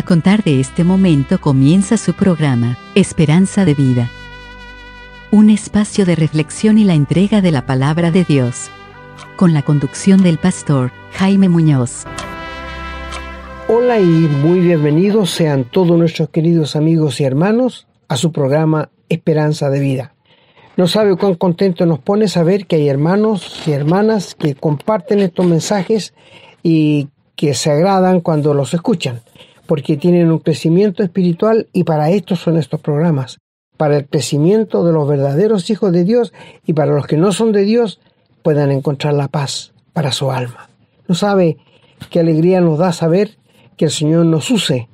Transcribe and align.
A 0.00 0.02
contar 0.02 0.42
de 0.42 0.60
este 0.60 0.82
momento 0.82 1.38
comienza 1.42 1.98
su 1.98 2.14
programa, 2.14 2.78
Esperanza 2.94 3.66
de 3.66 3.74
Vida. 3.74 4.08
Un 5.30 5.50
espacio 5.50 6.06
de 6.06 6.16
reflexión 6.16 6.78
y 6.78 6.84
la 6.84 6.94
entrega 6.94 7.42
de 7.42 7.50
la 7.50 7.66
palabra 7.66 8.10
de 8.10 8.24
Dios. 8.24 8.70
Con 9.36 9.52
la 9.52 9.60
conducción 9.60 10.22
del 10.22 10.38
pastor 10.38 10.90
Jaime 11.12 11.50
Muñoz. 11.50 12.04
Hola 13.68 14.00
y 14.00 14.06
muy 14.06 14.60
bienvenidos 14.60 15.32
sean 15.32 15.64
todos 15.64 15.98
nuestros 15.98 16.30
queridos 16.30 16.76
amigos 16.76 17.20
y 17.20 17.24
hermanos 17.24 17.86
a 18.08 18.16
su 18.16 18.32
programa 18.32 18.88
Esperanza 19.10 19.68
de 19.68 19.80
Vida. 19.80 20.14
No 20.78 20.86
sabe 20.86 21.14
cuán 21.18 21.34
contento 21.34 21.84
nos 21.84 21.98
pone 21.98 22.26
saber 22.26 22.64
que 22.64 22.76
hay 22.76 22.88
hermanos 22.88 23.64
y 23.66 23.72
hermanas 23.72 24.34
que 24.34 24.54
comparten 24.54 25.18
estos 25.18 25.44
mensajes 25.44 26.14
y 26.62 27.08
que 27.36 27.52
se 27.52 27.70
agradan 27.70 28.22
cuando 28.22 28.54
los 28.54 28.72
escuchan 28.72 29.20
porque 29.70 29.96
tienen 29.96 30.32
un 30.32 30.40
crecimiento 30.40 31.04
espiritual 31.04 31.68
y 31.72 31.84
para 31.84 32.10
esto 32.10 32.34
son 32.34 32.56
estos 32.56 32.80
programas, 32.80 33.38
para 33.76 33.98
el 33.98 34.08
crecimiento 34.08 34.84
de 34.84 34.92
los 34.92 35.06
verdaderos 35.06 35.70
hijos 35.70 35.92
de 35.92 36.02
Dios 36.02 36.32
y 36.66 36.72
para 36.72 36.92
los 36.92 37.06
que 37.06 37.16
no 37.16 37.30
son 37.30 37.52
de 37.52 37.62
Dios 37.62 38.00
puedan 38.42 38.72
encontrar 38.72 39.14
la 39.14 39.28
paz 39.28 39.72
para 39.92 40.10
su 40.10 40.32
alma. 40.32 40.68
No 41.06 41.14
sabe 41.14 41.56
qué 42.10 42.18
alegría 42.18 42.60
nos 42.60 42.78
da 42.80 42.90
saber 42.90 43.38
que 43.76 43.84
el 43.84 43.92
Señor 43.92 44.26
nos 44.26 44.50
use 44.50 44.88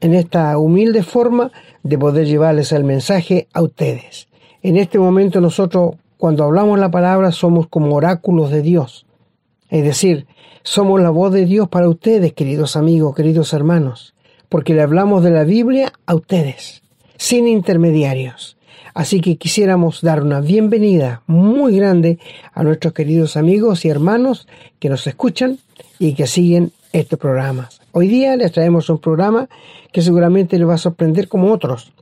en 0.00 0.14
esta 0.14 0.58
humilde 0.58 1.02
forma 1.02 1.50
de 1.82 1.98
poder 1.98 2.28
llevarles 2.28 2.70
el 2.70 2.84
mensaje 2.84 3.48
a 3.52 3.62
ustedes. 3.62 4.28
En 4.62 4.76
este 4.76 5.00
momento 5.00 5.40
nosotros 5.40 5.96
cuando 6.18 6.44
hablamos 6.44 6.78
la 6.78 6.92
palabra 6.92 7.32
somos 7.32 7.66
como 7.66 7.96
oráculos 7.96 8.52
de 8.52 8.62
Dios. 8.62 9.06
Es 9.70 9.82
decir, 9.82 10.28
somos 10.64 10.98
la 10.98 11.10
voz 11.10 11.30
de 11.30 11.44
Dios 11.44 11.68
para 11.68 11.90
ustedes, 11.90 12.32
queridos 12.32 12.74
amigos, 12.74 13.14
queridos 13.14 13.52
hermanos, 13.52 14.14
porque 14.48 14.72
le 14.72 14.80
hablamos 14.80 15.22
de 15.22 15.30
la 15.30 15.44
Biblia 15.44 15.92
a 16.06 16.14
ustedes, 16.14 16.82
sin 17.18 17.46
intermediarios. 17.46 18.56
Así 18.94 19.20
que 19.20 19.36
quisiéramos 19.36 20.00
dar 20.00 20.22
una 20.22 20.40
bienvenida 20.40 21.22
muy 21.26 21.76
grande 21.76 22.18
a 22.54 22.62
nuestros 22.62 22.94
queridos 22.94 23.36
amigos 23.36 23.84
y 23.84 23.90
hermanos 23.90 24.48
que 24.78 24.88
nos 24.88 25.06
escuchan 25.06 25.58
y 25.98 26.14
que 26.14 26.26
siguen 26.26 26.72
este 26.94 27.18
programa. 27.18 27.68
Hoy 27.92 28.08
día 28.08 28.34
les 28.36 28.50
traemos 28.50 28.88
un 28.88 28.98
programa 28.98 29.50
que 29.92 30.00
seguramente 30.00 30.58
les 30.58 30.66
va 30.66 30.74
a 30.74 30.78
sorprender 30.78 31.28
como 31.28 31.52
otros. 31.52 31.92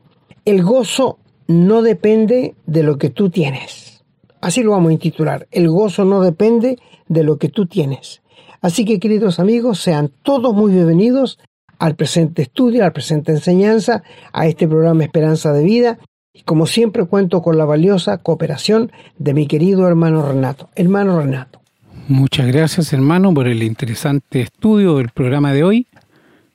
El 0.44 0.62
gozo 0.62 1.19
no 1.48 1.83
depende 1.83 2.55
de 2.67 2.83
lo 2.84 2.97
que 2.97 3.11
tú 3.11 3.28
tienes. 3.28 4.05
Así 4.41 4.62
lo 4.62 4.70
vamos 4.70 4.91
a 4.91 4.94
intitular. 4.94 5.48
El 5.50 5.69
gozo 5.69 6.05
no 6.05 6.20
depende 6.20 6.78
de 7.09 7.25
lo 7.25 7.39
que 7.39 7.48
tú 7.48 7.67
tienes. 7.67 8.22
Así 8.63 8.85
que 8.85 9.01
queridos 9.01 9.41
amigos, 9.41 9.81
sean 9.81 10.13
todos 10.23 10.55
muy 10.55 10.73
bienvenidos 10.73 11.41
al 11.81 11.97
presente 11.97 12.43
estudio, 12.43 12.83
a 12.83 12.87
la 12.87 12.93
presente 12.93 13.33
enseñanza, 13.33 14.05
a 14.33 14.47
este 14.47 14.69
programa 14.69 15.03
Esperanza 15.03 15.53
de 15.53 15.65
Vida. 15.65 15.99
Y 16.33 16.43
como 16.43 16.67
siempre 16.67 17.05
cuento 17.07 17.43
con 17.43 17.59
la 17.59 17.65
valiosa 17.65 18.19
cooperación 18.19 18.93
de 19.19 19.35
mi 19.35 19.49
querido 19.49 19.89
hermano 19.89 20.25
Renato. 20.25 20.71
Hermano 20.77 21.21
Renato. 21.21 21.61
Muchas 22.07 22.47
gracias 22.47 22.93
hermano 22.93 23.35
por 23.35 23.49
el 23.49 23.65
interesante 23.65 24.43
estudio 24.43 24.99
del 24.99 25.09
programa 25.09 25.53
de 25.53 25.65
hoy. 25.65 25.89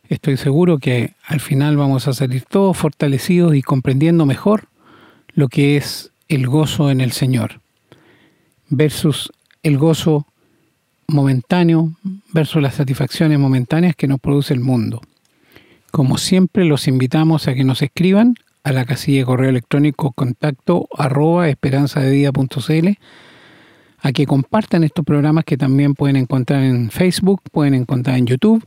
Estoy 0.08 0.38
seguro 0.38 0.78
que 0.78 1.14
al 1.26 1.42
final 1.42 1.76
vamos 1.76 2.08
a 2.08 2.14
salir 2.14 2.46
todos 2.50 2.78
fortalecidos 2.78 3.54
y 3.54 3.62
comprendiendo 3.62 4.26
mejor 4.26 4.70
lo 5.34 5.50
que 5.50 5.76
es 5.76 6.14
el 6.30 6.48
gozo 6.48 6.90
en 6.90 7.02
el 7.02 7.12
Señor 7.12 7.60
versus 8.70 9.30
el 9.62 9.78
gozo 9.78 10.26
momentáneo 11.08 11.94
versus 12.34 12.62
las 12.62 12.76
satisfacciones 12.76 13.40
momentáneas 13.40 13.96
que 13.96 14.08
nos 14.08 14.20
produce 14.20 14.54
el 14.54 14.60
mundo. 14.60 15.02
Como 15.92 16.18
siempre, 16.18 16.66
los 16.66 16.88
invitamos 16.88 17.48
a 17.48 17.54
que 17.54 17.64
nos 17.64 17.82
escriban 17.82 18.36
a 18.64 18.74
la 18.74 18.86
casilla 18.86 19.20
de 19.20 19.26
correo 19.26 19.50
electrónico 19.50 20.12
contacto 20.12 20.90
arroba 20.98 21.48
esperanzadevida.cl, 21.48 22.90
a 24.00 24.12
que 24.12 24.26
compartan 24.26 24.84
estos 24.84 25.06
programas 25.06 25.46
que 25.46 25.58
también 25.58 25.94
pueden 25.94 26.18
encontrar 26.18 26.64
en 26.64 26.92
Facebook, 26.92 27.42
pueden 27.52 27.74
encontrar 27.74 28.18
en 28.18 28.28
YouTube 28.28 28.66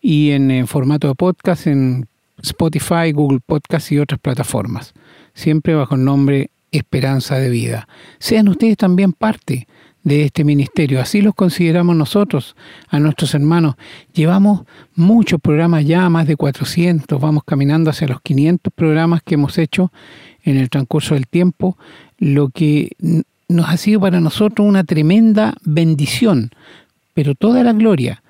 y 0.00 0.30
en, 0.30 0.52
en 0.52 0.68
formato 0.68 1.08
de 1.08 1.16
podcast 1.16 1.66
en 1.66 2.06
Spotify, 2.40 3.10
Google 3.12 3.40
Podcast 3.44 3.90
y 3.90 3.98
otras 3.98 4.20
plataformas, 4.20 4.94
siempre 5.34 5.74
bajo 5.74 5.96
el 5.96 6.04
nombre 6.04 6.50
Esperanza 6.70 7.38
de 7.38 7.50
Vida. 7.50 7.88
Sean 8.18 8.48
ustedes 8.48 8.76
también 8.76 9.12
parte 9.12 9.66
de 10.04 10.26
este 10.26 10.44
ministerio. 10.44 11.00
Así 11.00 11.22
los 11.22 11.34
consideramos 11.34 11.96
nosotros, 11.96 12.54
a 12.88 13.00
nuestros 13.00 13.34
hermanos. 13.34 13.74
Llevamos 14.12 14.62
muchos 14.94 15.40
programas 15.40 15.84
ya, 15.84 16.08
más 16.10 16.26
de 16.26 16.36
400, 16.36 17.20
vamos 17.20 17.42
caminando 17.44 17.90
hacia 17.90 18.06
los 18.06 18.20
500 18.20 18.72
programas 18.72 19.22
que 19.22 19.34
hemos 19.34 19.58
hecho 19.58 19.90
en 20.44 20.58
el 20.58 20.68
transcurso 20.68 21.14
del 21.14 21.26
tiempo, 21.26 21.76
lo 22.18 22.50
que 22.50 22.92
nos 23.48 23.68
ha 23.68 23.76
sido 23.78 24.00
para 24.00 24.20
nosotros 24.20 24.68
una 24.68 24.84
tremenda 24.84 25.54
bendición, 25.62 26.50
pero 27.14 27.34
toda 27.34 27.64
la 27.64 27.72
gloria, 27.72 28.22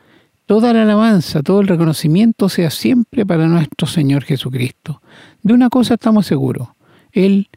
toda 0.47 0.73
la 0.73 0.83
alabanza, 0.83 1.43
todo 1.43 1.61
el 1.61 1.69
reconocimiento 1.69 2.49
sea 2.49 2.71
siempre 2.71 3.27
para 3.27 3.49
nuestro 3.49 3.89
Señor 3.89 4.23
Jesucristo. 4.23 5.03
De 5.43 5.53
una 5.55 5.71
cosa 5.71 5.95
estamos 5.95 6.27
seguros, 6.27 6.69
Él 7.11 7.49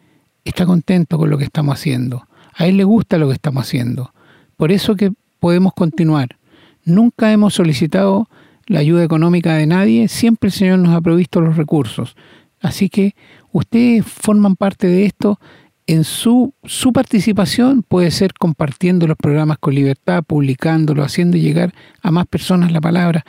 está 0.44 0.66
contento 0.66 1.20
con 1.20 1.30
lo 1.30 1.38
que 1.38 1.44
estamos 1.44 1.76
haciendo 1.76 2.28
a 2.58 2.66
Él 2.66 2.78
le 2.78 2.84
gusta 2.84 3.18
lo 3.18 3.28
que 3.28 3.36
estamos 3.36 3.64
haciendo. 3.64 4.12
Por 4.58 4.72
eso 4.72 4.96
que 4.96 5.12
podemos 5.40 5.74
continuar. 5.74 6.38
Nunca 6.84 7.32
hemos 7.32 7.54
solicitado 7.54 8.28
la 8.66 8.80
ayuda 8.80 9.04
económica 9.04 9.54
de 9.54 9.68
nadie, 9.68 10.08
siempre 10.08 10.48
el 10.48 10.54
Señor 10.54 10.80
nos 10.80 10.94
ha 10.96 11.02
provisto 11.02 11.40
los 11.40 11.56
recursos. 11.56 12.16
Así 12.60 12.90
que 12.90 13.16
ustedes 13.52 14.06
forman 14.06 14.56
parte 14.56 14.88
de 14.88 15.06
esto. 15.06 15.40
En 15.86 16.04
su, 16.04 16.54
su 16.64 16.92
participación 16.92 17.84
puede 17.84 18.12
ser 18.12 18.34
compartiendo 18.34 19.08
los 19.08 19.16
programas 19.16 19.60
con 19.60 19.76
libertad, 19.76 20.24
publicándolo, 20.24 21.04
haciendo 21.04 21.38
llegar 21.38 21.74
a 22.02 22.12
más 22.12 22.26
personas 22.26 22.72
la 22.72 22.82
palabra. 22.82 23.24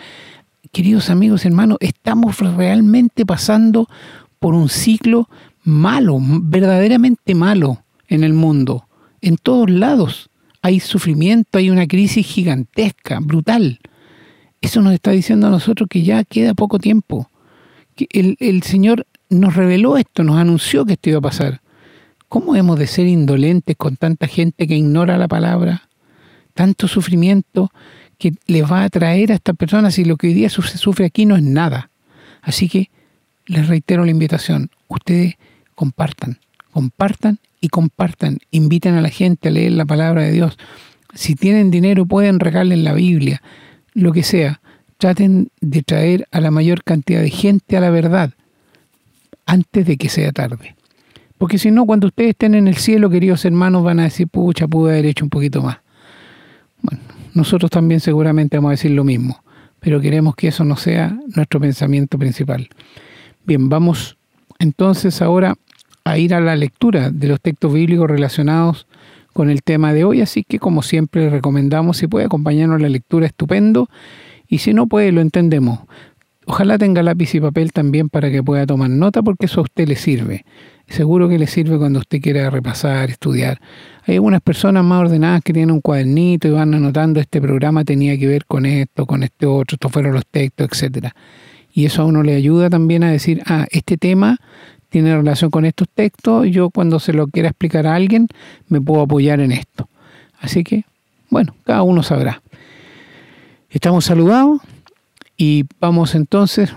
Queridos 0.73 1.11
amigos, 1.11 1.45
hermanos, 1.45 1.77
estamos 1.81 2.39
realmente 2.39 3.25
pasando 3.27 3.89
por 4.41 4.55
un 4.55 4.69
ciclo 4.69 5.29
malo, 5.63 6.19
verdaderamente 6.21 7.35
malo 7.35 7.85
en 8.09 8.25
el 8.25 8.33
mundo 8.33 8.88
en 9.21 9.37
todos 9.37 9.71
lados. 9.71 10.31
Hay 10.63 10.81
sufrimiento, 10.81 11.59
hay 11.59 11.71
una 11.71 11.87
crisis 11.87 12.27
gigantesca, 12.27 13.21
brutal. 13.21 13.79
Eso 14.61 14.83
nos 14.83 14.93
está 14.93 15.13
diciendo 15.13 15.47
a 15.47 15.51
nosotros 15.51 15.89
que 15.89 16.03
ya 16.03 16.25
queda 16.25 16.55
poco 16.55 16.79
tiempo. 16.79 17.31
Que 17.95 18.07
el, 18.11 18.63
Señor 18.63 19.07
nos 19.31 19.55
reveló 19.55 19.97
esto, 19.97 20.25
nos 20.25 20.37
anunció 20.37 20.85
que 20.85 20.95
esto 20.95 21.11
iba 21.11 21.19
a 21.19 21.23
pasar. 21.23 21.61
¿Cómo 22.29 22.57
hemos 22.57 22.79
de 22.79 22.87
ser 22.87 23.07
indolentes 23.07 23.77
con 23.77 23.97
tanta 23.97 24.27
gente 24.27 24.67
que 24.67 24.77
ignora 24.77 25.17
la 25.17 25.29
palabra? 25.29 25.89
Tanto 26.55 26.89
sufrimiento 26.89 27.71
que 28.19 28.33
les 28.47 28.71
va 28.71 28.83
a 28.83 28.91
traer 28.91 29.33
a 29.33 29.37
estas 29.37 29.57
personas 29.57 29.99
y 29.99 30.05
lo 30.05 30.17
que 30.17 30.27
hoy 30.27 30.35
día 30.35 30.51
se 30.51 30.63
sufre 30.63 31.07
aquí 31.07 31.25
no 31.25 31.37
es 31.37 31.43
nada. 31.43 31.91
Así 32.43 32.69
que 32.69 32.91
les 33.47 33.69
reitero 33.69 34.05
la 34.05 34.11
invitación, 34.11 34.71
ustedes 34.89 35.37
compartan, 35.75 36.39
compartan 36.79 37.41
y 37.61 37.71
compartan, 37.71 38.39
inviten 38.53 38.95
a 38.95 39.01
la 39.01 39.09
gente 39.09 39.49
a 39.49 39.51
leer 39.51 39.73
la 39.73 39.85
palabra 39.85 40.23
de 40.23 40.31
Dios. 40.31 40.57
Si 41.13 41.35
tienen 41.35 41.73
dinero 41.73 42.07
pueden 42.07 42.39
regalarle 42.39 42.77
la 42.77 42.93
Biblia, 42.93 43.43
lo 43.95 44.13
que 44.13 44.23
sea. 44.23 44.61
Traten 44.97 45.51
de 45.61 45.83
traer 45.83 46.29
a 46.31 46.41
la 46.41 46.53
mayor 46.53 46.85
cantidad 46.85 47.21
de 47.21 47.31
gente 47.31 47.77
a 47.77 47.81
la 47.81 47.91
verdad 47.91 48.31
antes 49.45 49.87
de 49.87 49.97
que 49.97 50.09
sea 50.09 50.31
tarde. 50.31 50.77
Porque 51.37 51.59
si 51.59 51.73
no, 51.73 51.85
cuando 51.85 52.07
ustedes 52.07 52.31
estén 52.31 52.55
en 52.55 52.69
el 52.69 52.77
cielo, 52.77 53.11
queridos 53.11 53.45
hermanos, 53.45 53.83
van 53.83 53.99
a 53.99 54.05
decir, 54.05 54.29
pucha, 54.29 54.69
pude 54.69 54.93
haber 54.93 55.07
hecho 55.07 55.25
un 55.25 55.31
poquito 55.31 55.61
más. 55.61 55.79
Bueno, 56.81 57.03
nosotros 57.35 57.73
también 57.73 57.99
seguramente 57.99 58.57
vamos 58.57 58.69
a 58.69 58.79
decir 58.79 58.93
lo 58.93 59.03
mismo, 59.03 59.43
pero 59.81 60.01
queremos 60.01 60.37
que 60.37 60.47
eso 60.47 60.63
no 60.63 60.77
sea 60.77 61.19
nuestro 61.35 61.59
pensamiento 61.59 62.21
principal. 62.21 62.69
Bien, 63.45 63.69
vamos 63.69 64.17
entonces 64.61 65.21
ahora 65.23 65.57
a 66.11 66.19
ir 66.19 66.35
a 66.35 66.41
la 66.41 66.57
lectura 66.57 67.11
de 67.11 67.29
los 67.29 67.41
textos 67.41 67.73
bíblicos 67.73 68.09
relacionados 68.09 68.87
con 69.33 69.51
el 69.51 69.63
tema 69.63 69.93
de 69.93 70.05
hoy, 70.05 70.21
así 70.21 70.43
que 70.43 70.59
como 70.59 70.83
siempre 70.83 71.31
recomendamos, 71.31 71.99
si 71.99 72.07
puede 72.07 72.27
acompañarnos 72.27 72.81
la 72.81 72.89
lectura, 72.89 73.27
estupendo, 73.27 73.89
y 74.49 74.59
si 74.59 74.73
no 74.73 74.87
puede, 74.87 75.13
lo 75.13 75.21
entendemos. 75.21 75.81
Ojalá 76.47 76.79
tenga 76.79 77.03
lápiz 77.03 77.35
y 77.35 77.41
papel 77.41 77.73
también 77.73 78.09
para 78.09 78.31
que 78.31 78.43
pueda 78.43 78.65
tomar 78.65 78.89
nota, 78.89 79.23
porque 79.23 79.47
eso 79.47 79.61
a 79.61 79.65
usted 79.65 79.87
le 79.87 79.97
sirve. 79.97 80.47
Seguro 80.89 81.29
que 81.29 81.39
le 81.39 81.47
sirve 81.47 81.77
cuando 81.77 81.99
usted 81.99 82.23
quiera 82.23 82.49
repasar, 82.49 83.11
estudiar. 83.11 83.61
Hay 84.07 84.15
algunas 84.15 84.41
personas 84.41 84.83
más 84.83 85.03
ordenadas 85.03 85.43
que 85.45 85.53
tienen 85.53 85.71
un 85.71 85.83
cuadernito 85.83 86.49
y 86.49 86.53
van 86.53 86.73
anotando 86.73 87.21
este 87.21 87.43
programa 87.43 87.85
tenía 87.85 88.19
que 88.19 88.27
ver 88.27 88.47
con 88.47 88.65
esto, 88.65 89.05
con 89.05 89.23
este 89.23 89.45
otro, 89.45 89.75
estos 89.75 89.93
fueron 89.93 90.15
los 90.15 90.27
textos, 90.27 90.67
etcétera. 90.73 91.15
Y 91.71 91.85
eso 91.85 92.01
a 92.01 92.07
uno 92.07 92.23
le 92.23 92.35
ayuda 92.35 92.71
también 92.71 93.05
a 93.05 93.11
decir, 93.11 93.43
ah, 93.45 93.67
este 93.71 93.99
tema 93.99 94.39
tiene 94.89 95.17
relación 95.17 95.51
con 95.51 95.65
estos 95.65 95.89
textos, 95.89 96.47
yo 96.51 96.71
cuando 96.71 96.99
se 97.01 97.13
lo 97.13 97.27
quiera 97.29 97.49
explicar 97.49 97.87
a 97.87 97.95
alguien 97.95 98.29
me 98.69 98.81
puedo 98.81 99.03
apoyar 99.03 99.41
en 99.41 99.53
esto. 99.53 99.89
Así 100.41 100.65
que, 100.65 100.85
bueno, 101.31 101.55
cada 101.65 101.83
uno 101.83 102.03
sabrá. 102.03 102.43
Estamos 103.71 104.05
saludados 104.05 104.61
y 105.37 105.65
vamos 105.81 106.15
entonces 106.15 106.75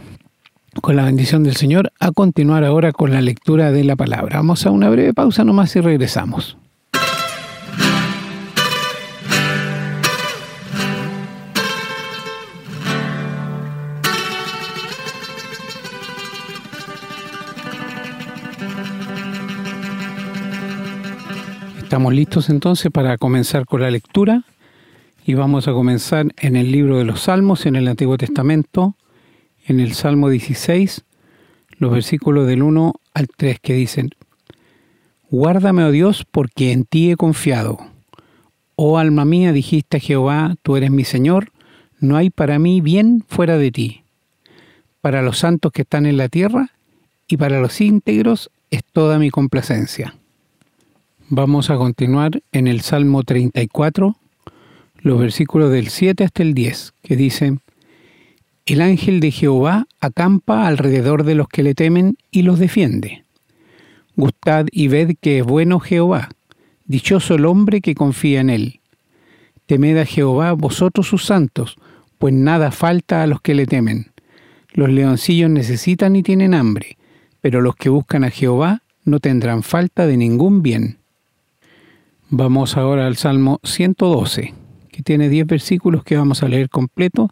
con 0.81 0.95
la 0.95 1.03
bendición 1.03 1.43
del 1.43 1.55
Señor, 1.57 1.91
a 1.99 2.11
continuar 2.11 2.63
ahora 2.63 2.93
con 2.93 3.11
la 3.11 3.21
lectura 3.21 3.71
de 3.71 3.83
la 3.83 3.97
palabra. 3.97 4.37
Vamos 4.37 4.65
a 4.65 4.71
una 4.71 4.89
breve 4.89 5.13
pausa 5.13 5.43
nomás 5.43 5.75
y 5.75 5.81
regresamos. 5.81 6.57
Estamos 21.91 22.13
listos 22.13 22.49
entonces 22.49 22.89
para 22.89 23.17
comenzar 23.17 23.65
con 23.65 23.81
la 23.81 23.91
lectura 23.91 24.45
y 25.25 25.33
vamos 25.33 25.67
a 25.67 25.73
comenzar 25.73 26.27
en 26.37 26.55
el 26.55 26.71
libro 26.71 26.97
de 26.97 27.03
los 27.03 27.23
Salmos, 27.23 27.65
en 27.65 27.75
el 27.75 27.85
Antiguo 27.89 28.17
Testamento, 28.17 28.95
en 29.67 29.81
el 29.81 29.91
Salmo 29.91 30.29
16, 30.29 31.03
los 31.79 31.91
versículos 31.91 32.47
del 32.47 32.63
1 32.63 32.93
al 33.13 33.27
3 33.27 33.59
que 33.59 33.73
dicen, 33.73 34.11
Guárdame, 35.31 35.83
oh 35.83 35.91
Dios, 35.91 36.25
porque 36.31 36.71
en 36.71 36.85
ti 36.85 37.11
he 37.11 37.17
confiado. 37.17 37.79
Oh 38.77 38.97
alma 38.97 39.25
mía, 39.25 39.51
dijiste 39.51 39.97
a 39.97 39.99
Jehová, 39.99 40.55
tú 40.63 40.77
eres 40.77 40.91
mi 40.91 41.03
Señor, 41.03 41.51
no 41.99 42.15
hay 42.15 42.29
para 42.29 42.57
mí 42.57 42.79
bien 42.79 43.25
fuera 43.27 43.57
de 43.57 43.69
ti. 43.69 44.03
Para 45.01 45.21
los 45.21 45.39
santos 45.39 45.73
que 45.73 45.81
están 45.81 46.05
en 46.05 46.15
la 46.15 46.29
tierra 46.29 46.69
y 47.27 47.35
para 47.35 47.59
los 47.59 47.81
íntegros 47.81 48.49
es 48.69 48.81
toda 48.85 49.19
mi 49.19 49.29
complacencia. 49.29 50.15
Vamos 51.33 51.69
a 51.69 51.77
continuar 51.77 52.43
en 52.51 52.67
el 52.67 52.81
Salmo 52.81 53.23
34, 53.23 54.17
los 54.97 55.17
versículos 55.17 55.71
del 55.71 55.87
7 55.87 56.25
hasta 56.25 56.43
el 56.43 56.53
10, 56.53 56.93
que 57.01 57.15
dicen, 57.15 57.61
El 58.65 58.81
ángel 58.81 59.21
de 59.21 59.31
Jehová 59.31 59.87
acampa 60.01 60.67
alrededor 60.67 61.23
de 61.23 61.35
los 61.35 61.47
que 61.47 61.63
le 61.63 61.73
temen 61.73 62.17
y 62.31 62.41
los 62.41 62.59
defiende. 62.59 63.23
Gustad 64.17 64.65
y 64.73 64.89
ved 64.89 65.15
que 65.21 65.39
es 65.39 65.45
bueno 65.45 65.79
Jehová, 65.79 66.31
dichoso 66.83 67.35
el 67.35 67.45
hombre 67.45 67.79
que 67.79 67.95
confía 67.95 68.41
en 68.41 68.49
él. 68.49 68.81
Temed 69.67 69.99
a 69.99 70.05
Jehová 70.05 70.51
vosotros 70.51 71.07
sus 71.07 71.23
santos, 71.23 71.77
pues 72.19 72.33
nada 72.33 72.71
falta 72.71 73.23
a 73.23 73.27
los 73.27 73.39
que 73.39 73.55
le 73.55 73.67
temen. 73.67 74.11
Los 74.73 74.89
leoncillos 74.89 75.49
necesitan 75.49 76.13
y 76.17 76.23
tienen 76.23 76.53
hambre, 76.53 76.97
pero 77.39 77.61
los 77.61 77.77
que 77.77 77.87
buscan 77.87 78.25
a 78.25 78.31
Jehová 78.31 78.81
no 79.05 79.21
tendrán 79.21 79.63
falta 79.63 80.05
de 80.05 80.17
ningún 80.17 80.61
bien. 80.61 80.97
Vamos 82.33 82.77
ahora 82.77 83.07
al 83.07 83.17
Salmo 83.17 83.59
112, 83.61 84.53
que 84.89 85.03
tiene 85.03 85.27
10 85.27 85.47
versículos 85.47 86.05
que 86.05 86.15
vamos 86.15 86.41
a 86.41 86.47
leer 86.47 86.69
completo 86.69 87.29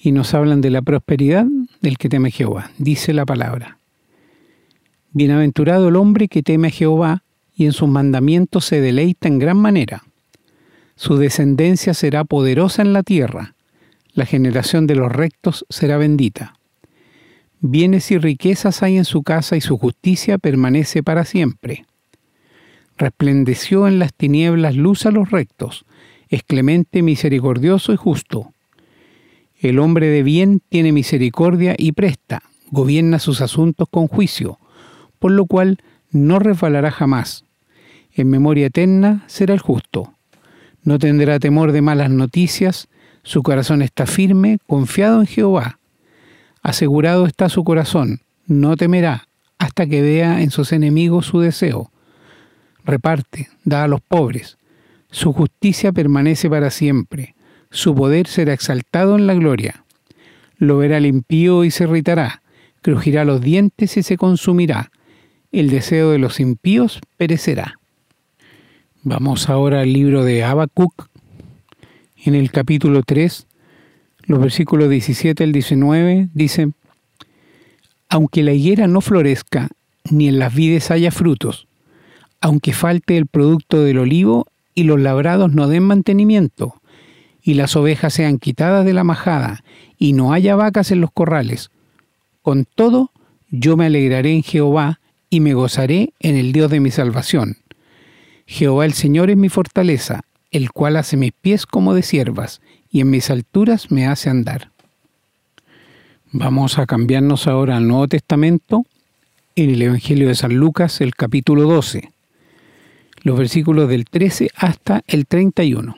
y 0.00 0.12
nos 0.12 0.34
hablan 0.34 0.60
de 0.60 0.70
la 0.70 0.82
prosperidad 0.82 1.46
del 1.80 1.98
que 1.98 2.08
teme 2.08 2.28
a 2.28 2.30
Jehová. 2.30 2.70
Dice 2.78 3.12
la 3.12 3.26
palabra. 3.26 3.78
Bienaventurado 5.10 5.88
el 5.88 5.96
hombre 5.96 6.28
que 6.28 6.44
teme 6.44 6.68
a 6.68 6.70
Jehová 6.70 7.24
y 7.56 7.64
en 7.64 7.72
sus 7.72 7.88
mandamientos 7.88 8.66
se 8.66 8.80
deleita 8.80 9.26
en 9.26 9.40
gran 9.40 9.56
manera. 9.56 10.04
Su 10.94 11.16
descendencia 11.16 11.92
será 11.92 12.22
poderosa 12.22 12.82
en 12.82 12.92
la 12.92 13.02
tierra, 13.02 13.56
la 14.14 14.26
generación 14.26 14.86
de 14.86 14.94
los 14.94 15.10
rectos 15.10 15.66
será 15.70 15.96
bendita. 15.96 16.54
Bienes 17.58 18.12
y 18.12 18.18
riquezas 18.18 18.84
hay 18.84 18.96
en 18.96 19.04
su 19.04 19.24
casa 19.24 19.56
y 19.56 19.60
su 19.60 19.76
justicia 19.76 20.38
permanece 20.38 21.02
para 21.02 21.24
siempre 21.24 21.84
resplendeció 23.02 23.88
en 23.88 23.98
las 23.98 24.14
tinieblas 24.14 24.76
luz 24.76 25.06
a 25.06 25.10
los 25.10 25.32
rectos, 25.32 25.84
es 26.28 26.44
clemente, 26.44 27.02
misericordioso 27.02 27.92
y 27.92 27.96
justo. 27.96 28.52
El 29.58 29.80
hombre 29.80 30.06
de 30.06 30.22
bien 30.22 30.60
tiene 30.68 30.92
misericordia 30.92 31.74
y 31.76 31.92
presta, 31.92 32.42
gobierna 32.70 33.18
sus 33.18 33.40
asuntos 33.40 33.88
con 33.90 34.06
juicio, 34.06 34.60
por 35.18 35.32
lo 35.32 35.46
cual 35.46 35.78
no 36.12 36.38
resbalará 36.38 36.92
jamás. 36.92 37.44
En 38.12 38.30
memoria 38.30 38.66
eterna 38.66 39.24
será 39.26 39.52
el 39.52 39.60
justo. 39.60 40.14
No 40.84 41.00
tendrá 41.00 41.40
temor 41.40 41.72
de 41.72 41.82
malas 41.82 42.10
noticias, 42.10 42.88
su 43.24 43.42
corazón 43.42 43.82
está 43.82 44.06
firme, 44.06 44.58
confiado 44.68 45.20
en 45.20 45.26
Jehová. 45.26 45.80
Asegurado 46.62 47.26
está 47.26 47.48
su 47.48 47.64
corazón, 47.64 48.20
no 48.46 48.76
temerá 48.76 49.26
hasta 49.58 49.86
que 49.86 50.02
vea 50.02 50.40
en 50.42 50.50
sus 50.50 50.72
enemigos 50.72 51.26
su 51.26 51.40
deseo 51.40 51.91
reparte, 52.84 53.48
da 53.64 53.84
a 53.84 53.88
los 53.88 54.00
pobres. 54.00 54.58
Su 55.10 55.32
justicia 55.32 55.92
permanece 55.92 56.48
para 56.48 56.70
siempre, 56.70 57.34
su 57.70 57.94
poder 57.94 58.26
será 58.26 58.52
exaltado 58.52 59.16
en 59.16 59.26
la 59.26 59.34
gloria. 59.34 59.84
Lo 60.58 60.78
verá 60.78 60.98
el 60.98 61.06
impío 61.06 61.64
y 61.64 61.70
se 61.70 61.84
irritará, 61.84 62.42
crujirá 62.82 63.24
los 63.24 63.40
dientes 63.40 63.96
y 63.96 64.02
se 64.02 64.16
consumirá. 64.16 64.90
El 65.50 65.70
deseo 65.70 66.10
de 66.10 66.18
los 66.18 66.40
impíos 66.40 67.00
perecerá. 67.16 67.78
Vamos 69.02 69.48
ahora 69.48 69.80
al 69.80 69.92
libro 69.92 70.22
de 70.24 70.44
Habacuc, 70.44 71.08
en 72.24 72.34
el 72.34 72.52
capítulo 72.52 73.02
3, 73.02 73.46
los 74.26 74.40
versículos 74.40 74.88
17 74.88 75.42
al 75.42 75.52
19, 75.52 76.28
dice, 76.34 76.70
Aunque 78.08 78.42
la 78.42 78.52
higuera 78.52 78.86
no 78.86 79.00
florezca, 79.00 79.68
ni 80.10 80.28
en 80.28 80.38
las 80.38 80.54
vides 80.54 80.90
haya 80.90 81.10
frutos, 81.10 81.66
aunque 82.42 82.72
falte 82.72 83.16
el 83.16 83.26
producto 83.26 83.82
del 83.82 83.98
olivo 83.98 84.46
y 84.74 84.82
los 84.82 85.00
labrados 85.00 85.52
no 85.52 85.68
den 85.68 85.84
mantenimiento, 85.84 86.74
y 87.40 87.54
las 87.54 87.76
ovejas 87.76 88.14
sean 88.14 88.38
quitadas 88.38 88.84
de 88.84 88.92
la 88.92 89.04
majada, 89.04 89.62
y 89.96 90.12
no 90.12 90.32
haya 90.32 90.56
vacas 90.56 90.90
en 90.90 91.00
los 91.00 91.12
corrales. 91.12 91.70
Con 92.42 92.64
todo, 92.64 93.10
yo 93.50 93.76
me 93.76 93.86
alegraré 93.86 94.32
en 94.32 94.42
Jehová, 94.42 94.98
y 95.30 95.40
me 95.40 95.54
gozaré 95.54 96.12
en 96.20 96.36
el 96.36 96.52
Dios 96.52 96.70
de 96.70 96.80
mi 96.80 96.90
salvación. 96.90 97.58
Jehová 98.46 98.84
el 98.84 98.92
Señor 98.92 99.30
es 99.30 99.36
mi 99.36 99.48
fortaleza, 99.48 100.22
el 100.50 100.72
cual 100.72 100.96
hace 100.96 101.16
mis 101.16 101.32
pies 101.32 101.64
como 101.64 101.94
de 101.94 102.02
siervas, 102.02 102.60
y 102.90 103.00
en 103.00 103.10
mis 103.10 103.30
alturas 103.30 103.90
me 103.90 104.06
hace 104.06 104.30
andar. 104.30 104.70
Vamos 106.32 106.78
a 106.78 106.86
cambiarnos 106.86 107.46
ahora 107.46 107.76
al 107.76 107.86
Nuevo 107.86 108.08
Testamento, 108.08 108.84
en 109.54 109.70
el 109.70 109.82
Evangelio 109.82 110.28
de 110.28 110.34
San 110.34 110.54
Lucas, 110.54 111.00
el 111.00 111.14
capítulo 111.14 111.62
12 111.64 112.11
los 113.22 113.38
versículos 113.38 113.88
del 113.88 114.04
13 114.04 114.50
hasta 114.56 115.02
el 115.06 115.26
31. 115.26 115.96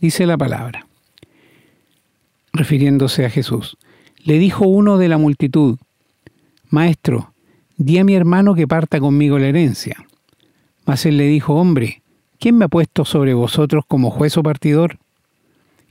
Dice 0.00 0.26
la 0.26 0.36
palabra, 0.36 0.86
refiriéndose 2.52 3.24
a 3.24 3.30
Jesús. 3.30 3.78
Le 4.22 4.38
dijo 4.38 4.66
uno 4.66 4.98
de 4.98 5.08
la 5.08 5.18
multitud, 5.18 5.78
Maestro, 6.68 7.32
di 7.76 7.98
a 7.98 8.04
mi 8.04 8.14
hermano 8.14 8.54
que 8.54 8.68
parta 8.68 9.00
conmigo 9.00 9.38
la 9.38 9.48
herencia. 9.48 9.96
Mas 10.84 11.06
él 11.06 11.16
le 11.16 11.24
dijo, 11.24 11.54
Hombre, 11.54 12.02
¿quién 12.38 12.58
me 12.58 12.66
ha 12.66 12.68
puesto 12.68 13.04
sobre 13.04 13.34
vosotros 13.34 13.84
como 13.86 14.10
juez 14.10 14.36
o 14.36 14.42
partidor? 14.42 14.98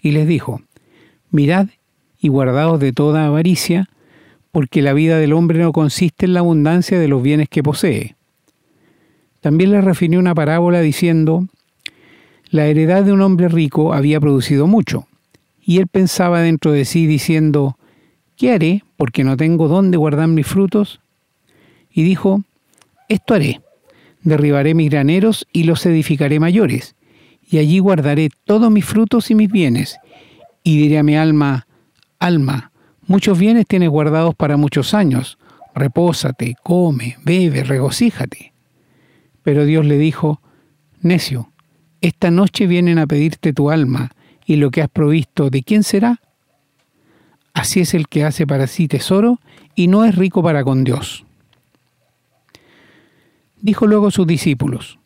Y 0.02 0.12
les 0.12 0.28
dijo, 0.28 0.62
Mirad 1.32 1.68
y 2.20 2.28
guardaos 2.30 2.80
de 2.80 2.94
toda 2.94 3.26
avaricia, 3.26 3.90
porque 4.52 4.82
la 4.82 4.94
vida 4.94 5.18
del 5.18 5.34
hombre 5.34 5.60
no 5.60 5.72
consiste 5.72 6.26
en 6.26 6.34
la 6.34 6.42
abundancia 6.42 7.00
de 7.00 7.08
los 7.08 7.22
bienes 7.22 7.50
que 7.50 7.64
posee 7.64 8.17
también 9.42 9.72
le 9.72 9.82
refirió 9.82 10.20
una 10.20 10.36
parábola 10.36 10.82
diciendo, 10.82 11.48
la 12.50 12.66
heredad 12.66 13.04
de 13.04 13.12
un 13.12 13.22
hombre 13.22 13.50
rico 13.50 13.94
había 13.94 14.20
producido 14.20 14.68
mucho, 14.68 15.08
y 15.62 15.80
él 15.80 15.88
pensaba 15.88 16.42
dentro 16.42 16.72
de 16.72 16.86
sí 16.86 17.08
diciendo, 17.08 17.78
¿qué 18.38 18.52
haré 18.52 18.84
porque 18.96 19.24
no 19.24 19.36
tengo 19.38 19.68
dónde 19.68 19.98
guardar 19.98 20.28
mis 20.28 20.48
frutos? 20.48 21.00
Y 21.92 22.04
dijo, 22.04 22.44
esto 23.10 23.34
haré, 23.34 23.62
derribaré 24.22 24.74
mis 24.74 24.90
graneros 24.90 25.46
y 25.52 25.64
los 25.64 25.86
edificaré 25.86 26.40
mayores, 26.40 26.96
y 27.50 27.58
allí 27.60 27.80
guardaré 27.80 28.30
todos 28.46 28.72
mis 28.72 28.86
frutos 28.86 29.30
y 29.32 29.36
mis 29.36 29.52
bienes, 29.52 29.98
y 30.64 30.78
diré 30.78 31.00
a 31.00 31.04
mi 31.04 31.16
alma, 31.16 31.68
alma, 32.20 32.72
muchos 33.06 33.38
bienes 33.38 33.68
tienes 33.68 33.90
guardados 33.90 34.36
para 34.36 34.58
muchos 34.58 34.94
años, 34.94 35.38
repósate, 35.76 36.56
come, 36.64 37.18
bebe, 37.24 37.64
regocíjate. 37.64 38.54
Pero 39.48 39.66
Dios 39.66 39.86
le 39.86 39.98
dijo, 39.98 40.42
Necio, 41.00 41.54
esta 42.02 42.32
noche 42.32 42.68
vienen 42.68 43.00
a 43.00 43.08
pedirte 43.08 43.54
tu 43.54 43.72
alma, 43.72 44.12
y 44.46 44.58
lo 44.58 44.72
que 44.72 44.82
has 44.82 44.90
provisto, 44.90 45.50
¿de 45.50 45.64
quién 45.64 45.84
será? 45.84 46.20
Así 47.54 47.80
es 47.80 47.94
el 47.94 48.10
que 48.10 48.26
hace 48.26 48.46
para 48.46 48.68
sí 48.68 48.90
tesoro 48.90 49.40
y 49.74 49.88
no 49.88 50.04
es 50.04 50.16
rico 50.16 50.44
para 50.44 50.66
con 50.66 50.84
Dios. 50.84 51.24
Dijo 53.62 53.88
luego 53.88 54.12
sus 54.12 54.28
discípulos, 54.28 55.00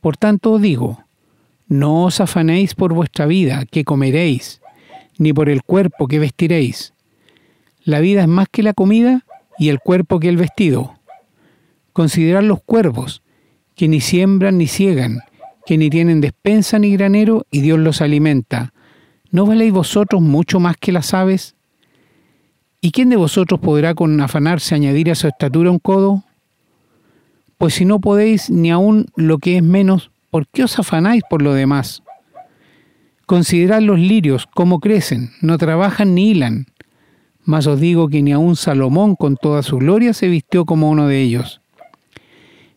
Por 0.00 0.16
tanto 0.16 0.54
os 0.54 0.60
digo, 0.60 1.04
no 1.68 2.06
os 2.06 2.20
afanéis 2.20 2.74
por 2.74 2.92
vuestra 2.92 3.24
vida, 3.26 3.66
que 3.66 3.84
comeréis, 3.84 4.62
ni 5.16 5.32
por 5.32 5.48
el 5.48 5.62
cuerpo 5.62 6.08
que 6.08 6.18
vestiréis. 6.18 6.92
La 7.84 8.00
vida 8.00 8.22
es 8.22 8.28
más 8.28 8.48
que 8.50 8.64
la 8.64 8.72
comida 8.72 9.24
y 9.60 9.68
el 9.68 9.78
cuerpo 9.78 10.18
que 10.18 10.28
el 10.28 10.38
vestido. 10.38 10.98
Considerad 11.92 12.42
los 12.42 12.60
cuervos, 12.60 13.22
que 13.74 13.88
ni 13.88 14.00
siembran 14.00 14.58
ni 14.58 14.66
ciegan, 14.66 15.20
que 15.66 15.78
ni 15.78 15.90
tienen 15.90 16.20
despensa 16.20 16.78
ni 16.78 16.92
granero, 16.92 17.46
y 17.50 17.60
Dios 17.60 17.78
los 17.78 18.00
alimenta. 18.00 18.72
¿No 19.30 19.46
valéis 19.46 19.72
vosotros 19.72 20.22
mucho 20.22 20.60
más 20.60 20.76
que 20.76 20.92
las 20.92 21.12
aves? 21.14 21.56
¿Y 22.80 22.92
quién 22.92 23.08
de 23.08 23.16
vosotros 23.16 23.60
podrá 23.60 23.94
con 23.94 24.20
afanarse 24.20 24.74
añadir 24.74 25.10
a 25.10 25.14
su 25.14 25.26
estatura 25.26 25.70
un 25.70 25.78
codo? 25.78 26.22
Pues 27.58 27.74
si 27.74 27.84
no 27.84 27.98
podéis 27.98 28.50
ni 28.50 28.70
aun 28.70 29.06
lo 29.16 29.38
que 29.38 29.56
es 29.56 29.62
menos, 29.62 30.10
¿por 30.30 30.46
qué 30.48 30.64
os 30.64 30.78
afanáis 30.78 31.22
por 31.28 31.40
lo 31.40 31.54
demás? 31.54 32.02
Considerad 33.26 33.80
los 33.80 33.98
lirios, 33.98 34.46
cómo 34.46 34.80
crecen, 34.80 35.30
no 35.40 35.56
trabajan 35.56 36.14
ni 36.14 36.30
hilan. 36.30 36.66
Mas 37.42 37.66
os 37.66 37.80
digo 37.80 38.08
que 38.08 38.22
ni 38.22 38.32
aun 38.32 38.54
Salomón 38.54 39.16
con 39.16 39.36
toda 39.36 39.62
su 39.62 39.78
gloria 39.78 40.12
se 40.12 40.28
vistió 40.28 40.66
como 40.66 40.90
uno 40.90 41.08
de 41.08 41.22
ellos. 41.22 41.62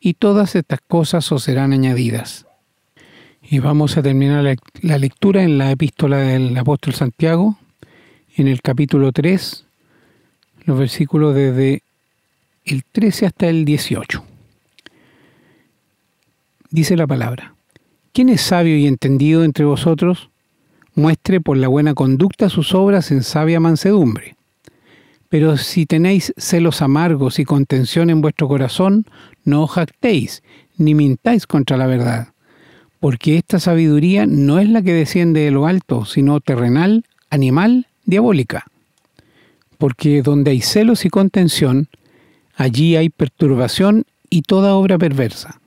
y 0.00 0.14
todas 0.14 0.54
estas 0.54 0.80
cosas 0.86 1.30
os 1.32 1.42
serán 1.42 1.72
añadidas. 1.72 2.46
Y 3.42 3.60
vamos 3.60 3.96
a 3.96 4.02
terminar 4.02 4.44
la, 4.82 4.98
lectura 4.98 5.42
en 5.42 5.58
la 5.58 5.70
epístola 5.70 6.18
del 6.18 6.56
apóstol 6.56 6.94
Santiago, 6.94 7.56
en 8.36 8.48
el 8.48 8.60
capítulo 8.60 9.12
3, 9.12 9.66
los 10.64 10.78
versículos 10.78 11.34
desde 11.34 11.82
el 12.64 12.84
13 12.84 13.26
hasta 13.26 13.48
el 13.48 13.64
18. 13.64 14.24
Dice 16.70 16.96
la 16.96 17.06
palabra, 17.06 17.54
¿quién 18.12 18.28
es 18.28 18.40
sabio 18.40 18.76
y 18.76 18.86
entendido 18.86 19.44
entre 19.44 19.64
vosotros? 19.64 20.30
Muestre 20.94 21.40
por 21.40 21.56
la 21.56 21.68
buena 21.68 21.94
conducta 21.94 22.48
sus 22.48 22.74
obras 22.74 23.12
en 23.12 23.22
sabia 23.22 23.60
mansedumbre. 23.60 24.36
Pero 25.28 25.56
si 25.56 25.86
tenéis 25.86 26.32
celos 26.36 26.82
amargos 26.82 27.38
y 27.38 27.44
contención 27.44 28.10
en 28.10 28.20
vuestro 28.20 28.48
corazón, 28.48 29.06
no 29.44 29.64
os 29.64 29.72
jactéis, 29.72 30.42
ni 30.76 30.94
mintáis 30.94 31.46
contra 31.46 31.76
la 31.76 31.86
verdad, 31.86 32.28
porque 33.00 33.36
esta 33.36 33.58
sabiduría 33.58 34.26
no 34.26 34.58
es 34.58 34.68
la 34.68 34.82
que 34.82 34.92
desciende 34.92 35.40
de 35.40 35.50
lo 35.50 35.66
alto, 35.66 36.04
sino 36.04 36.40
terrenal, 36.40 37.04
animal, 37.30 37.86
diabólica 38.04 38.66
porque 39.78 40.22
donde 40.22 40.52
hay 40.52 40.60
celos 40.60 41.04
y 41.04 41.10
contención, 41.10 41.88
allí 42.54 42.96
hay 42.96 43.08
perturbación 43.10 44.04
y 44.30 44.42
toda 44.42 44.74
obra 44.74 44.98
perversa. 44.98 45.60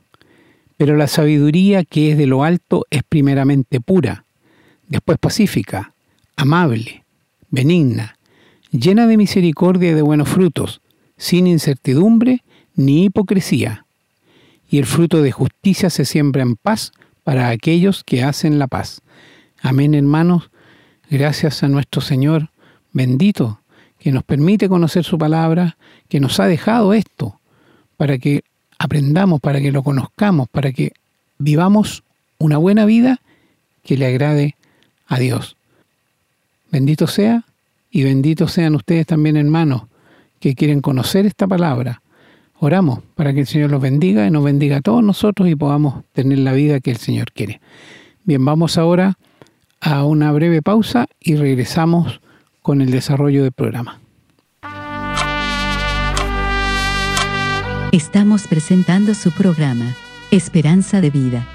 Pero 0.77 0.95
la 0.95 1.07
sabiduría 1.07 1.83
que 1.83 2.11
es 2.11 2.17
de 2.17 2.25
lo 2.25 2.43
alto 2.43 2.85
es 2.89 3.03
primeramente 3.07 3.79
pura, 3.81 4.25
después 4.87 5.17
pacífica, 5.19 5.93
amable, 6.35 7.03
benigna, 7.49 8.17
llena 8.71 9.07
de 9.07 9.17
misericordia 9.17 9.91
y 9.91 9.93
de 9.93 10.01
buenos 10.01 10.29
frutos, 10.29 10.81
sin 11.17 11.47
incertidumbre 11.47 12.43
ni 12.75 13.05
hipocresía. 13.05 13.85
Y 14.69 14.77
el 14.77 14.85
fruto 14.85 15.21
de 15.21 15.31
justicia 15.31 15.89
se 15.89 16.05
siembra 16.05 16.43
en 16.43 16.55
paz 16.55 16.91
para 17.23 17.49
aquellos 17.49 18.03
que 18.03 18.23
hacen 18.23 18.59
la 18.59 18.67
paz. 18.67 19.01
Amén, 19.61 19.93
hermanos. 19.93 20.49
Gracias 21.09 21.63
a 21.63 21.67
nuestro 21.67 22.01
Señor. 22.01 22.49
Bendito 22.93 23.59
que 23.99 24.11
nos 24.11 24.23
permite 24.23 24.69
conocer 24.69 25.03
su 25.03 25.17
palabra, 25.17 25.77
que 26.07 26.19
nos 26.19 26.39
ha 26.39 26.45
dejado 26.45 26.93
esto, 26.93 27.39
para 27.97 28.17
que 28.17 28.43
aprendamos, 28.77 29.41
para 29.41 29.59
que 29.59 29.71
lo 29.71 29.83
conozcamos, 29.83 30.47
para 30.47 30.71
que 30.71 30.93
vivamos 31.37 32.03
una 32.37 32.57
buena 32.57 32.85
vida 32.85 33.19
que 33.83 33.97
le 33.97 34.05
agrade 34.05 34.55
a 35.07 35.19
Dios. 35.19 35.57
Bendito 36.71 37.07
sea 37.07 37.43
y 37.89 38.03
benditos 38.03 38.51
sean 38.51 38.75
ustedes 38.75 39.05
también, 39.05 39.37
hermanos, 39.37 39.83
que 40.39 40.55
quieren 40.55 40.81
conocer 40.81 41.25
esta 41.25 41.47
palabra. 41.47 42.01
Oramos 42.59 42.99
para 43.15 43.33
que 43.33 43.41
el 43.41 43.47
Señor 43.47 43.71
los 43.71 43.81
bendiga 43.81 44.27
y 44.27 44.31
nos 44.31 44.43
bendiga 44.43 44.77
a 44.77 44.81
todos 44.81 45.03
nosotros 45.03 45.49
y 45.49 45.55
podamos 45.55 46.03
tener 46.11 46.39
la 46.39 46.53
vida 46.53 46.79
que 46.79 46.91
el 46.91 46.97
Señor 46.97 47.31
quiere. 47.31 47.61
Bien, 48.23 48.43
vamos 48.43 48.77
ahora 48.77 49.17
a 49.79 50.03
una 50.03 50.31
breve 50.31 50.61
pausa 50.61 51.07
y 51.19 51.35
regresamos 51.35 52.21
con 52.61 52.81
el 52.81 52.91
desarrollo 52.91 53.43
del 53.43 53.53
programa. 53.53 53.99
Estamos 57.91 58.45
presentando 58.47 59.15
su 59.15 59.31
programa, 59.31 59.95
Esperanza 60.29 61.01
de 61.01 61.09
Vida. 61.09 61.47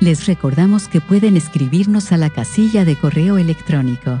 Les 0.00 0.26
recordamos 0.26 0.86
que 0.86 1.00
pueden 1.00 1.36
escribirnos 1.36 2.12
a 2.12 2.18
la 2.18 2.28
casilla 2.28 2.84
de 2.84 2.94
correo 2.94 3.38
electrónico, 3.38 4.20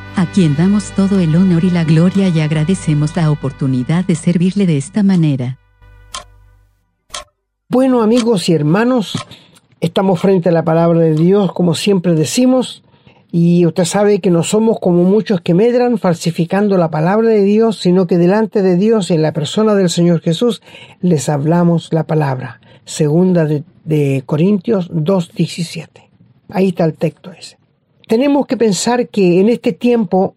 a 0.15 0.25
quien 0.31 0.55
damos 0.55 0.91
todo 0.91 1.19
el 1.19 1.35
honor 1.35 1.63
y 1.63 1.69
la 1.69 1.83
gloria 1.83 2.29
y 2.29 2.39
agradecemos 2.39 3.15
la 3.15 3.31
oportunidad 3.31 4.05
de 4.05 4.15
servirle 4.15 4.65
de 4.65 4.77
esta 4.77 5.03
manera. 5.03 5.57
Bueno 7.69 8.01
amigos 8.01 8.49
y 8.49 8.53
hermanos, 8.53 9.15
Estamos 9.81 10.19
frente 10.19 10.49
a 10.49 10.51
la 10.51 10.63
palabra 10.63 10.99
de 10.99 11.15
Dios, 11.15 11.53
como 11.53 11.73
siempre 11.73 12.13
decimos, 12.13 12.83
y 13.31 13.65
usted 13.65 13.85
sabe 13.85 14.19
que 14.19 14.29
no 14.29 14.43
somos 14.43 14.79
como 14.79 15.03
muchos 15.03 15.41
que 15.41 15.55
medran 15.55 15.97
falsificando 15.97 16.77
la 16.77 16.91
palabra 16.91 17.29
de 17.29 17.41
Dios, 17.41 17.79
sino 17.79 18.05
que 18.05 18.19
delante 18.19 18.61
de 18.61 18.75
Dios 18.75 19.09
y 19.09 19.15
en 19.15 19.23
la 19.23 19.33
persona 19.33 19.73
del 19.73 19.89
Señor 19.89 20.21
Jesús 20.21 20.61
les 21.01 21.29
hablamos 21.29 21.91
la 21.91 22.03
palabra. 22.03 22.61
Segunda 22.85 23.45
de, 23.45 24.23
Corintios 24.27 24.91
2.17. 24.91 25.87
Ahí 26.49 26.67
está 26.67 26.85
el 26.85 26.93
texto 26.93 27.31
ese. 27.31 27.57
Tenemos 28.11 28.45
que 28.45 28.57
pensar 28.57 29.07
que 29.07 29.39
en 29.39 29.47
este 29.47 29.71
tiempo 29.71 30.35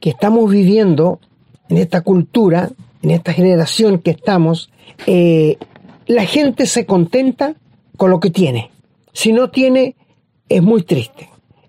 que 0.00 0.08
estamos 0.08 0.50
viviendo, 0.50 1.20
en 1.68 1.76
esta 1.76 2.00
cultura, 2.00 2.70
en 3.02 3.10
esta 3.10 3.34
generación 3.34 3.98
que 3.98 4.12
estamos, 4.12 4.70
eh, 5.06 5.58
la 6.06 6.24
gente 6.24 6.64
se 6.64 6.86
contenta 6.86 7.56
con 7.98 8.10
lo 8.10 8.20
que 8.20 8.30
tiene. 8.30 8.70
Si 9.12 9.34
no 9.34 9.50
tiene, 9.50 9.96
es 10.48 10.62
muy 10.62 10.80
triste. 10.82 11.28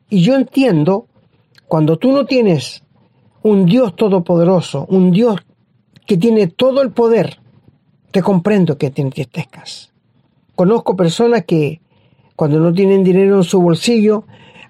Y 0.10 0.22
yo 0.22 0.36
entiendo, 0.36 1.08
cuando 1.68 1.98
tú 1.98 2.14
no 2.14 2.26
tienes 2.26 2.84
un 3.44 3.66
Dios 3.66 3.94
todopoderoso, 3.98 4.86
un 4.88 5.12
Dios 5.12 5.36
que 6.08 6.16
tiene 6.16 6.48
todo 6.48 6.82
el 6.82 6.92
poder, 6.92 7.42
te 8.12 8.22
comprendo 8.22 8.78
que 8.78 8.90
te 8.90 9.02
entristezcas. 9.02 9.92
Conozco 10.56 10.96
personas 10.96 11.44
que 11.44 11.82
cuando 12.38 12.58
no 12.62 12.74
tienen 12.74 13.04
dinero 13.04 13.36
en 13.36 13.44
su 13.44 13.62
bolsillo, 13.62 14.24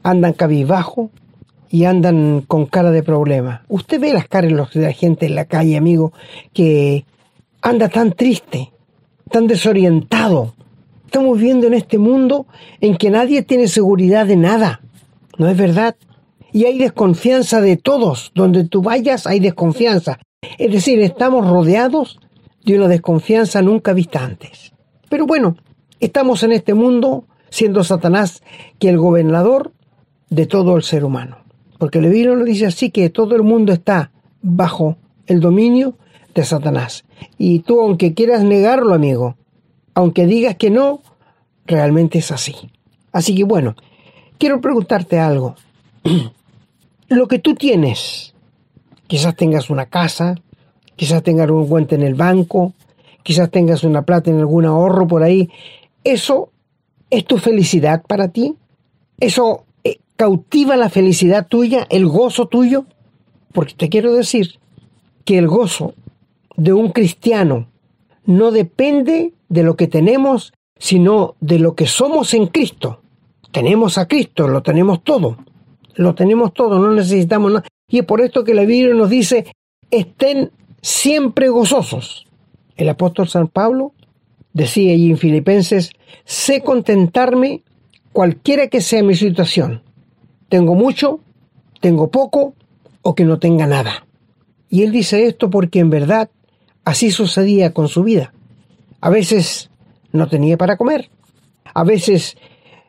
andan 0.03 0.33
cabizbajo 0.33 1.09
y 1.69 1.85
andan 1.85 2.41
con 2.41 2.65
cara 2.65 2.91
de 2.91 3.03
problema. 3.03 3.63
Usted 3.69 3.99
ve 3.99 4.13
las 4.13 4.27
caras 4.27 4.73
de 4.73 4.81
la 4.81 4.91
gente 4.93 5.25
en 5.25 5.35
la 5.35 5.45
calle, 5.45 5.77
amigo, 5.77 6.13
que 6.53 7.05
anda 7.61 7.89
tan 7.89 8.13
triste, 8.13 8.71
tan 9.29 9.47
desorientado, 9.47 10.53
Estamos 11.11 11.39
viviendo 11.39 11.67
en 11.67 11.73
este 11.73 11.97
mundo 11.97 12.47
en 12.79 12.95
que 12.95 13.09
nadie 13.09 13.43
tiene 13.43 13.67
seguridad 13.67 14.25
de 14.25 14.37
nada. 14.37 14.79
¿No 15.37 15.49
es 15.49 15.57
verdad? 15.57 15.97
Y 16.53 16.63
hay 16.63 16.77
desconfianza 16.77 17.59
de 17.59 17.75
todos. 17.75 18.31
Donde 18.33 18.63
tú 18.63 18.81
vayas 18.81 19.27
hay 19.27 19.41
desconfianza. 19.41 20.19
Es 20.57 20.71
decir, 20.71 21.01
estamos 21.01 21.45
rodeados 21.45 22.17
de 22.63 22.77
una 22.77 22.87
desconfianza 22.87 23.61
nunca 23.61 23.91
vista 23.91 24.23
antes. 24.23 24.71
Pero 25.09 25.25
bueno, 25.25 25.57
estamos 25.99 26.43
en 26.43 26.53
este 26.53 26.75
mundo 26.75 27.25
siendo 27.49 27.83
Satanás 27.83 28.41
que 28.79 28.87
el 28.87 28.97
gobernador 28.97 29.73
de 30.31 30.47
todo 30.47 30.75
el 30.75 30.81
ser 30.81 31.05
humano. 31.05 31.37
Porque 31.77 31.99
el 31.99 32.09
Biblia 32.09 32.33
lo 32.33 32.45
dice 32.45 32.65
así 32.65 32.89
que 32.89 33.09
todo 33.11 33.35
el 33.35 33.43
mundo 33.43 33.73
está 33.73 34.11
bajo 34.41 34.97
el 35.27 35.39
dominio 35.39 35.95
de 36.33 36.43
Satanás. 36.43 37.03
Y 37.37 37.59
tú, 37.59 37.81
aunque 37.81 38.13
quieras 38.13 38.43
negarlo, 38.43 38.95
amigo, 38.95 39.35
aunque 39.93 40.25
digas 40.25 40.55
que 40.55 40.71
no, 40.71 41.01
realmente 41.67 42.19
es 42.19 42.31
así. 42.31 42.55
Así 43.11 43.35
que 43.35 43.43
bueno, 43.43 43.75
quiero 44.37 44.61
preguntarte 44.61 45.19
algo. 45.19 45.55
Lo 47.09 47.27
que 47.27 47.39
tú 47.39 47.53
tienes, 47.55 48.33
quizás 49.07 49.35
tengas 49.35 49.69
una 49.69 49.87
casa, 49.87 50.35
quizás 50.95 51.21
tengas 51.23 51.49
un 51.49 51.67
cuenta 51.67 51.95
en 51.95 52.03
el 52.03 52.15
banco, 52.15 52.73
quizás 53.21 53.51
tengas 53.51 53.83
una 53.83 54.03
plata 54.03 54.31
en 54.31 54.39
algún 54.39 54.65
ahorro 54.65 55.07
por 55.07 55.23
ahí. 55.23 55.49
¿Eso 56.05 56.51
es 57.09 57.25
tu 57.25 57.37
felicidad 57.37 58.01
para 58.07 58.29
ti? 58.29 58.55
¿Eso 59.19 59.65
cautiva 60.21 60.77
la 60.77 60.91
felicidad 60.91 61.47
tuya, 61.47 61.87
el 61.89 62.05
gozo 62.05 62.45
tuyo? 62.45 62.85
Porque 63.53 63.73
te 63.73 63.89
quiero 63.89 64.13
decir 64.13 64.59
que 65.25 65.39
el 65.39 65.47
gozo 65.47 65.95
de 66.55 66.73
un 66.73 66.91
cristiano 66.91 67.69
no 68.27 68.51
depende 68.51 69.33
de 69.49 69.63
lo 69.63 69.75
que 69.75 69.87
tenemos, 69.87 70.53
sino 70.77 71.33
de 71.39 71.57
lo 71.57 71.73
que 71.73 71.87
somos 71.87 72.35
en 72.35 72.45
Cristo. 72.45 73.01
Tenemos 73.51 73.97
a 73.97 74.07
Cristo, 74.07 74.47
lo 74.47 74.61
tenemos 74.61 75.03
todo. 75.03 75.37
Lo 75.95 76.13
tenemos 76.13 76.53
todo, 76.53 76.77
no 76.77 76.91
necesitamos 76.93 77.53
nada. 77.53 77.67
Y 77.89 77.97
es 77.97 78.05
por 78.05 78.21
esto 78.21 78.43
que 78.43 78.53
la 78.53 78.65
Biblia 78.65 78.93
nos 78.93 79.09
dice, 79.09 79.47
estén 79.89 80.51
siempre 80.83 81.49
gozosos. 81.49 82.27
El 82.75 82.89
apóstol 82.89 83.27
San 83.27 83.47
Pablo 83.47 83.93
decía 84.53 84.93
allí 84.93 85.09
en 85.09 85.17
Filipenses, 85.17 85.93
sé 86.25 86.61
contentarme 86.61 87.63
cualquiera 88.13 88.67
que 88.67 88.81
sea 88.81 89.01
mi 89.01 89.15
situación. 89.15 89.81
Tengo 90.51 90.75
mucho, 90.75 91.21
tengo 91.79 92.11
poco 92.11 92.55
o 93.01 93.15
que 93.15 93.23
no 93.23 93.39
tenga 93.39 93.67
nada. 93.67 94.05
Y 94.69 94.83
él 94.83 94.91
dice 94.91 95.25
esto 95.25 95.49
porque 95.49 95.79
en 95.79 95.89
verdad 95.89 96.29
así 96.83 97.09
sucedía 97.09 97.71
con 97.71 97.87
su 97.87 98.03
vida. 98.03 98.33
A 98.99 99.09
veces 99.09 99.69
no 100.11 100.27
tenía 100.27 100.57
para 100.57 100.75
comer, 100.75 101.09
a 101.73 101.85
veces 101.85 102.35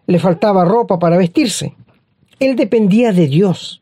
le 0.09 0.19
faltaba 0.19 0.65
ropa 0.65 0.99
para 0.99 1.17
vestirse. 1.17 1.77
Él 2.41 2.57
dependía 2.57 3.13
de 3.13 3.29
Dios 3.29 3.81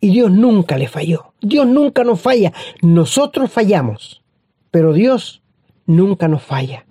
y 0.00 0.08
Dios 0.08 0.30
nunca 0.30 0.78
le 0.78 0.88
falló. 0.88 1.34
Dios 1.42 1.66
nunca 1.66 2.04
nos 2.04 2.22
falla. 2.22 2.54
Nosotros 2.80 3.50
fallamos, 3.52 4.22
pero 4.70 4.94
Dios 4.94 5.42
nunca 5.84 6.28
nos 6.28 6.42
falla. 6.44 6.86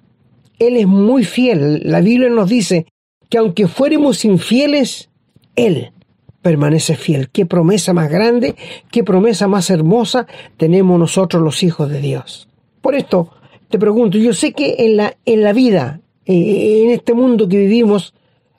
Él 0.60 0.78
es 0.78 0.86
muy 0.86 1.24
fiel. 1.24 1.82
La 1.84 2.02
Biblia 2.02 2.30
nos 2.30 2.48
dice 2.48 2.86
que 3.28 3.40
aunque 3.40 3.68
fuéramos 3.68 4.24
infieles, 4.24 5.10
Él 5.56 5.94
permanece 6.42 6.96
fiel. 6.96 7.30
Qué 7.30 7.46
promesa 7.46 7.94
más 7.94 8.10
grande, 8.10 8.56
qué 8.92 9.04
promesa 9.04 9.48
más 9.48 9.70
hermosa 9.70 10.28
tenemos 10.58 11.00
nosotros 11.00 11.42
los 11.42 11.64
hijos 11.64 11.90
de 11.90 12.00
Dios. 12.00 12.48
Por 12.82 12.96
esto 12.96 13.32
te 13.70 13.80
pregunto, 13.80 14.18
yo 14.18 14.34
sé 14.34 14.54
que 14.54 14.76
en 14.80 14.98
la, 14.98 15.18
en 15.26 15.44
la 15.44 15.54
vida, 15.54 16.00
eh, 16.26 16.84
en 16.84 16.92
este 16.92 17.14
mundo 17.14 17.48
que 17.48 17.58
vivimos, 17.58 18.14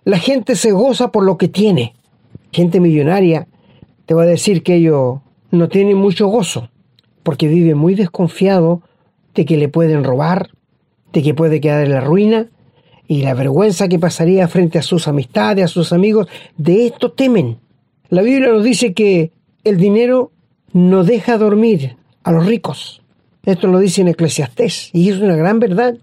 la 0.05 0.19
gente 0.19 0.55
se 0.55 0.73
goza 0.73 1.11
por 1.13 1.25
lo 1.25 1.39
que 1.39 1.49
tiene. 1.49 1.95
Gente 2.53 2.81
millonaria 2.81 3.47
te 4.07 4.15
va 4.15 4.23
a 4.23 4.27
decir 4.27 4.63
que 4.63 4.77
ellos 4.77 5.21
no 5.51 5.69
tienen 5.69 5.97
mucho 5.97 6.29
gozo, 6.29 6.71
porque 7.23 7.49
vive 7.49 7.75
muy 7.75 7.95
desconfiado 7.95 8.83
de 9.35 9.45
que 9.45 9.57
le 9.57 9.69
pueden 9.69 10.05
robar, 10.05 10.51
de 11.13 11.23
que 11.23 11.35
puede 11.35 11.61
quedar 11.61 11.85
en 11.85 11.93
la 11.93 12.01
ruina, 12.01 12.49
y 13.07 13.23
la 13.23 13.35
vergüenza 13.35 13.89
que 13.89 13.99
pasaría 13.99 14.47
frente 14.49 14.79
a 14.79 14.83
sus 14.83 15.09
amistades, 15.09 15.65
a 15.65 15.69
sus 15.69 15.93
amigos, 15.93 16.29
de 16.59 16.87
esto 16.87 17.13
temen. 17.13 17.59
La 18.11 18.23
Biblia 18.23 18.49
nos 18.49 18.65
dice 18.65 18.95
que 18.95 19.33
el 19.65 19.77
dinero 19.77 20.33
no 20.73 21.05
deja 21.05 21.37
dormir 21.37 21.97
a 22.23 22.33
los 22.33 22.47
ricos. 22.47 23.03
Esto 23.45 23.67
lo 23.67 23.79
dice 23.79 24.01
en 24.01 24.09
Eclesiastés, 24.09 24.91
y 24.95 25.11
es 25.11 25.19
una 25.19 25.37
gran 25.37 25.59
verdad, 25.59 25.95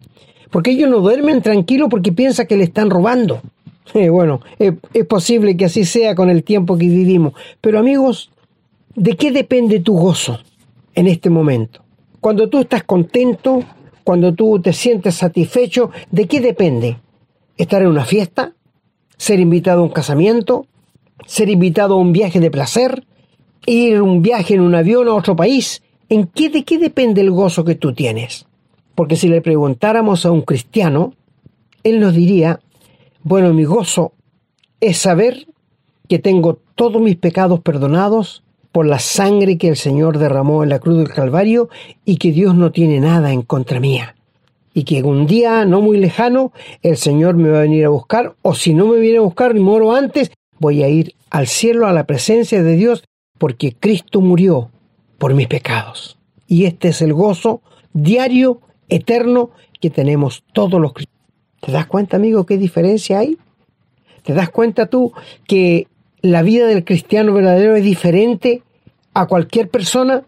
porque 0.51 0.71
ellos 0.71 0.89
no 0.89 0.99
duermen 0.99 1.41
tranquilos 1.41 1.89
porque 1.89 2.11
piensan 2.11 2.45
que 2.45 2.57
le 2.57 2.65
están 2.65 2.89
robando. 2.89 3.41
Eh, 3.93 4.09
bueno, 4.09 4.41
es, 4.57 4.73
es 4.93 5.05
posible 5.05 5.55
que 5.55 5.65
así 5.65 5.85
sea 5.85 6.15
con 6.15 6.29
el 6.29 6.43
tiempo 6.43 6.75
que 6.75 6.87
vivimos. 6.89 7.33
Pero 7.61 7.79
amigos, 7.79 8.31
¿de 8.95 9.15
qué 9.15 9.31
depende 9.31 9.79
tu 9.79 9.95
gozo 9.95 10.39
en 10.95 11.05
este 11.07 11.29
momento? 11.29 11.81
Cuando 12.19 12.49
tú 12.49 12.59
estás 12.61 12.83
contento, 12.83 13.63
cuando 14.03 14.33
tú 14.33 14.59
te 14.59 14.73
sientes 14.73 15.15
satisfecho, 15.15 15.91
¿de 16.09 16.27
qué 16.27 16.41
depende? 16.41 16.97
¿Estar 17.57 17.83
en 17.83 17.89
una 17.89 18.03
fiesta? 18.03 18.53
¿Ser 19.17 19.39
invitado 19.39 19.81
a 19.81 19.83
un 19.83 19.91
casamiento? 19.91 20.65
¿Ser 21.25 21.49
invitado 21.49 21.95
a 21.95 21.97
un 21.97 22.13
viaje 22.13 22.39
de 22.39 22.51
placer? 22.51 23.05
¿Ir 23.65 24.01
un 24.01 24.21
viaje 24.21 24.53
en 24.53 24.61
un 24.61 24.75
avión 24.75 25.07
a 25.07 25.15
otro 25.15 25.35
país? 25.35 25.81
¿En 26.07 26.27
qué 26.27 26.49
de 26.49 26.63
qué 26.63 26.77
depende 26.77 27.21
el 27.21 27.31
gozo 27.31 27.65
que 27.65 27.75
tú 27.75 27.93
tienes? 27.93 28.45
Porque 28.93 29.15
si 29.15 29.27
le 29.27 29.41
preguntáramos 29.41 30.25
a 30.25 30.31
un 30.31 30.43
cristiano, 30.43 31.13
él 31.83 31.99
nos 31.99 32.13
diría, 32.13 32.59
bueno, 33.23 33.53
mi 33.53 33.63
gozo 33.63 34.13
es 34.79 34.99
saber 34.99 35.47
que 36.07 36.19
tengo 36.19 36.59
todos 36.75 37.01
mis 37.01 37.15
pecados 37.15 37.59
perdonados 37.59 38.43
por 38.71 38.85
la 38.85 38.99
sangre 38.99 39.57
que 39.57 39.69
el 39.69 39.77
Señor 39.77 40.19
derramó 40.19 40.61
en 40.61 40.69
la 40.69 40.79
cruz 40.79 40.97
del 40.97 41.09
Calvario 41.09 41.69
y 42.03 42.17
que 42.17 42.31
Dios 42.31 42.53
no 42.55 42.71
tiene 42.71 42.99
nada 42.99 43.31
en 43.31 43.41
contra 43.41 43.79
mía. 43.79 44.15
Y 44.75 44.83
que 44.83 45.01
un 45.01 45.25
día 45.25 45.65
no 45.65 45.81
muy 45.81 45.97
lejano 45.97 46.51
el 46.83 46.97
Señor 46.97 47.35
me 47.35 47.49
va 47.49 47.59
a 47.59 47.61
venir 47.61 47.85
a 47.85 47.89
buscar, 47.89 48.35
o 48.43 48.53
si 48.53 48.73
no 48.73 48.85
me 48.85 48.99
viene 48.99 49.17
a 49.17 49.21
buscar 49.21 49.55
ni 49.55 49.61
moro 49.61 49.95
antes, 49.95 50.29
voy 50.59 50.83
a 50.83 50.89
ir 50.89 51.14
al 51.35 51.47
cielo 51.47 51.85
a 51.85 51.91
la 51.91 52.05
presencia 52.05 52.63
de 52.63 52.77
Dios 52.77 53.03
porque 53.37 53.75
Cristo 53.77 54.21
murió 54.21 54.71
por 55.17 55.33
mis 55.33 55.47
pecados. 55.47 56.17
Y 56.47 56.63
este 56.63 56.87
es 56.87 57.01
el 57.01 57.11
gozo 57.11 57.61
diario, 57.91 58.61
eterno, 58.87 59.49
que 59.81 59.89
tenemos 59.89 60.45
todos 60.53 60.79
los 60.79 60.93
cristianos. 60.93 61.27
¿Te 61.59 61.73
das 61.73 61.87
cuenta, 61.87 62.15
amigo, 62.15 62.45
qué 62.45 62.57
diferencia 62.57 63.19
hay? 63.19 63.37
¿Te 64.23 64.33
das 64.33 64.49
cuenta 64.49 64.85
tú 64.85 65.11
que 65.45 65.89
la 66.21 66.41
vida 66.41 66.67
del 66.67 66.85
cristiano 66.85 67.33
verdadero 67.33 67.75
es 67.75 67.83
diferente 67.83 68.63
a 69.13 69.25
cualquier 69.25 69.69
persona? 69.69 70.23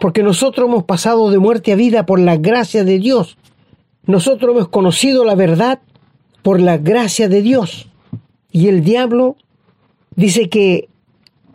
Porque 0.00 0.24
nosotros 0.24 0.68
hemos 0.68 0.82
pasado 0.82 1.30
de 1.30 1.38
muerte 1.38 1.70
a 1.70 1.76
vida 1.76 2.04
por 2.04 2.18
la 2.18 2.36
gracia 2.36 2.82
de 2.82 2.98
Dios. 2.98 3.38
Nosotros 4.06 4.56
hemos 4.56 4.68
conocido 4.70 5.24
la 5.24 5.36
verdad 5.36 5.78
por 6.42 6.60
la 6.60 6.78
gracia 6.78 7.28
de 7.28 7.42
Dios. 7.42 7.88
Y 8.50 8.66
el 8.66 8.82
diablo 8.82 9.36
dice 10.16 10.48
que 10.48 10.88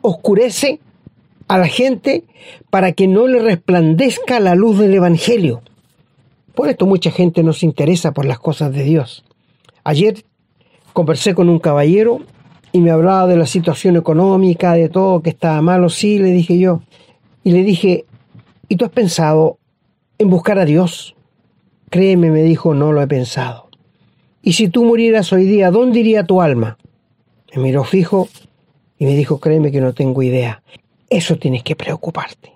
oscurece 0.01 0.79
a 1.47 1.57
la 1.57 1.67
gente 1.67 2.23
para 2.69 2.91
que 2.91 3.07
no 3.07 3.27
le 3.27 3.39
resplandezca 3.39 4.39
la 4.39 4.55
luz 4.55 4.79
del 4.79 4.93
Evangelio. 4.93 5.61
Por 6.53 6.69
esto 6.69 6.85
mucha 6.85 7.11
gente 7.11 7.43
no 7.43 7.53
se 7.53 7.65
interesa 7.65 8.13
por 8.13 8.25
las 8.25 8.39
cosas 8.39 8.73
de 8.73 8.83
Dios. 8.83 9.23
Ayer 9.83 10.23
conversé 10.93 11.35
con 11.35 11.49
un 11.49 11.59
caballero 11.59 12.19
y 12.71 12.81
me 12.81 12.91
hablaba 12.91 13.27
de 13.27 13.37
la 13.37 13.45
situación 13.45 13.95
económica, 13.95 14.73
de 14.73 14.89
todo 14.89 15.21
que 15.21 15.29
estaba 15.29 15.61
malo. 15.61 15.89
Sí, 15.89 16.19
le 16.19 16.31
dije 16.31 16.57
yo. 16.57 16.81
Y 17.43 17.51
le 17.51 17.63
dije, 17.63 18.05
¿y 18.67 18.75
tú 18.75 18.85
has 18.85 18.91
pensado 18.91 19.59
en 20.17 20.29
buscar 20.29 20.59
a 20.59 20.65
Dios? 20.65 21.15
Créeme, 21.89 22.29
me 22.31 22.41
dijo, 22.41 22.73
no 22.73 22.91
lo 22.91 23.01
he 23.01 23.07
pensado. 23.07 23.69
¿Y 24.41 24.53
si 24.53 24.67
tú 24.67 24.83
murieras 24.83 25.31
hoy 25.31 25.45
día, 25.45 25.71
dónde 25.71 25.99
iría 25.99 26.25
tu 26.25 26.41
alma? 26.41 26.77
Me 27.55 27.61
miró 27.61 27.83
fijo 27.83 28.27
y 28.99 29.05
me 29.05 29.15
dijo, 29.15 29.39
créeme 29.39 29.71
que 29.71 29.81
no 29.81 29.93
tengo 29.93 30.23
idea. 30.23 30.63
Eso 31.09 31.37
tienes 31.37 31.63
que 31.63 31.75
preocuparte. 31.75 32.53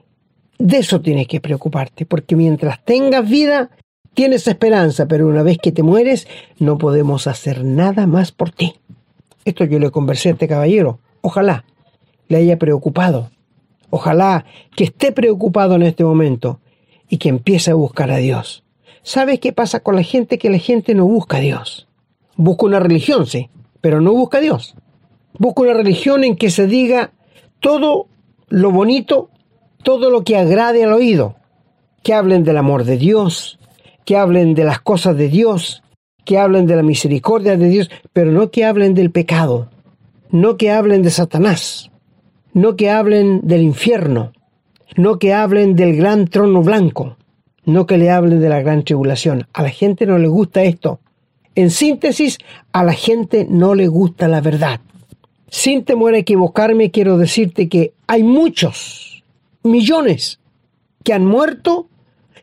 De 0.58 0.77
eso 0.77 1.01
tienes 1.01 1.27
que 1.27 1.41
preocuparte, 1.41 2.06
porque 2.06 2.36
mientras 2.36 2.84
tengas 2.84 3.27
vida, 3.27 3.71
Tienes 4.13 4.45
esperanza, 4.47 5.06
pero 5.06 5.27
una 5.27 5.41
vez 5.41 5.58
que 5.58 5.71
te 5.71 5.84
mueres, 5.84 6.27
no 6.60 6.77
podemos 6.77 7.27
hacer 7.27 7.63
nada 7.63 8.08
más 8.08 8.34
por 8.34 8.51
ti. 8.51 8.75
Esto 9.45 9.63
yo 9.63 9.80
le 9.80 9.89
conversé 9.89 10.30
a 10.30 10.32
este 10.34 10.49
caballero. 10.49 10.99
Ojalá 11.21 11.63
le 12.27 12.38
haya 12.38 12.60
preocupado. 12.60 13.32
Ojalá 13.89 14.45
que 14.75 14.84
esté 14.84 15.13
preocupado 15.13 15.75
en 15.75 15.84
este 15.84 16.04
momento 16.04 16.60
y 17.08 17.17
que 17.17 17.30
empiece 17.30 17.71
a 17.71 17.75
buscar 17.75 18.12
a 18.12 18.17
Dios. 18.17 18.65
¿Sabes 19.01 19.39
qué 19.39 19.54
pasa 19.54 19.80
con 19.80 19.95
la 19.95 20.04
gente? 20.04 20.38
Que 20.38 20.49
la 20.49 20.60
gente 20.60 20.93
no 20.93 21.06
busca 21.06 21.38
a 21.38 21.41
Dios. 21.41 21.88
Busca 22.36 22.65
una 22.65 22.80
religión, 22.82 23.27
sí, 23.27 23.49
pero 23.80 24.01
no 24.01 24.12
busca 24.12 24.39
a 24.39 24.41
Dios. 24.41 24.75
Busca 25.38 25.62
una 25.63 25.74
religión 25.74 26.24
en 26.24 26.36
que 26.36 26.50
se 26.50 26.67
diga 26.67 27.12
todo 27.60 28.08
lo 28.50 28.72
bonito, 28.72 29.30
todo 29.84 30.10
lo 30.10 30.24
que 30.24 30.38
agrade 30.38 30.84
al 30.84 30.94
oído. 30.94 31.36
Que 32.04 32.13
hablen 32.13 32.44
del 32.44 32.58
amor 32.58 32.84
de 32.84 32.98
Dios, 32.98 33.60
que 34.06 34.17
hablen 34.17 34.56
de 34.56 34.63
las 34.63 34.82
cosas 34.82 35.15
de 35.17 35.30
Dios, 35.30 35.84
que 36.26 36.38
hablen 36.38 36.65
de 36.65 36.76
la 36.76 36.84
misericordia 36.84 37.58
de 37.58 37.70
Dios, 37.70 37.89
pero 38.13 38.32
no 38.32 38.52
que 38.52 38.65
hablen 38.65 38.94
del 38.94 39.12
pecado, 39.12 39.70
no 40.30 40.58
que 40.58 40.72
hablen 40.72 41.02
de 41.04 41.10
Satanás, 41.10 41.91
no 42.54 42.76
que 42.76 42.89
hablen 42.89 43.41
del 43.44 43.62
infierno, 43.62 44.32
no 44.96 45.20
que 45.20 45.34
hablen 45.34 45.76
del 45.76 45.96
gran 45.96 46.28
trono 46.28 46.62
blanco, 46.62 47.17
no 47.65 47.86
que 47.86 47.98
le 47.98 48.10
hablen 48.10 48.39
de 48.39 48.50
la 48.50 48.62
gran 48.62 48.84
tribulación. 48.84 49.48
A 49.54 49.63
la 49.63 49.70
gente 49.70 50.06
no 50.06 50.17
le 50.17 50.28
gusta 50.28 50.63
esto. 50.63 51.00
En 51.56 51.70
síntesis, 51.70 52.38
a 52.72 52.84
la 52.84 52.94
gente 52.94 53.46
no 53.50 53.76
le 53.76 53.88
gusta 53.88 54.28
la 54.28 54.41
verdad. 54.41 54.80
Sin 55.52 55.84
temor 55.84 56.14
a 56.14 56.20
equivocarme, 56.20 56.92
quiero 56.92 57.18
decirte 57.18 57.68
que 57.68 57.94
hay 58.08 58.24
muchos, 58.24 59.22
millones, 59.64 60.40
que 61.04 61.14
han 61.14 61.26
muerto 61.26 61.90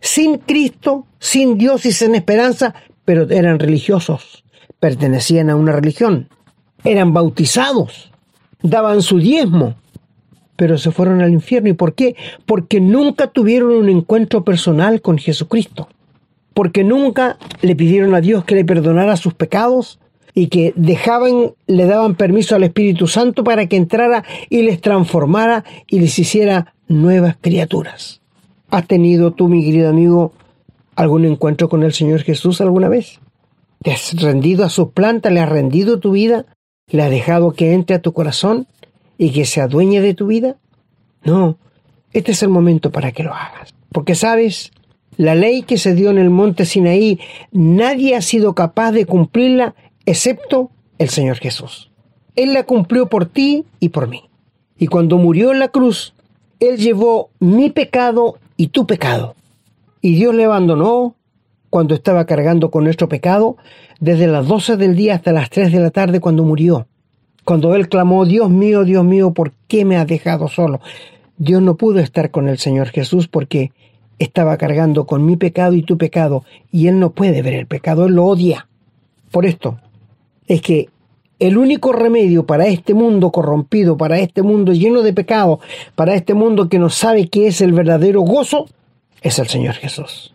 sin 0.02 0.36
Cristo, 0.36 1.06
sin 1.18 1.56
Dios 1.56 1.86
y 1.86 1.92
sin 1.92 2.14
esperanza, 2.14 2.74
pero 3.06 3.22
eran 3.30 3.58
religiosos, 3.58 4.44
pertenecían 4.78 5.48
a 5.48 5.56
una 5.56 5.72
religión, 5.72 6.28
eran 6.84 7.14
bautizados, 7.14 8.12
daban 8.62 9.00
su 9.00 9.18
diezmo, 9.18 9.76
pero 10.54 10.76
se 10.76 10.90
fueron 10.90 11.22
al 11.22 11.32
infierno. 11.32 11.70
¿Y 11.70 11.72
por 11.72 11.94
qué? 11.94 12.14
Porque 12.44 12.78
nunca 12.78 13.28
tuvieron 13.28 13.70
un 13.70 13.88
encuentro 13.88 14.44
personal 14.44 15.00
con 15.00 15.16
Jesucristo. 15.16 15.88
Porque 16.52 16.84
nunca 16.84 17.38
le 17.62 17.74
pidieron 17.74 18.14
a 18.14 18.20
Dios 18.20 18.44
que 18.44 18.54
le 18.54 18.66
perdonara 18.66 19.16
sus 19.16 19.32
pecados 19.32 19.98
y 20.34 20.48
que 20.48 20.72
dejaban, 20.76 21.52
le 21.66 21.86
daban 21.86 22.14
permiso 22.14 22.54
al 22.54 22.64
Espíritu 22.64 23.06
Santo 23.06 23.44
para 23.44 23.66
que 23.66 23.76
entrara 23.76 24.24
y 24.48 24.62
les 24.62 24.80
transformara 24.80 25.64
y 25.86 26.00
les 26.00 26.18
hiciera 26.18 26.74
nuevas 26.88 27.36
criaturas. 27.40 28.20
¿Has 28.70 28.86
tenido 28.86 29.32
tú, 29.32 29.48
mi 29.48 29.64
querido 29.64 29.88
amigo, 29.88 30.32
algún 30.94 31.24
encuentro 31.24 31.68
con 31.68 31.82
el 31.82 31.92
Señor 31.92 32.22
Jesús 32.22 32.60
alguna 32.60 32.88
vez? 32.88 33.20
¿Te 33.82 33.92
has 33.92 34.20
rendido 34.20 34.64
a 34.64 34.70
sus 34.70 34.88
plantas? 34.90 35.32
¿Le 35.32 35.40
has 35.40 35.48
rendido 35.48 36.00
tu 36.00 36.12
vida? 36.12 36.46
¿Le 36.90 37.02
has 37.02 37.10
dejado 37.10 37.52
que 37.52 37.72
entre 37.72 37.96
a 37.96 38.02
tu 38.02 38.12
corazón 38.12 38.66
y 39.16 39.30
que 39.30 39.44
se 39.44 39.60
adueñe 39.60 40.00
de 40.00 40.14
tu 40.14 40.26
vida? 40.26 40.56
No, 41.22 41.58
este 42.12 42.32
es 42.32 42.42
el 42.42 42.48
momento 42.48 42.90
para 42.90 43.12
que 43.12 43.22
lo 43.22 43.34
hagas. 43.34 43.74
Porque 43.92 44.14
sabes, 44.14 44.72
la 45.16 45.34
ley 45.34 45.62
que 45.62 45.78
se 45.78 45.94
dio 45.94 46.10
en 46.10 46.18
el 46.18 46.30
monte 46.30 46.64
Sinaí, 46.64 47.20
nadie 47.52 48.16
ha 48.16 48.22
sido 48.22 48.54
capaz 48.54 48.92
de 48.92 49.06
cumplirla 49.06 49.74
excepto 50.08 50.70
el 50.96 51.10
Señor 51.10 51.36
Jesús. 51.36 51.90
Él 52.34 52.54
la 52.54 52.62
cumplió 52.62 53.08
por 53.08 53.26
ti 53.26 53.66
y 53.78 53.90
por 53.90 54.08
mí. 54.08 54.22
Y 54.78 54.86
cuando 54.86 55.18
murió 55.18 55.52
en 55.52 55.58
la 55.58 55.68
cruz, 55.68 56.14
Él 56.60 56.78
llevó 56.78 57.28
mi 57.40 57.68
pecado 57.68 58.38
y 58.56 58.68
tu 58.68 58.86
pecado. 58.86 59.34
Y 60.00 60.14
Dios 60.14 60.34
le 60.34 60.44
abandonó 60.44 61.14
cuando 61.68 61.94
estaba 61.94 62.24
cargando 62.24 62.70
con 62.70 62.84
nuestro 62.84 63.08
pecado 63.10 63.58
desde 64.00 64.28
las 64.28 64.46
12 64.46 64.78
del 64.78 64.96
día 64.96 65.14
hasta 65.14 65.32
las 65.32 65.50
3 65.50 65.72
de 65.72 65.80
la 65.80 65.90
tarde 65.90 66.20
cuando 66.20 66.42
murió. 66.42 66.86
Cuando 67.44 67.74
él 67.74 67.90
clamó, 67.90 68.24
Dios 68.24 68.48
mío, 68.48 68.84
Dios 68.84 69.04
mío, 69.04 69.32
¿por 69.32 69.52
qué 69.66 69.84
me 69.84 69.96
has 69.96 70.06
dejado 70.06 70.48
solo? 70.48 70.80
Dios 71.36 71.60
no 71.60 71.76
pudo 71.76 71.98
estar 71.98 72.30
con 72.30 72.48
el 72.48 72.56
Señor 72.56 72.88
Jesús 72.88 73.28
porque 73.28 73.72
estaba 74.18 74.56
cargando 74.56 75.04
con 75.06 75.26
mi 75.26 75.36
pecado 75.36 75.74
y 75.74 75.82
tu 75.82 75.98
pecado 75.98 76.44
y 76.72 76.86
él 76.86 76.98
no 76.98 77.10
puede 77.10 77.42
ver 77.42 77.52
el 77.52 77.66
pecado, 77.66 78.06
él 78.06 78.14
lo 78.14 78.24
odia. 78.24 78.68
Por 79.30 79.44
esto 79.44 79.78
es 80.48 80.62
que 80.62 80.88
el 81.38 81.56
único 81.56 81.92
remedio 81.92 82.46
para 82.46 82.66
este 82.66 82.94
mundo 82.94 83.30
corrompido, 83.30 83.96
para 83.96 84.18
este 84.18 84.42
mundo 84.42 84.72
lleno 84.72 85.02
de 85.02 85.12
pecado, 85.12 85.60
para 85.94 86.14
este 86.14 86.34
mundo 86.34 86.68
que 86.68 86.80
no 86.80 86.90
sabe 86.90 87.28
qué 87.28 87.46
es 87.46 87.60
el 87.60 87.72
verdadero 87.72 88.22
gozo, 88.22 88.66
es 89.22 89.38
el 89.38 89.46
Señor 89.46 89.74
Jesús 89.74 90.34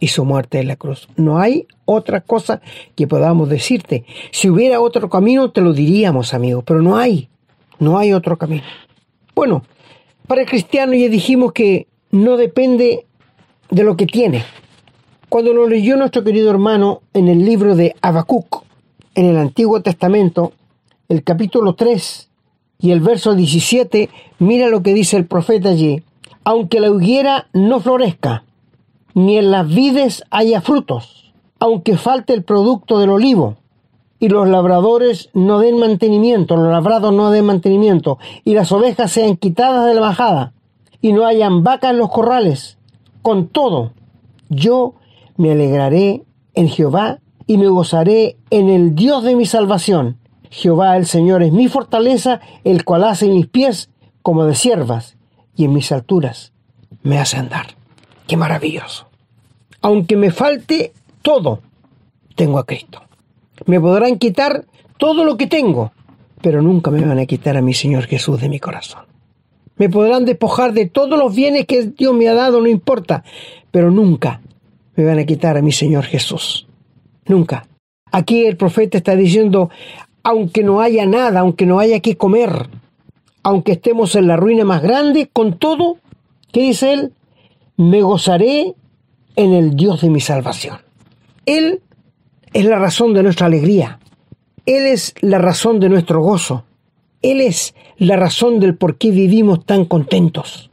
y 0.00 0.08
su 0.08 0.24
muerte 0.24 0.58
en 0.58 0.68
la 0.68 0.76
cruz. 0.76 1.08
No 1.16 1.38
hay 1.38 1.66
otra 1.84 2.22
cosa 2.22 2.60
que 2.96 3.06
podamos 3.06 3.48
decirte. 3.48 4.04
Si 4.32 4.48
hubiera 4.48 4.80
otro 4.80 5.08
camino, 5.08 5.50
te 5.50 5.60
lo 5.60 5.72
diríamos, 5.72 6.34
amigo, 6.34 6.62
pero 6.62 6.82
no 6.82 6.96
hay. 6.96 7.28
No 7.78 7.98
hay 7.98 8.12
otro 8.12 8.36
camino. 8.36 8.64
Bueno, 9.34 9.62
para 10.26 10.42
el 10.42 10.48
cristiano 10.48 10.94
ya 10.94 11.08
dijimos 11.08 11.52
que 11.52 11.86
no 12.10 12.36
depende 12.36 13.06
de 13.70 13.84
lo 13.84 13.96
que 13.96 14.06
tiene. 14.06 14.44
Cuando 15.28 15.52
lo 15.52 15.68
leyó 15.68 15.96
nuestro 15.96 16.24
querido 16.24 16.50
hermano 16.50 17.02
en 17.14 17.28
el 17.28 17.44
libro 17.44 17.76
de 17.76 17.94
Habacuc, 18.02 18.64
en 19.14 19.26
el 19.26 19.38
Antiguo 19.38 19.82
Testamento, 19.82 20.52
el 21.08 21.24
capítulo 21.24 21.74
3 21.74 22.28
y 22.78 22.92
el 22.92 23.00
verso 23.00 23.34
17, 23.34 24.08
mira 24.38 24.68
lo 24.68 24.82
que 24.82 24.94
dice 24.94 25.16
el 25.16 25.26
profeta 25.26 25.70
allí. 25.70 26.02
Aunque 26.44 26.80
la 26.80 26.88
higuera 26.88 27.48
no 27.52 27.80
florezca, 27.80 28.44
ni 29.14 29.36
en 29.36 29.50
las 29.50 29.68
vides 29.68 30.24
haya 30.30 30.60
frutos, 30.60 31.32
aunque 31.58 31.96
falte 31.96 32.32
el 32.32 32.42
producto 32.42 32.98
del 32.98 33.10
olivo, 33.10 33.56
y 34.18 34.28
los 34.28 34.48
labradores 34.48 35.30
no 35.34 35.58
den 35.58 35.78
mantenimiento, 35.78 36.56
los 36.56 36.70
labrados 36.70 37.12
no 37.12 37.30
den 37.30 37.46
mantenimiento, 37.46 38.18
y 38.44 38.54
las 38.54 38.70
ovejas 38.72 39.10
sean 39.10 39.36
quitadas 39.36 39.86
de 39.86 39.94
la 39.94 40.00
bajada, 40.00 40.52
y 41.02 41.12
no 41.12 41.26
hayan 41.26 41.62
vacas 41.62 41.90
en 41.90 41.98
los 41.98 42.10
corrales. 42.10 42.78
Con 43.22 43.48
todo, 43.48 43.92
yo 44.48 44.94
me 45.36 45.52
alegraré 45.52 46.22
en 46.54 46.68
Jehová 46.68 47.18
y 47.50 47.56
me 47.56 47.66
gozaré 47.66 48.36
en 48.50 48.68
el 48.68 48.94
Dios 48.94 49.24
de 49.24 49.34
mi 49.34 49.44
salvación. 49.44 50.18
Jehová 50.50 50.96
el 50.96 51.04
Señor 51.04 51.42
es 51.42 51.50
mi 51.50 51.66
fortaleza, 51.66 52.40
el 52.62 52.84
cual 52.84 53.02
hace 53.02 53.26
mis 53.26 53.48
pies 53.48 53.90
como 54.22 54.44
de 54.44 54.54
siervas, 54.54 55.16
y 55.56 55.64
en 55.64 55.72
mis 55.72 55.90
alturas 55.90 56.52
me 57.02 57.18
hace 57.18 57.38
andar. 57.38 57.74
Qué 58.28 58.36
maravilloso. 58.36 59.08
Aunque 59.80 60.16
me 60.16 60.30
falte 60.30 60.92
todo, 61.22 61.58
tengo 62.36 62.60
a 62.60 62.66
Cristo. 62.66 63.02
Me 63.66 63.80
podrán 63.80 64.20
quitar 64.20 64.66
todo 64.96 65.24
lo 65.24 65.36
que 65.36 65.48
tengo, 65.48 65.90
pero 66.40 66.62
nunca 66.62 66.92
me 66.92 67.04
van 67.04 67.18
a 67.18 67.26
quitar 67.26 67.56
a 67.56 67.62
mi 67.62 67.74
Señor 67.74 68.04
Jesús 68.04 68.40
de 68.40 68.48
mi 68.48 68.60
corazón. 68.60 69.06
Me 69.74 69.88
podrán 69.88 70.24
despojar 70.24 70.72
de 70.72 70.86
todos 70.86 71.18
los 71.18 71.34
bienes 71.34 71.66
que 71.66 71.82
Dios 71.82 72.14
me 72.14 72.28
ha 72.28 72.34
dado, 72.34 72.60
no 72.60 72.68
importa, 72.68 73.24
pero 73.72 73.90
nunca 73.90 74.40
me 74.94 75.04
van 75.04 75.18
a 75.18 75.26
quitar 75.26 75.56
a 75.56 75.62
mi 75.62 75.72
Señor 75.72 76.04
Jesús. 76.04 76.68
Nunca. 77.30 77.66
Aquí 78.12 78.44
el 78.44 78.56
profeta 78.56 78.98
está 78.98 79.16
diciendo, 79.16 79.70
aunque 80.22 80.62
no 80.62 80.80
haya 80.80 81.06
nada, 81.06 81.40
aunque 81.40 81.64
no 81.64 81.78
haya 81.78 82.00
que 82.00 82.16
comer, 82.16 82.68
aunque 83.42 83.72
estemos 83.72 84.16
en 84.16 84.26
la 84.26 84.36
ruina 84.36 84.64
más 84.64 84.82
grande, 84.82 85.30
con 85.32 85.58
todo, 85.58 85.96
¿qué 86.52 86.60
dice 86.60 86.92
él? 86.92 87.12
me 87.80 88.02
gozaré 88.02 88.74
en 89.36 89.54
el 89.54 89.74
Dios 89.74 90.02
de 90.02 90.10
mi 90.10 90.20
salvación. 90.20 90.76
Él 91.46 91.80
es 92.52 92.64
la 92.66 92.78
razón 92.78 93.14
de 93.14 93.22
nuestra 93.22 93.46
alegría. 93.46 93.98
Él 94.66 94.86
es 94.86 95.14
la 95.22 95.38
razón 95.38 95.80
de 95.80 95.88
nuestro 95.88 96.20
gozo. 96.20 96.64
Él 97.22 97.40
es 97.40 97.74
la 97.96 98.16
razón 98.16 98.60
del 98.60 98.76
por 98.76 98.98
qué 98.98 99.10
vivimos 99.10 99.64
tan 99.64 99.86
contentos. 99.86 100.70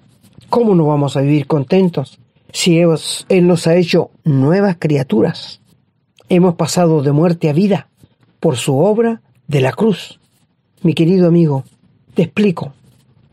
¿Cómo 0.50 0.76
no 0.76 0.86
vamos 0.86 1.16
a 1.16 1.22
vivir 1.22 1.48
contentos 1.48 2.20
si 2.52 2.78
Él 2.78 3.48
nos 3.48 3.68
ha 3.68 3.76
hecho 3.76 4.12
nuevas 4.26 4.76
criaturas? 4.78 5.62
Hemos 6.30 6.56
pasado 6.56 7.04
de 7.04 7.14
muerte 7.14 7.50
a 7.50 7.54
vida 7.54 7.88
por 8.42 8.58
su 8.58 8.78
obra 8.78 9.22
de 9.48 9.62
la 9.62 9.72
cruz. 9.72 10.20
Mi 10.82 10.94
querido 10.94 11.30
amigo, 11.30 11.64
te 12.16 12.24
explico. 12.24 12.74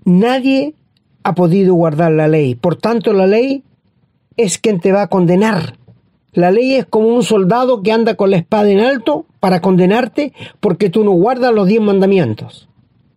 Nadie 0.05 0.75
ha 1.25 1.35
podido 1.35 1.75
guardar 1.75 2.13
la 2.13 2.29
ley. 2.29 2.55
Por 2.55 2.77
tanto, 2.77 3.13
la 3.13 3.27
ley 3.27 3.65
es 4.37 4.59
quien 4.59 4.79
te 4.79 4.93
va 4.93 5.03
a 5.03 5.09
condenar. 5.09 5.77
La 6.35 6.53
ley 6.53 6.75
es 6.75 6.87
como 6.87 7.09
un 7.09 7.25
soldado 7.25 7.83
que 7.83 7.91
anda 7.91 8.15
con 8.15 8.31
la 8.31 8.37
espada 8.37 8.71
en 8.71 8.79
alto 8.79 9.27
para 9.41 9.61
condenarte 9.61 10.33
porque 10.61 10.89
tú 10.89 11.03
no 11.03 11.11
guardas 11.13 11.53
los 11.53 11.67
diez 11.67 11.81
mandamientos. 11.81 12.69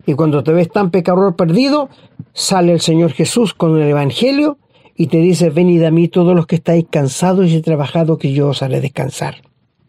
Y 0.07 0.13
cuando 0.15 0.43
te 0.43 0.53
ves 0.53 0.71
tan 0.71 0.89
pecador 0.89 1.35
perdido, 1.35 1.89
sale 2.33 2.73
el 2.73 2.79
Señor 2.79 3.11
Jesús 3.11 3.53
con 3.53 3.79
el 3.79 3.87
Evangelio 3.87 4.57
y 4.95 5.07
te 5.07 5.17
dice, 5.17 5.51
venid 5.51 5.83
a 5.83 5.91
mí 5.91 6.07
todos 6.07 6.35
los 6.35 6.47
que 6.47 6.55
estáis 6.55 6.85
cansados 6.89 7.51
y 7.51 7.61
trabajados, 7.61 8.17
que 8.17 8.33
yo 8.33 8.49
os 8.49 8.63
haré 8.63 8.81
descansar. 8.81 9.46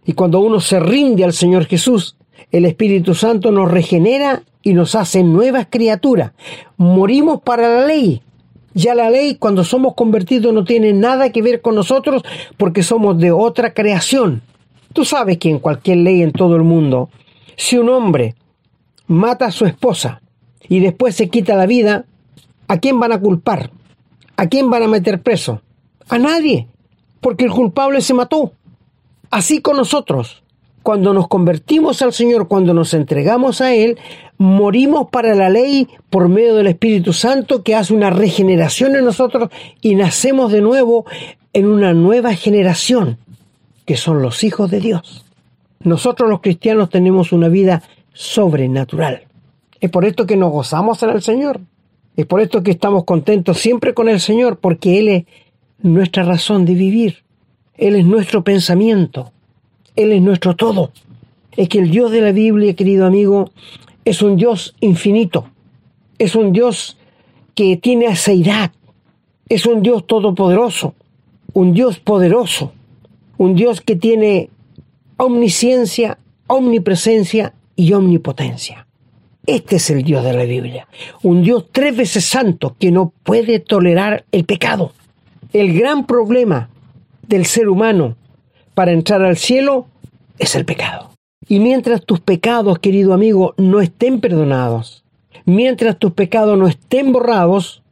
Y 0.08 0.14
cuando 0.14 0.40
uno 0.40 0.58
se 0.58 0.80
rinde 0.80 1.22
al 1.22 1.34
Señor 1.34 1.66
Jesús, 1.66 2.16
el 2.50 2.64
Espíritu 2.64 3.14
Santo 3.14 3.52
nos 3.52 3.70
regenera 3.70 4.42
y 4.62 4.72
nos 4.72 4.94
hace 4.94 5.22
nuevas 5.22 5.66
criaturas. 5.68 6.32
Morimos 6.78 7.42
para 7.42 7.68
la 7.68 7.86
ley. 7.86 8.22
Ya 8.72 8.94
la 8.94 9.10
ley 9.10 9.34
cuando 9.34 9.64
somos 9.64 9.92
convertidos 9.92 10.54
no 10.54 10.64
tiene 10.64 10.94
nada 10.94 11.30
que 11.30 11.42
ver 11.42 11.60
con 11.60 11.74
nosotros 11.74 12.22
porque 12.56 12.82
somos 12.82 13.18
de 13.18 13.32
otra 13.32 13.74
creación. 13.74 14.40
Tú 14.94 15.04
sabes 15.04 15.36
que 15.36 15.50
en 15.50 15.58
cualquier 15.58 15.98
ley 15.98 16.22
en 16.22 16.32
todo 16.32 16.56
el 16.56 16.62
mundo, 16.62 17.10
si 17.54 17.76
un 17.76 17.90
hombre 17.90 18.34
mata 19.08 19.44
a 19.44 19.50
su 19.50 19.66
esposa 19.66 20.22
y 20.70 20.80
después 20.80 21.16
se 21.16 21.28
quita 21.28 21.54
la 21.54 21.66
vida, 21.66 22.06
¿a 22.66 22.78
quién 22.78 22.98
van 22.98 23.12
a 23.12 23.20
culpar? 23.20 23.72
¿A 24.38 24.46
quién 24.46 24.70
van 24.70 24.84
a 24.84 24.88
meter 24.88 25.20
preso? 25.20 25.60
A 26.08 26.18
nadie, 26.18 26.66
porque 27.20 27.44
el 27.44 27.50
culpable 27.50 28.00
se 28.00 28.14
mató. 28.14 28.54
Así 29.30 29.60
con 29.60 29.76
nosotros. 29.76 30.42
Cuando 30.82 31.12
nos 31.12 31.28
convertimos 31.28 32.00
al 32.00 32.14
Señor, 32.14 32.48
cuando 32.48 32.72
nos 32.72 32.94
entregamos 32.94 33.60
a 33.60 33.74
Él, 33.74 33.98
morimos 34.38 35.10
para 35.10 35.34
la 35.34 35.50
ley 35.50 35.88
por 36.08 36.28
medio 36.28 36.54
del 36.54 36.68
Espíritu 36.68 37.12
Santo 37.12 37.62
que 37.62 37.74
hace 37.74 37.92
una 37.92 38.10
regeneración 38.10 38.96
en 38.96 39.04
nosotros 39.04 39.50
y 39.82 39.96
nacemos 39.96 40.50
de 40.50 40.62
nuevo 40.62 41.04
en 41.52 41.66
una 41.66 41.92
nueva 41.92 42.34
generación, 42.34 43.18
que 43.84 43.96
son 43.96 44.22
los 44.22 44.44
hijos 44.44 44.70
de 44.70 44.80
Dios. 44.80 45.26
Nosotros 45.80 46.30
los 46.30 46.40
cristianos 46.40 46.88
tenemos 46.88 47.32
una 47.32 47.48
vida 47.48 47.82
sobrenatural. 48.14 49.24
Es 49.80 49.90
por 49.90 50.04
esto 50.04 50.26
que 50.26 50.36
nos 50.36 50.52
gozamos 50.52 51.02
en 51.02 51.10
el 51.10 51.22
Señor. 51.22 51.60
Es 52.16 52.26
por 52.26 52.40
esto 52.40 52.62
que 52.62 52.70
estamos 52.70 53.04
contentos 53.04 53.58
siempre 53.58 53.94
con 53.94 54.08
el 54.08 54.20
Señor, 54.20 54.58
porque 54.58 54.98
Él 54.98 55.08
es 55.08 55.24
nuestra 55.80 56.22
razón 56.22 56.64
de 56.64 56.74
vivir. 56.74 57.27
Él 57.78 57.94
es 57.94 58.04
nuestro 58.04 58.42
pensamiento. 58.42 59.32
Él 59.96 60.12
es 60.12 60.20
nuestro 60.20 60.54
todo. 60.56 60.90
Es 61.56 61.68
que 61.68 61.78
el 61.78 61.90
Dios 61.90 62.10
de 62.10 62.20
la 62.20 62.32
Biblia, 62.32 62.74
querido 62.74 63.06
amigo, 63.06 63.50
es 64.04 64.20
un 64.20 64.36
Dios 64.36 64.74
infinito. 64.80 65.48
Es 66.18 66.34
un 66.34 66.52
Dios 66.52 66.98
que 67.54 67.76
tiene 67.76 68.08
aceidad. 68.08 68.72
Es 69.48 69.64
un 69.64 69.82
Dios 69.82 70.06
todopoderoso. 70.06 70.94
Un 71.52 71.72
Dios 71.72 72.00
poderoso. 72.00 72.72
Un 73.38 73.54
Dios 73.54 73.80
que 73.80 73.96
tiene 73.96 74.50
omnisciencia, 75.16 76.18
omnipresencia 76.48 77.54
y 77.76 77.92
omnipotencia. 77.92 78.86
Este 79.46 79.76
es 79.76 79.88
el 79.90 80.02
Dios 80.02 80.24
de 80.24 80.32
la 80.32 80.44
Biblia. 80.44 80.88
Un 81.22 81.42
Dios 81.42 81.66
tres 81.70 81.96
veces 81.96 82.24
santo 82.24 82.76
que 82.78 82.90
no 82.90 83.12
puede 83.22 83.60
tolerar 83.60 84.24
el 84.32 84.44
pecado. 84.44 84.92
El 85.52 85.78
gran 85.78 86.06
problema 86.06 86.68
del 87.28 87.46
ser 87.46 87.68
humano 87.68 88.16
para 88.74 88.92
entrar 88.92 89.22
al 89.22 89.36
cielo 89.36 89.86
es 90.38 90.54
el 90.54 90.64
pecado. 90.64 91.10
Y 91.46 91.60
mientras 91.60 92.04
tus 92.04 92.20
pecados, 92.20 92.78
querido 92.78 93.14
amigo, 93.14 93.54
no 93.56 93.80
estén 93.80 94.20
perdonados, 94.20 95.04
mientras 95.44 95.98
tus 95.98 96.12
pecados 96.12 96.58
no 96.58 96.66
estén 96.66 97.12
borrados, 97.12 97.82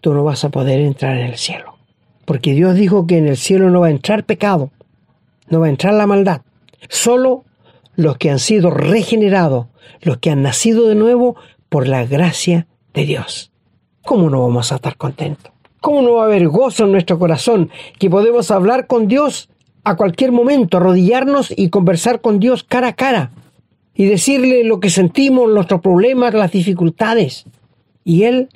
tú 0.00 0.14
no 0.14 0.24
vas 0.24 0.44
a 0.44 0.50
poder 0.50 0.80
entrar 0.80 1.16
en 1.16 1.26
el 1.26 1.36
cielo. 1.36 1.76
Porque 2.24 2.54
Dios 2.54 2.74
dijo 2.74 3.06
que 3.06 3.18
en 3.18 3.26
el 3.26 3.36
cielo 3.36 3.70
no 3.70 3.80
va 3.80 3.88
a 3.88 3.90
entrar 3.90 4.24
pecado, 4.24 4.70
no 5.48 5.60
va 5.60 5.66
a 5.66 5.70
entrar 5.70 5.94
la 5.94 6.06
maldad. 6.06 6.42
Solo 6.88 7.44
los 7.96 8.16
que 8.16 8.30
han 8.30 8.38
sido 8.38 8.70
regenerados, 8.70 9.66
los 10.00 10.18
que 10.18 10.30
han 10.30 10.42
nacido 10.42 10.88
de 10.88 10.94
nuevo 10.94 11.36
por 11.68 11.88
la 11.88 12.04
gracia 12.04 12.66
de 12.94 13.04
Dios. 13.04 13.52
¿Cómo 14.02 14.30
no 14.30 14.42
vamos 14.42 14.72
a 14.72 14.76
estar 14.76 14.96
contentos? 14.96 15.52
¿Cómo 15.80 16.02
no 16.02 16.14
va 16.14 16.22
a 16.22 16.26
haber 16.26 16.46
gozo 16.48 16.84
en 16.84 16.92
nuestro 16.92 17.18
corazón 17.18 17.70
que 17.98 18.10
podemos 18.10 18.50
hablar 18.50 18.86
con 18.86 19.08
Dios 19.08 19.48
a 19.82 19.96
cualquier 19.96 20.30
momento, 20.30 20.76
arrodillarnos 20.76 21.52
y 21.56 21.70
conversar 21.70 22.20
con 22.20 22.38
Dios 22.38 22.64
cara 22.64 22.88
a 22.88 22.92
cara 22.92 23.30
y 23.94 24.04
decirle 24.04 24.62
lo 24.64 24.78
que 24.78 24.90
sentimos, 24.90 25.50
nuestros 25.50 25.80
problemas, 25.80 26.34
las 26.34 26.52
dificultades? 26.52 27.46
Y 28.04 28.24
Él 28.24 28.50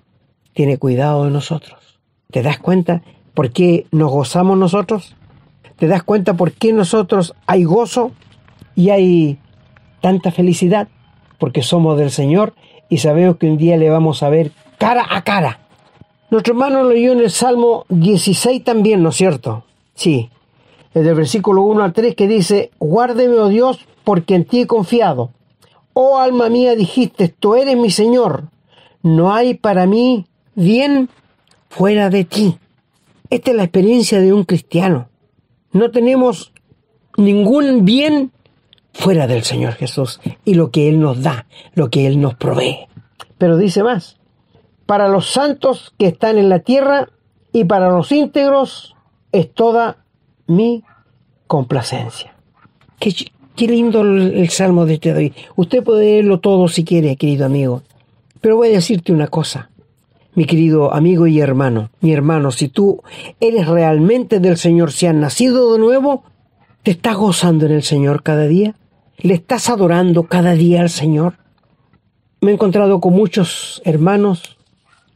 tiene 0.53 0.77
cuidado 0.77 1.25
de 1.25 1.31
nosotros. 1.31 2.01
¿Te 2.31 2.43
das 2.43 2.59
cuenta 2.59 3.03
por 3.33 3.53
qué 3.53 3.87
nos 3.91 4.11
gozamos 4.11 4.59
nosotros? 4.59 5.17
¿Te 5.77 5.87
das 5.87 6.03
cuenta 6.03 6.35
por 6.35 6.53
qué 6.53 6.73
nosotros 6.73 7.35
hay 7.47 7.65
gozo 7.65 8.13
y 8.77 8.91
hay 8.91 9.39
tanta 10.03 10.31
felicidad? 10.31 10.89
Porque 11.39 11.63
somos 11.63 11.99
del 11.99 12.11
Señor 12.11 12.55
y 12.91 12.99
sabemos 12.99 13.37
que 13.39 13.49
un 13.49 13.57
día 13.57 13.77
le 13.77 13.89
vamos 13.89 14.23
a 14.23 14.29
ver 14.29 14.53
cara 14.79 15.07
a 15.09 15.25
cara. 15.25 15.64
Nuestro 16.35 16.55
hermano 16.55 16.83
leyó 16.83 17.13
en 17.13 17.21
el 17.21 17.31
Salmo 17.31 17.87
16 17.91 18.65
también, 18.65 19.05
¿no 19.05 19.11
es 19.11 19.15
cierto? 19.15 19.63
Sí, 19.95 20.31
el 20.93 21.05
del 21.05 21.15
versículo 21.15 21.63
1 21.63 21.85
al 21.85 21.93
3 21.93 22.17
que 22.17 22.27
dice, 22.27 22.73
guárdeme, 22.81 23.37
oh 23.37 23.49
Dios, 23.49 23.79
porque 24.03 24.35
en 24.35 24.45
ti 24.45 24.63
he 24.63 24.67
confiado. 24.67 25.31
Oh 25.93 26.19
alma 26.19 26.49
mía, 26.49 26.75
dijiste, 26.75 27.29
tú 27.29 27.55
eres 27.55 27.77
mi 27.77 27.93
Señor. 27.93 28.49
No 29.01 29.33
hay 29.33 29.55
para 29.55 29.87
mí 29.87 30.27
bien 30.57 31.09
fuera 31.69 32.11
de 32.11 32.25
ti. 32.25 32.59
Esta 33.31 33.53
es 33.53 33.57
la 33.57 33.63
experiencia 33.63 34.21
de 34.21 34.33
un 34.33 34.43
cristiano. 34.43 35.07
No 35.71 35.93
tenemos 35.93 36.53
ningún 37.17 37.85
bien 37.85 38.33
fuera 38.93 39.29
del 39.29 39.45
Señor 39.45 39.75
Jesús 39.75 40.21
y 40.45 40.55
lo 40.55 40.73
que 40.73 40.89
Él 40.89 40.99
nos 40.99 41.23
da, 41.23 41.47
lo 41.75 41.91
que 41.91 42.09
Él 42.09 42.21
nos 42.21 42.35
provee. 42.35 42.89
Pero 43.39 43.57
dice 43.57 43.85
más, 43.85 44.17
para 44.87 45.09
los 45.09 45.31
santos 45.31 45.95
que 45.99 46.07
están 46.07 46.39
en 46.39 46.49
la 46.49 46.61
tierra 46.61 47.09
y 47.53 47.65
para 47.65 47.91
los 47.91 48.13
íntegros 48.13 48.95
es 49.33 49.53
toda 49.53 50.05
mi 50.47 50.85
complacencia. 51.47 52.35
Qué, 52.99 53.15
qué 53.57 53.69
lindo 53.69 54.03
el, 54.03 54.49
salmo 54.51 54.87
de 54.87 54.95
este 54.95 55.13
David. 55.13 55.33
Usted 55.57 55.83
puede 55.83 56.05
leerlo 56.05 56.41
todo 56.41 56.69
si 56.69 56.85
quiere, 56.85 57.17
querido 57.17 57.47
amigo. 57.47 57.83
Pero 58.41 58.57
voy 58.57 58.69
a 58.69 58.73
decirte 58.73 59.13
una 59.13 59.29
cosa 59.29 59.71
mi 60.35 60.47
querido 60.47 60.93
amigo 60.93 61.27
y 61.27 61.41
hermano, 61.41 61.91
mi 62.01 62.13
hermano, 62.13 62.51
si 62.51 62.69
tú 62.69 63.03
eres 63.41 63.69
realmente 63.69 64.41
del 64.41 64.57
Señor, 64.57 64.93
si 64.93 65.07
has 65.07 65.15
nacido 65.15 65.73
de 65.73 65.79
nuevo, 65.79 66.25
¿te 66.83 66.91
estás 66.91 67.17
gozando 67.17 67.67
en 67.67 67.73
el 67.73 67.83
Señor 67.83 68.23
cada 68.23 68.47
día? 68.47 68.75
¿Le 69.19 69.35
estás 69.35 69.71
adorando 69.71 70.25
cada 70.25 70.55
día 70.55 70.81
al 70.81 70.91
Señor? 70.91 71.35
Me 72.41 72.51
he 72.51 72.55
encontrado 72.55 73.01
con 73.01 73.15
muchos 73.15 73.81
hermanos 73.85 74.59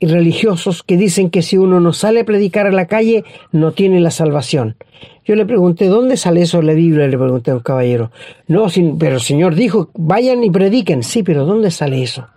y 0.01 0.07
religiosos 0.07 0.83
que 0.83 0.97
dicen 0.97 1.31
que 1.31 1.43
si 1.43 1.59
uno 1.59 1.81
no 1.81 1.93
sale 1.93 2.21
a 2.21 2.25
predicar 2.25 2.67
a 2.67 2.73
la 2.73 2.87
calle, 2.87 3.25
no 3.53 3.73
tiene 3.73 4.01
la 4.01 4.11
salvación. 4.11 4.77
Yo 5.25 5.35
le 5.35 5.45
pregunté, 5.45 5.89
¿dónde 5.89 6.17
sale 6.17 6.43
eso 6.43 6.61
en 6.61 6.67
la 6.69 6.73
Biblia? 6.73 7.07
Le 7.07 7.19
pregunté 7.19 7.51
a 7.51 7.57
un 7.57 7.61
caballero. 7.61 8.11
No, 8.47 8.67
pero 8.99 9.17
el 9.17 9.21
Señor 9.21 9.55
dijo, 9.55 9.91
vayan 9.95 10.45
y 10.45 10.51
prediquen. 10.51 11.03
Sí, 11.03 11.23
pero 11.23 11.45
¿dónde 11.45 11.71
sale 11.71 12.03
eso? 12.03 12.29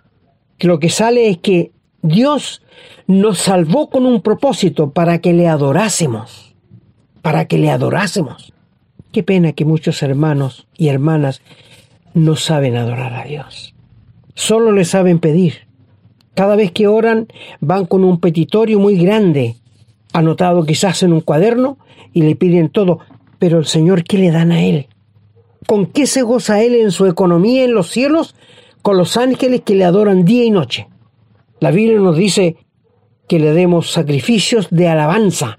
Lo 0.58 0.78
que 0.78 0.90
sale 0.90 1.28
es 1.28 1.38
que 1.38 1.72
Dios 2.02 2.62
nos 3.06 3.38
salvó 3.38 3.88
con 3.88 4.06
un 4.06 4.22
propósito 4.22 4.90
para 4.90 5.20
que 5.20 5.32
le 5.32 5.48
adorásemos, 5.48 6.54
para 7.22 7.46
que 7.46 7.58
le 7.58 7.70
adorásemos. 7.70 8.52
Qué 9.12 9.22
pena 9.22 9.52
que 9.52 9.64
muchos 9.64 10.02
hermanos 10.02 10.66
y 10.76 10.88
hermanas 10.88 11.42
no 12.14 12.36
saben 12.36 12.76
adorar 12.76 13.14
a 13.14 13.24
Dios. 13.24 13.74
Solo 14.34 14.72
le 14.72 14.84
saben 14.84 15.18
pedir. 15.18 15.66
Cada 16.34 16.56
vez 16.56 16.72
que 16.72 16.86
oran 16.86 17.28
van 17.60 17.86
con 17.86 18.04
un 18.04 18.18
petitorio 18.20 18.78
muy 18.78 18.96
grande, 18.96 19.56
anotado 20.12 20.64
quizás 20.64 21.02
en 21.02 21.12
un 21.12 21.20
cuaderno, 21.20 21.78
y 22.12 22.22
le 22.22 22.36
piden 22.36 22.68
todo. 22.68 23.00
Pero 23.38 23.58
el 23.58 23.66
Señor, 23.66 24.04
¿qué 24.04 24.18
le 24.18 24.30
dan 24.30 24.52
a 24.52 24.62
Él? 24.62 24.88
¿Con 25.66 25.86
qué 25.86 26.06
se 26.06 26.22
goza 26.22 26.62
Él 26.62 26.74
en 26.74 26.90
su 26.90 27.06
economía 27.06 27.64
en 27.64 27.74
los 27.74 27.90
cielos? 27.90 28.34
Con 28.82 28.96
los 28.96 29.16
ángeles 29.16 29.62
que 29.62 29.74
le 29.74 29.84
adoran 29.84 30.24
día 30.24 30.44
y 30.44 30.50
noche. 30.50 30.88
La 31.60 31.70
Biblia 31.70 31.98
nos 31.98 32.16
dice 32.16 32.56
que 33.28 33.38
le 33.38 33.52
demos 33.52 33.90
sacrificios 33.90 34.68
de 34.70 34.88
alabanza. 34.88 35.58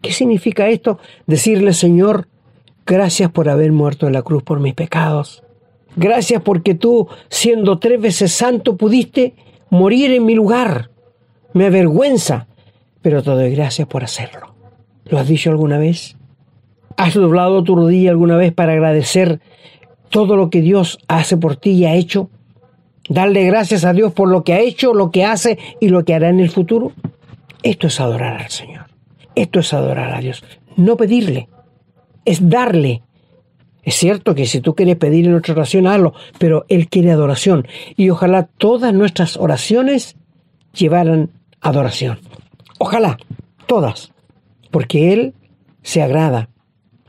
¿Qué 0.00 0.12
significa 0.12 0.68
esto? 0.68 0.98
Decirle, 1.26 1.74
Señor, 1.74 2.28
gracias 2.86 3.30
por 3.30 3.48
haber 3.48 3.72
muerto 3.72 4.06
en 4.06 4.14
la 4.14 4.22
cruz 4.22 4.42
por 4.42 4.60
mis 4.60 4.74
pecados. 4.74 5.42
Gracias 5.96 6.42
porque 6.42 6.74
tú, 6.74 7.08
siendo 7.28 7.78
tres 7.78 8.00
veces 8.00 8.32
santo, 8.32 8.76
pudiste 8.76 9.34
morir 9.70 10.12
en 10.12 10.26
mi 10.26 10.34
lugar. 10.34 10.90
Me 11.52 11.66
avergüenza, 11.66 12.46
pero 13.02 13.22
te 13.22 13.30
doy 13.30 13.54
gracias 13.54 13.88
por 13.88 14.04
hacerlo. 14.04 14.54
¿Lo 15.06 15.18
has 15.18 15.26
dicho 15.26 15.50
alguna 15.50 15.78
vez? 15.78 16.16
¿Has 16.96 17.14
doblado 17.14 17.64
tu 17.64 17.74
rodilla 17.74 18.10
alguna 18.10 18.36
vez 18.36 18.52
para 18.52 18.72
agradecer 18.72 19.40
todo 20.10 20.36
lo 20.36 20.50
que 20.50 20.60
Dios 20.60 20.98
hace 21.08 21.36
por 21.36 21.56
ti 21.56 21.70
y 21.70 21.86
ha 21.86 21.94
hecho? 21.94 22.30
darle 23.10 23.44
gracias 23.44 23.84
a 23.84 23.92
Dios 23.92 24.12
por 24.12 24.28
lo 24.30 24.44
que 24.44 24.54
ha 24.54 24.60
hecho, 24.60 24.94
lo 24.94 25.10
que 25.10 25.24
hace 25.24 25.58
y 25.80 25.88
lo 25.88 26.04
que 26.04 26.14
hará 26.14 26.30
en 26.30 26.40
el 26.40 26.48
futuro. 26.48 26.92
Esto 27.62 27.88
es 27.88 28.00
adorar 28.00 28.40
al 28.40 28.50
Señor. 28.50 28.86
Esto 29.34 29.60
es 29.60 29.74
adorar 29.74 30.14
a 30.14 30.20
Dios. 30.20 30.42
No 30.76 30.96
pedirle, 30.96 31.48
es 32.24 32.48
darle. 32.48 33.02
Es 33.82 33.94
cierto 33.94 34.34
que 34.34 34.46
si 34.46 34.60
tú 34.60 34.74
quieres 34.74 34.96
pedir 34.96 35.24
en 35.24 35.32
nuestra 35.32 35.54
oración, 35.54 35.86
hazlo, 35.86 36.14
pero 36.38 36.64
Él 36.68 36.88
quiere 36.88 37.12
adoración. 37.12 37.66
Y 37.96 38.10
ojalá 38.10 38.44
todas 38.44 38.92
nuestras 38.92 39.36
oraciones 39.36 40.16
llevaran 40.72 41.30
adoración. 41.60 42.20
Ojalá, 42.78 43.18
todas, 43.66 44.12
porque 44.70 45.12
Él 45.12 45.34
se 45.82 46.02
agrada, 46.02 46.48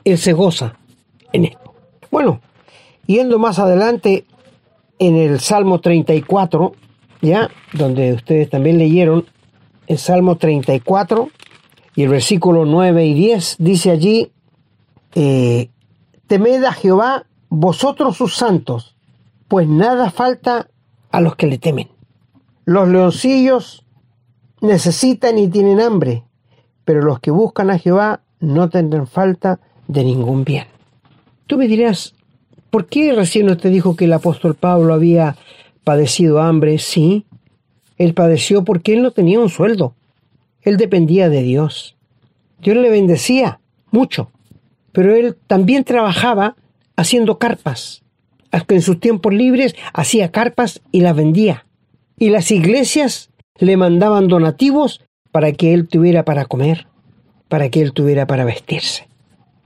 Él 0.03 0.17
se 0.17 0.33
goza 0.33 0.77
en 1.33 1.45
esto. 1.45 1.73
Bueno, 2.09 2.41
yendo 3.05 3.39
más 3.39 3.59
adelante, 3.59 4.25
en 4.99 5.15
el 5.15 5.39
Salmo 5.39 5.81
34, 5.81 6.73
ya, 7.21 7.49
donde 7.73 8.13
ustedes 8.13 8.49
también 8.49 8.77
leyeron, 8.77 9.25
el 9.87 9.97
Salmo 9.97 10.35
34 10.37 11.29
y 11.95 12.03
el 12.03 12.09
versículo 12.09 12.65
9 12.65 13.05
y 13.05 13.13
10 13.15 13.55
dice 13.59 13.89
allí, 13.89 14.31
eh, 15.15 15.69
temed 16.31 16.63
a 16.63 16.71
Jehová 16.71 17.25
vosotros 17.49 18.15
sus 18.15 18.37
santos, 18.37 18.95
pues 19.49 19.67
nada 19.67 20.11
falta 20.11 20.69
a 21.11 21.19
los 21.19 21.35
que 21.35 21.45
le 21.45 21.57
temen. 21.57 21.89
Los 22.63 22.87
leoncillos 22.87 23.83
necesitan 24.61 25.37
y 25.37 25.49
tienen 25.49 25.81
hambre, 25.81 26.23
pero 26.85 27.01
los 27.01 27.19
que 27.19 27.31
buscan 27.31 27.69
a 27.69 27.77
Jehová 27.77 28.21
no 28.39 28.69
tendrán 28.69 29.07
falta 29.07 29.59
de 29.89 30.05
ningún 30.05 30.45
bien. 30.45 30.67
Tú 31.47 31.57
me 31.57 31.67
dirás, 31.67 32.13
¿Por 32.69 32.85
qué 32.85 33.11
recién 33.11 33.49
usted 33.49 33.69
dijo 33.69 33.97
que 33.97 34.05
el 34.05 34.13
apóstol 34.13 34.55
Pablo 34.55 34.93
había 34.93 35.35
padecido 35.83 36.39
hambre? 36.39 36.77
Sí, 36.79 37.25
él 37.97 38.13
padeció 38.13 38.63
porque 38.63 38.93
él 38.93 39.01
no 39.01 39.11
tenía 39.11 39.41
un 39.41 39.49
sueldo. 39.49 39.95
Él 40.61 40.77
dependía 40.77 41.27
de 41.27 41.43
Dios. 41.43 41.97
Dios 42.61 42.77
le 42.77 42.89
bendecía 42.89 43.59
mucho, 43.91 44.31
pero 44.91 45.15
él 45.15 45.35
también 45.47 45.83
trabajaba 45.83 46.55
haciendo 46.95 47.37
carpas. 47.37 48.03
En 48.51 48.81
sus 48.81 48.99
tiempos 48.99 49.33
libres 49.33 49.75
hacía 49.93 50.31
carpas 50.31 50.81
y 50.91 51.01
las 51.01 51.15
vendía. 51.15 51.65
Y 52.17 52.29
las 52.29 52.51
iglesias 52.51 53.29
le 53.57 53.77
mandaban 53.77 54.27
donativos 54.27 55.01
para 55.31 55.53
que 55.53 55.73
él 55.73 55.87
tuviera 55.87 56.25
para 56.25 56.45
comer, 56.45 56.87
para 57.47 57.69
que 57.69 57.81
él 57.81 57.93
tuviera 57.93 58.27
para 58.27 58.43
vestirse. 58.43 59.07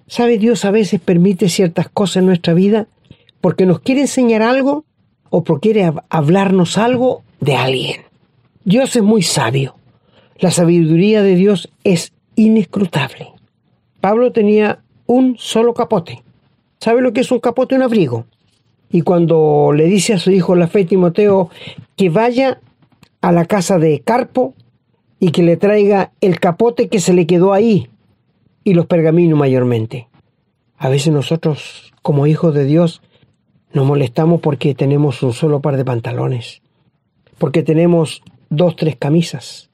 ¿Sabe? 0.08 0.38
Dios 0.38 0.66
a 0.66 0.72
veces 0.72 1.02
permite 1.02 1.50
ciertas 1.50 1.90
cosas 1.90 2.18
en 2.18 2.28
nuestra 2.28 2.54
vida 2.54 2.88
porque 3.42 3.66
nos 3.66 3.80
quiere 3.80 4.02
enseñar 4.02 4.44
algo 4.44 4.86
o 5.30 5.44
porque 5.44 5.72
quiere 5.72 5.92
hablarnos 6.10 6.78
algo 6.78 7.24
de 7.40 7.56
alguien. 7.56 8.02
Dios 8.64 8.96
es 8.96 9.04
muy 9.04 9.24
sabio. 9.24 9.76
La 10.38 10.52
sabiduría 10.52 11.24
de 11.24 11.36
Dios 11.36 11.70
es 11.84 12.12
inescrutable. 12.36 13.30
Pablo 14.02 14.32
tenía 14.32 14.80
un 15.06 15.36
solo 15.38 15.74
capote. 15.74 16.24
¿Sabe 16.80 17.02
lo 17.02 17.14
que 17.14 17.22
es 17.22 17.32
un 17.32 17.40
capote? 17.40 17.76
Un 17.76 17.82
abrigo. 17.82 18.26
Y 18.90 19.02
cuando 19.02 19.72
le 19.74 19.86
dice 19.86 20.14
a 20.14 20.20
su 20.20 20.32
hijo 20.32 20.56
la 20.56 20.68
fe 20.68 20.86
Timoteo 20.86 21.50
que 21.96 22.10
vaya 22.10 22.62
a 23.22 23.32
la 23.32 23.46
casa 23.46 23.80
de 23.80 24.02
Carpo 24.02 24.54
y 25.20 25.32
que 25.32 25.44
le 25.44 25.58
traiga 25.58 26.12
el 26.22 26.40
capote 26.40 26.88
que 26.88 27.00
se 27.00 27.14
le 27.14 27.26
quedó 27.26 27.54
ahí 27.54 27.90
y 28.64 28.74
los 28.74 28.86
pergaminos 28.86 29.38
mayormente. 29.38 30.08
A 30.78 30.90
veces 30.90 31.14
nosotros, 31.14 31.94
como 32.02 32.28
hijos 32.28 32.54
de 32.54 32.66
Dios, 32.66 33.02
nos 33.74 33.86
molestamos 33.86 34.42
porque 34.42 34.76
tenemos 34.76 35.24
un 35.24 35.34
solo 35.34 35.62
par 35.62 35.78
de 35.78 35.86
pantalones, 35.86 36.62
porque 37.38 37.64
tenemos 37.64 38.22
dos, 38.50 38.76
tres 38.76 38.96
camisas, 38.96 39.70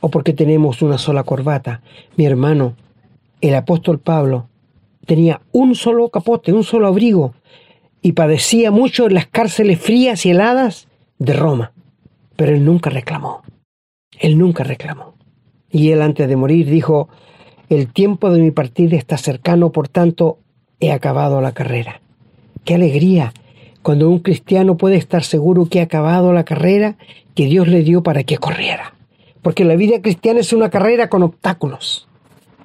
o 0.00 0.10
porque 0.10 0.32
tenemos 0.32 0.82
una 0.82 0.98
sola 0.98 1.24
corbata. 1.24 1.82
Mi 2.16 2.26
hermano, 2.26 2.74
el 3.40 3.54
apóstol 3.54 3.98
Pablo, 3.98 4.48
tenía 5.04 5.40
un 5.52 5.74
solo 5.74 6.08
capote, 6.08 6.52
un 6.52 6.64
solo 6.64 6.86
abrigo, 6.88 7.34
y 8.02 8.12
padecía 8.12 8.70
mucho 8.70 9.06
en 9.06 9.14
las 9.14 9.26
cárceles 9.26 9.80
frías 9.80 10.26
y 10.26 10.30
heladas 10.30 10.88
de 11.18 11.32
Roma. 11.32 11.72
Pero 12.36 12.52
él 12.52 12.64
nunca 12.64 12.90
reclamó. 12.90 13.42
Él 14.18 14.38
nunca 14.38 14.64
reclamó. 14.64 15.14
Y 15.70 15.90
él 15.90 16.02
antes 16.02 16.28
de 16.28 16.36
morir 16.36 16.68
dijo, 16.68 17.08
el 17.68 17.92
tiempo 17.92 18.30
de 18.30 18.40
mi 18.40 18.50
partida 18.50 18.96
está 18.96 19.16
cercano, 19.16 19.72
por 19.72 19.88
tanto, 19.88 20.38
he 20.80 20.92
acabado 20.92 21.40
la 21.40 21.52
carrera. 21.52 22.00
Qué 22.64 22.74
alegría 22.74 23.32
cuando 23.82 24.08
un 24.08 24.20
cristiano 24.20 24.76
puede 24.76 24.96
estar 24.96 25.24
seguro 25.24 25.66
que 25.66 25.80
ha 25.80 25.84
acabado 25.84 26.32
la 26.32 26.44
carrera 26.44 26.96
que 27.34 27.46
Dios 27.46 27.68
le 27.68 27.82
dio 27.82 28.02
para 28.02 28.22
que 28.24 28.38
corriera. 28.38 28.94
Porque 29.42 29.64
la 29.64 29.76
vida 29.76 30.00
cristiana 30.00 30.40
es 30.40 30.52
una 30.52 30.70
carrera 30.70 31.08
con 31.08 31.22
obstáculos. 31.22 32.08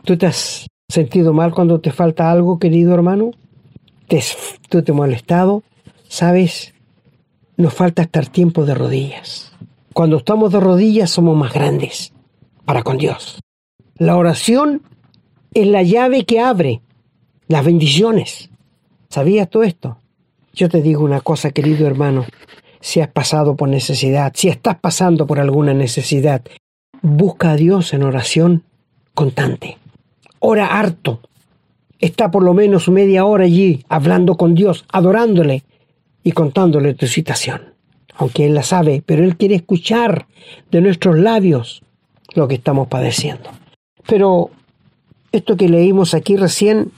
¿Tú 0.04 0.18
te 0.18 0.28
has 0.28 0.68
sentido 0.90 1.34
mal 1.34 1.54
cuando 1.54 1.80
te 1.80 1.92
falta 1.92 2.32
algo, 2.32 2.60
querido 2.60 2.94
hermano? 2.94 3.32
¿Te, 4.08 4.22
¿Tú 4.68 4.82
te 4.82 4.92
molestado? 4.92 5.64
¿Sabes? 6.08 6.74
Nos 7.56 7.74
falta 7.74 8.02
estar 8.02 8.28
tiempo 8.28 8.66
de 8.66 8.74
rodillas. 8.74 9.54
Cuando 9.94 10.18
estamos 10.18 10.52
de 10.52 10.60
rodillas 10.60 11.12
somos 11.12 11.38
más 11.38 11.54
grandes 11.54 12.12
para 12.66 12.84
con 12.84 12.98
Dios. 12.98 13.40
La 13.98 14.18
oración 14.18 14.82
es 15.54 15.68
la 15.68 15.84
llave 15.84 16.26
que 16.26 16.40
abre 16.40 16.82
las 17.48 17.66
bendiciones. 17.66 18.50
¿Sabías 19.10 19.50
tú 19.50 19.64
esto? 19.64 19.98
Yo 20.54 20.70
te 20.70 20.82
digo 20.82 21.04
una 21.04 21.22
cosa, 21.22 21.52
querido 21.52 21.88
hermano. 21.88 22.26
Si 22.80 23.02
has 23.02 23.10
pasado 23.10 23.56
por 23.56 23.70
necesidad, 23.70 24.32
si 24.36 24.50
estás 24.50 24.78
pasando 24.80 25.28
por 25.28 25.40
alguna 25.40 25.74
necesidad, 25.74 26.44
busca 27.02 27.52
a 27.52 27.56
Dios 27.56 27.94
en 27.94 28.04
oración 28.04 28.64
constante. 29.14 29.79
Ora 30.40 30.80
harto. 30.80 31.22
Está 32.00 32.32
por 32.32 32.44
lo 32.44 32.54
menos 32.54 32.88
media 32.90 33.26
hora 33.26 33.46
allí 33.46 33.84
hablando 33.90 34.36
con 34.36 34.56
Dios, 34.56 34.86
adorándole 34.92 35.64
y 36.24 36.32
contándole 36.32 36.94
tu 36.94 37.08
situación 37.08 37.80
aunque 38.20 38.46
Él 38.46 38.54
la 38.54 38.64
sabe, 38.64 39.02
pero 39.06 39.24
Él 39.24 39.38
quiere 39.38 39.56
escuchar 39.56 40.28
de 40.72 40.82
nuestros 40.82 41.18
labios 41.18 41.82
lo 42.36 42.50
que 42.50 42.56
estamos 42.56 42.90
padeciendo. 42.90 43.50
Pero 44.06 44.50
esto 45.32 45.56
que 45.56 45.70
leímos 45.70 46.14
aquí 46.14 46.36
recién, 46.36 46.92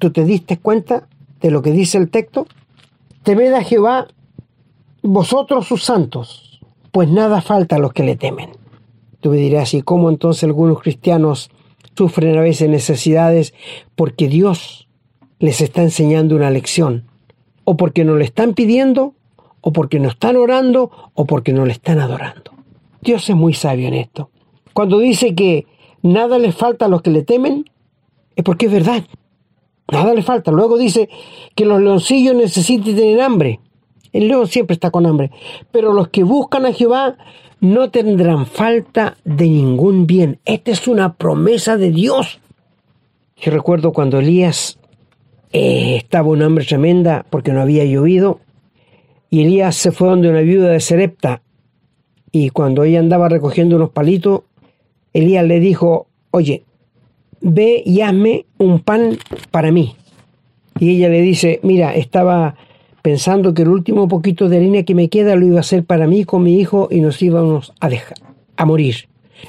¿tú 0.00 0.10
te 0.10 0.24
diste 0.24 0.58
cuenta 0.58 1.06
de 1.40 1.52
lo 1.52 1.62
que 1.62 1.70
dice 1.70 1.98
el 1.98 2.10
texto? 2.10 2.48
Temed 3.22 3.52
a 3.52 3.62
Jehová 3.62 4.08
vosotros 5.02 5.68
sus 5.68 5.84
santos, 5.84 6.60
pues 6.90 7.08
nada 7.08 7.42
falta 7.42 7.76
a 7.76 7.78
los 7.78 7.92
que 7.92 8.02
le 8.02 8.16
temen. 8.16 8.50
Tú 9.20 9.30
me 9.30 9.36
dirás, 9.36 9.72
¿y 9.72 9.82
cómo 9.82 10.10
entonces 10.10 10.42
algunos 10.42 10.82
cristianos 10.82 11.48
sufren 11.96 12.36
a 12.36 12.42
veces 12.42 12.68
necesidades 12.68 13.54
porque 13.94 14.28
Dios 14.28 14.88
les 15.38 15.60
está 15.60 15.82
enseñando 15.82 16.36
una 16.36 16.50
lección? 16.50 17.04
¿O 17.64 17.76
porque 17.76 18.04
no 18.04 18.16
le 18.16 18.24
están 18.24 18.54
pidiendo 18.54 19.14
o 19.66 19.72
porque 19.72 19.98
no 19.98 20.08
están 20.08 20.36
orando, 20.36 20.92
o 21.14 21.26
porque 21.26 21.52
no 21.52 21.66
le 21.66 21.72
están 21.72 21.98
adorando. 21.98 22.52
Dios 23.00 23.28
es 23.28 23.34
muy 23.34 23.52
sabio 23.52 23.88
en 23.88 23.94
esto. 23.94 24.30
Cuando 24.72 25.00
dice 25.00 25.34
que 25.34 25.66
nada 26.02 26.38
le 26.38 26.52
falta 26.52 26.84
a 26.84 26.88
los 26.88 27.02
que 27.02 27.10
le 27.10 27.24
temen, 27.24 27.68
es 28.36 28.44
porque 28.44 28.66
es 28.66 28.72
verdad. 28.72 29.02
Nada 29.90 30.14
le 30.14 30.22
falta. 30.22 30.52
Luego 30.52 30.78
dice 30.78 31.08
que 31.56 31.64
los 31.64 31.82
leoncillos 31.82 32.36
necesitan 32.36 32.94
tener 32.94 33.20
hambre. 33.20 33.58
El 34.12 34.28
león 34.28 34.46
siempre 34.46 34.74
está 34.74 34.90
con 34.90 35.06
hambre. 35.06 35.30
Pero 35.70 35.92
los 35.92 36.08
que 36.08 36.22
buscan 36.22 36.66
a 36.66 36.72
Jehová 36.72 37.16
no 37.60 37.90
tendrán 37.90 38.46
falta 38.46 39.16
de 39.24 39.48
ningún 39.48 40.06
bien. 40.06 40.38
Esta 40.44 40.70
es 40.70 40.86
una 40.88 41.14
promesa 41.14 41.76
de 41.76 41.90
Dios. 41.90 42.40
Yo 43.36 43.52
recuerdo 43.52 43.92
cuando 43.92 44.18
Elías 44.18 44.78
eh, 45.52 45.96
estaba 45.96 46.28
un 46.28 46.42
hambre 46.42 46.64
tremenda 46.64 47.26
porque 47.28 47.52
no 47.52 47.60
había 47.60 47.84
llovido 47.84 48.40
y 49.30 49.42
Elías 49.42 49.76
se 49.76 49.92
fue 49.92 50.08
donde 50.08 50.30
una 50.30 50.40
viuda 50.40 50.70
de 50.70 50.80
Serepta. 50.80 51.42
Y 52.32 52.50
cuando 52.50 52.84
ella 52.84 53.00
andaba 53.00 53.28
recogiendo 53.28 53.76
unos 53.76 53.90
palitos, 53.90 54.42
Elías 55.12 55.44
le 55.44 55.60
dijo, 55.60 56.06
oye, 56.30 56.64
ve 57.40 57.82
y 57.84 58.00
hazme 58.00 58.46
un 58.58 58.80
pan 58.80 59.18
para 59.50 59.72
mí. 59.72 59.96
Y 60.78 60.96
ella 60.96 61.08
le 61.08 61.22
dice, 61.22 61.60
mira, 61.62 61.94
estaba 61.94 62.56
pensando 63.06 63.54
que 63.54 63.62
el 63.62 63.68
último 63.68 64.08
poquito 64.08 64.48
de 64.48 64.56
harina 64.56 64.82
que 64.82 64.96
me 64.96 65.08
queda 65.08 65.36
lo 65.36 65.46
iba 65.46 65.58
a 65.58 65.60
hacer 65.60 65.84
para 65.84 66.08
mí 66.08 66.24
con 66.24 66.42
mi 66.42 66.58
hijo 66.58 66.88
y 66.90 67.00
nos 67.00 67.22
íbamos 67.22 67.72
a 67.78 67.88
dejar, 67.88 68.18
a 68.56 68.64
morir. 68.64 69.08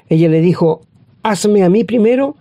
Ella 0.09 0.29
le 0.29 0.41
dijo, 0.41 0.81
hazme 1.23 1.63
a 1.63 1.69
mí 1.71 1.83
primero, 1.83 2.35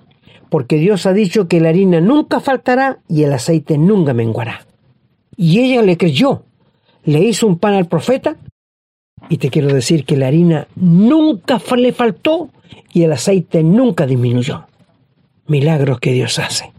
porque 0.51 0.77
Dios 0.77 1.07
ha 1.07 1.15
dicho 1.15 1.49
que 1.49 1.59
la 1.59 1.71
harina 1.71 2.03
nunca 2.03 2.39
faltará 2.39 2.99
y 3.09 3.23
el 3.23 3.33
aceite 3.33 3.79
nunca 3.79 4.13
menguará. 4.13 4.67
Y 5.39 5.61
ella 5.61 5.81
le 5.81 5.97
creyó 5.97 6.43
le 7.07 7.21
hizo 7.21 7.47
un 7.47 7.59
pan 7.59 7.73
al 7.73 7.87
profeta 7.87 8.37
y 9.31 9.39
te 9.39 9.49
quiero 9.49 9.73
decir 9.73 10.05
que 10.05 10.19
la 10.19 10.27
harina 10.27 10.69
nunca 10.75 11.59
le 11.79 11.95
faltó 11.95 12.51
y 12.93 13.05
el 13.05 13.13
aceite 13.13 13.63
nunca 13.63 14.07
disminuyó. 14.07 14.67
Milagros 15.47 15.99
que 15.99 16.13
Dios 16.13 16.39
hace. 16.39 16.75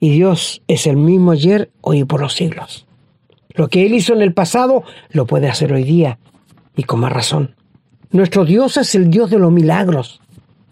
Y 0.00 0.08
Dios 0.08 0.62
es 0.68 0.86
el 0.86 0.96
mismo 0.96 1.32
ayer, 1.32 1.70
hoy 1.82 1.98
y 2.00 2.04
por 2.04 2.22
los 2.22 2.32
siglos. 2.32 2.86
Lo 3.54 3.68
que 3.68 3.86
Él 3.86 3.94
hizo 3.94 4.12
en 4.12 4.22
el 4.22 4.34
pasado 4.34 4.84
lo 5.10 5.26
puede 5.26 5.48
hacer 5.48 5.72
hoy 5.72 5.84
día 5.84 6.18
y 6.76 6.82
con 6.82 7.00
más 7.00 7.12
razón. 7.12 7.54
Nuestro 8.10 8.44
Dios 8.44 8.76
es 8.76 8.94
el 8.94 9.10
Dios 9.10 9.30
de 9.30 9.38
los 9.38 9.52
milagros. 9.52 10.20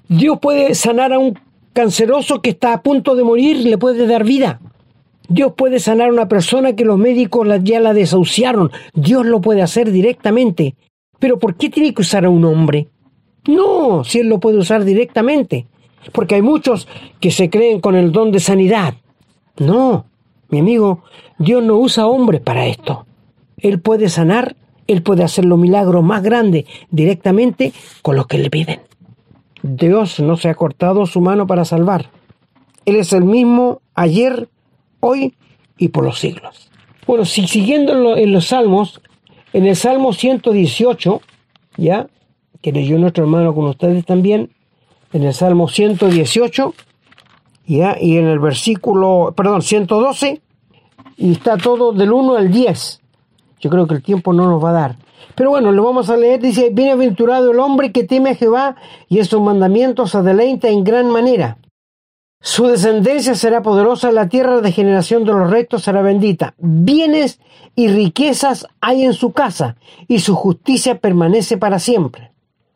Dios 0.08 0.38
puede 0.40 0.74
sanar 0.74 1.12
a 1.12 1.18
un 1.18 1.38
canceroso 1.72 2.42
que 2.42 2.50
está 2.50 2.72
a 2.72 2.82
punto 2.82 3.14
de 3.14 3.24
morir, 3.24 3.56
le 3.56 3.78
puede 3.78 4.06
dar 4.06 4.24
vida. 4.24 4.60
Dios 5.28 5.52
puede 5.56 5.78
sanar 5.78 6.08
a 6.08 6.12
una 6.12 6.28
persona 6.28 6.74
que 6.74 6.84
los 6.84 6.98
médicos 6.98 7.48
ya 7.62 7.80
la 7.80 7.94
desahuciaron. 7.94 8.70
Dios 8.94 9.24
lo 9.24 9.40
puede 9.40 9.62
hacer 9.62 9.90
directamente. 9.90 10.74
Pero 11.18 11.38
¿por 11.38 11.54
qué 11.54 11.70
tiene 11.70 11.94
que 11.94 12.02
usar 12.02 12.24
a 12.24 12.30
un 12.30 12.44
hombre? 12.44 12.88
No, 13.46 14.04
si 14.04 14.18
Él 14.18 14.28
lo 14.28 14.40
puede 14.40 14.58
usar 14.58 14.84
directamente. 14.84 15.66
Porque 16.12 16.34
hay 16.34 16.42
muchos 16.42 16.88
que 17.20 17.30
se 17.30 17.48
creen 17.48 17.80
con 17.80 17.94
el 17.94 18.12
don 18.12 18.32
de 18.32 18.40
sanidad. 18.40 18.94
No, 19.56 20.06
mi 20.48 20.58
amigo, 20.58 21.04
Dios 21.38 21.62
no 21.62 21.76
usa 21.76 22.06
hombres 22.06 22.40
para 22.40 22.66
esto. 22.66 23.06
Él 23.56 23.80
puede 23.80 24.08
sanar, 24.08 24.56
Él 24.86 25.02
puede 25.02 25.24
hacer 25.24 25.44
los 25.44 25.58
milagros 25.58 26.02
más 26.02 26.22
grandes 26.22 26.64
directamente 26.90 27.72
con 28.02 28.16
los 28.16 28.26
que 28.26 28.38
le 28.38 28.50
piden. 28.50 28.80
Dios 29.62 30.18
no 30.20 30.36
se 30.36 30.48
ha 30.48 30.54
cortado 30.54 31.06
su 31.06 31.20
mano 31.20 31.46
para 31.46 31.64
salvar. 31.64 32.10
Él 32.84 32.96
es 32.96 33.12
el 33.12 33.24
mismo 33.24 33.80
ayer, 33.94 34.48
hoy 35.00 35.34
y 35.78 35.88
por 35.88 36.04
los 36.04 36.18
siglos. 36.18 36.70
Bueno, 37.06 37.24
si 37.24 37.46
siguiendo 37.46 38.16
en 38.16 38.32
los 38.32 38.46
salmos, 38.46 39.00
en 39.52 39.66
el 39.66 39.76
Salmo 39.76 40.12
118, 40.12 41.20
ya, 41.76 42.08
que 42.60 42.72
leyó 42.72 42.98
nuestro 42.98 43.24
hermano 43.24 43.54
con 43.54 43.66
ustedes 43.66 44.04
también, 44.04 44.50
en 45.12 45.24
el 45.24 45.34
Salmo 45.34 45.68
118, 45.68 46.74
ya, 47.66 47.96
y 48.00 48.16
en 48.16 48.26
el 48.26 48.38
versículo, 48.38 49.34
perdón, 49.36 49.62
112, 49.62 50.40
y 51.16 51.32
está 51.32 51.56
todo 51.56 51.92
del 51.92 52.12
1 52.12 52.36
al 52.36 52.50
10. 52.50 53.00
Yo 53.60 53.70
creo 53.70 53.86
que 53.86 53.94
el 53.94 54.02
tiempo 54.02 54.32
no 54.32 54.48
nos 54.48 54.62
va 54.62 54.70
a 54.70 54.72
dar. 54.72 54.96
Pero 55.34 55.50
bueno, 55.50 55.72
lo 55.72 55.84
vamos 55.84 56.10
a 56.10 56.16
leer. 56.16 56.40
Dice, 56.40 56.70
bienaventurado 56.70 57.50
el 57.50 57.58
hombre 57.60 57.92
que 57.92 58.04
teme 58.04 58.30
a 58.30 58.34
Jehová 58.34 58.76
y 59.08 59.18
esos 59.18 59.40
mandamientos 59.40 60.10
se 60.10 60.22
deleita 60.22 60.68
en 60.68 60.84
gran 60.84 61.10
manera. 61.10 61.58
Su 62.44 62.66
descendencia 62.66 63.36
será 63.36 63.62
poderosa, 63.62 64.10
la 64.10 64.28
tierra 64.28 64.60
de 64.60 64.72
generación 64.72 65.24
de 65.24 65.32
los 65.32 65.48
rectos 65.48 65.84
será 65.84 66.02
bendita. 66.02 66.54
Bienes 66.58 67.38
y 67.76 67.86
riquezas 67.86 68.66
hay 68.80 69.04
en 69.04 69.12
su 69.12 69.32
casa, 69.32 69.76
y 70.08 70.18
su 70.18 70.34
justicia 70.34 70.98
permanece 70.98 71.56
para 71.56 71.78
siempre. 71.78 72.32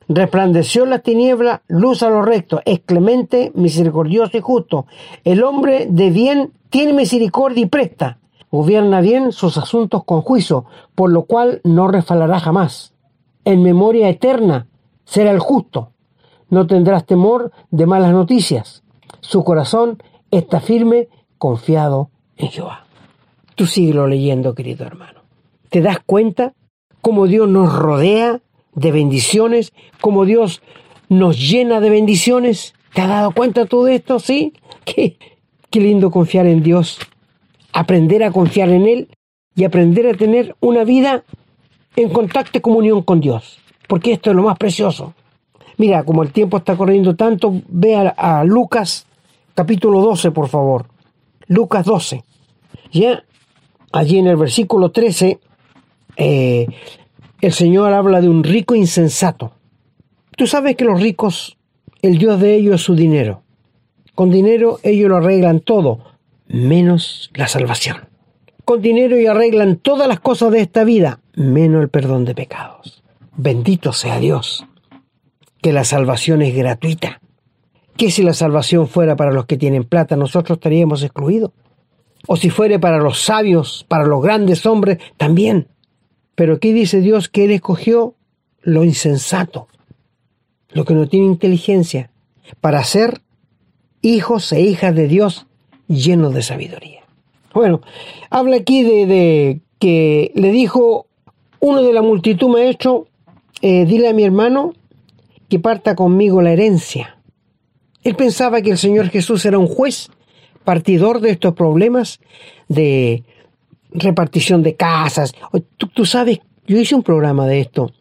Resplandeció 0.09 0.87
la 0.87 1.01
tiniebla, 1.01 1.63
luz 1.67 2.05
a 2.05 2.11
los 2.11 2.25
rectos, 2.25 2.61
es 2.65 2.79
clemente, 2.79 3.51
misericordioso 3.57 4.37
y 4.37 4.41
justo. 4.41 4.87
El 5.25 5.43
hombre 5.43 5.89
de 5.91 6.11
bien 6.11 6.53
tiene 6.71 6.93
misericordia 6.93 7.65
y 7.65 7.67
presta. 7.67 8.19
Gobierna 8.57 9.01
bien 9.01 9.33
sus 9.33 9.57
asuntos 9.59 10.05
con 10.05 10.23
juicio, 10.23 10.65
por 10.95 11.11
lo 11.11 11.25
cual 11.25 11.61
no 11.65 11.89
refalará 11.89 12.41
jamás. 12.41 12.95
En 13.45 13.63
memoria 13.63 14.09
eterna 14.09 14.67
será 15.05 15.31
el 15.31 15.39
justo. 15.39 15.93
No 16.49 16.67
tendrás 16.67 17.07
temor 17.07 17.53
de 17.71 17.87
malas 17.87 18.13
noticias 18.13 18.83
su 19.27 19.43
corazón 19.43 20.01
está 20.31 20.61
firme, 20.61 21.09
confiado 21.39 22.11
en 22.37 22.49
Jehová. 22.49 22.87
Tú 23.57 23.67
síguelo 23.67 24.07
leyendo, 24.07 24.55
querido 24.55 24.87
hermano. 24.87 25.21
¿Te 25.69 25.81
das 25.81 25.99
cuenta 26.05 26.55
cómo 27.01 27.27
Dios 27.27 27.49
nos 27.49 27.75
rodea 27.77 28.41
de 28.75 28.93
bendiciones? 28.93 29.73
¿Cómo 30.01 30.25
Dios 30.25 30.63
nos 31.09 31.39
llena 31.39 31.81
de 31.81 31.91
bendiciones? 31.91 32.75
¿Te 32.95 33.01
has 33.01 33.09
dado 33.09 33.33
cuenta 33.33 33.63
de 33.63 33.67
todo 33.67 33.89
esto? 33.89 34.21
¿Sí? 34.21 34.53
Qué, 34.85 35.19
qué 35.71 35.81
lindo 35.81 36.13
confiar 36.13 36.47
en 36.47 36.63
Dios. 36.63 36.99
Aprender 37.77 38.25
a 38.25 38.31
confiar 38.31 38.71
en 38.71 38.89
Él 38.89 39.09
y 39.55 39.65
aprender 39.65 40.07
a 40.07 40.15
tener 40.15 40.57
una 40.61 40.83
vida 40.83 41.25
en 41.95 42.09
contacto 42.09 42.57
y 42.57 42.63
comunión 42.63 43.03
con 43.03 43.21
Dios. 43.21 43.59
Porque 43.87 44.13
esto 44.13 44.31
es 44.31 44.37
lo 44.37 44.43
más 44.43 44.57
precioso. 44.57 45.13
Mira, 45.77 46.03
como 46.03 46.23
el 46.23 46.33
tiempo 46.33 46.57
está 46.57 46.75
corriendo 46.75 47.17
tanto, 47.17 47.61
ve 47.69 47.95
a, 47.95 48.45
Lucas 48.45 49.07
capítulo 49.55 50.01
12, 50.01 50.31
por 50.31 50.49
favor. 50.49 50.87
Lucas 51.49 51.85
12. 51.85 52.25
Ya, 52.93 53.23
allí 53.93 54.19
en 54.21 54.29
el 54.29 54.37
versículo 54.37 54.91
13, 54.91 55.39
eh, 56.17 56.67
el 57.43 57.53
Señor 57.53 57.93
habla 57.93 58.23
de 58.23 58.31
un 58.31 58.43
rico 58.43 58.75
insensato. 58.75 59.53
Tú 60.35 60.47
sabes 60.47 60.77
que 60.77 60.87
los 60.87 60.99
ricos, 60.99 61.59
el 62.01 62.17
Dios 62.17 62.41
de 62.41 62.55
ellos 62.55 62.77
es 62.77 62.81
su 62.81 62.95
dinero. 62.95 63.43
Con 64.15 64.31
dinero 64.31 64.79
ellos 64.83 65.11
lo 65.11 65.19
arreglan 65.19 65.61
todo, 65.61 66.01
menos 66.49 67.31
la 67.35 67.49
salvación. 67.49 68.09
Con 68.65 68.83
dinero 68.83 69.17
ellos 69.17 69.31
arreglan 69.31 69.77
todas 69.77 70.09
las 70.09 70.21
cosas 70.21 70.51
de 70.51 70.61
esta 70.61 70.85
vida, 70.85 71.21
menos 71.35 71.83
el 71.83 71.89
perdón 71.89 72.25
de 72.25 72.35
pecados. 72.35 73.03
Bendito 73.37 73.93
sea 73.93 74.19
Dios, 74.19 74.67
que 75.63 75.73
la 75.73 75.85
salvación 75.85 76.43
es 76.43 76.55
gratuita. 76.55 77.21
Que 77.97 78.11
si 78.11 78.23
la 78.23 78.35
salvación 78.35 78.89
fuera 78.89 79.17
para 79.17 79.33
los 79.33 79.47
que 79.47 79.57
tienen 79.57 79.85
plata, 79.85 80.17
nosotros 80.17 80.59
estaríamos 80.59 81.03
excluidos. 81.03 81.53
O 82.27 82.37
si 82.37 82.51
fuera 82.51 82.79
para 82.79 82.99
los 82.99 83.21
sabios, 83.21 83.85
para 83.89 84.05
los 84.05 84.23
grandes 84.23 84.67
hombres, 84.67 84.99
también. 85.17 85.69
Pero 86.35 86.55
aquí 86.55 86.73
dice 86.73 87.01
Dios 87.01 87.29
que 87.29 87.45
Él 87.45 87.53
escogió 87.53 88.15
lo 88.63 88.85
insensato, 88.85 89.69
lo 90.71 90.85
que 90.85 90.95
no 90.95 91.09
tiene 91.09 91.27
inteligencia, 91.27 92.11
para 92.61 92.83
ser 92.85 93.23
hijos 94.03 94.53
e 94.53 94.61
hijas 94.61 94.95
de 94.95 95.09
Dios 95.09 95.47
llenos 95.89 96.35
de 96.35 96.43
sabiduría. 96.43 97.01
Bueno, 97.55 97.81
habla 98.31 98.57
aquí 98.57 98.83
de, 98.83 99.61
que 99.79 100.33
le 100.35 100.51
dijo 100.51 101.07
uno 101.61 101.83
de 101.83 101.93
la 101.93 102.03
multitud, 102.03 102.49
maestro, 102.49 103.07
eh, 103.63 103.87
dile 103.87 104.09
a 104.09 104.13
mi 104.13 104.25
hermano 104.25 104.75
que 105.49 105.59
parta 105.59 105.95
conmigo 105.95 106.43
la 106.43 106.53
herencia. 106.53 107.19
Él 108.03 108.15
pensaba 108.15 108.63
que 108.63 108.71
el 108.71 108.79
Señor 108.79 109.09
Jesús 109.09 109.45
era 109.47 109.59
un 109.59 109.67
juez 109.67 110.11
partidor 110.65 111.21
de 111.21 111.31
estos 111.31 111.55
problemas 111.55 112.21
de 112.69 113.25
repartición 113.91 114.63
de 114.63 114.77
casas. 114.77 115.33
Tú, 115.77 116.05
sabes, 116.05 116.41
yo 116.67 116.79
hice 116.79 116.95
un 116.95 117.03
programa 117.03 117.47
de 117.47 117.61
esto. 117.61 117.93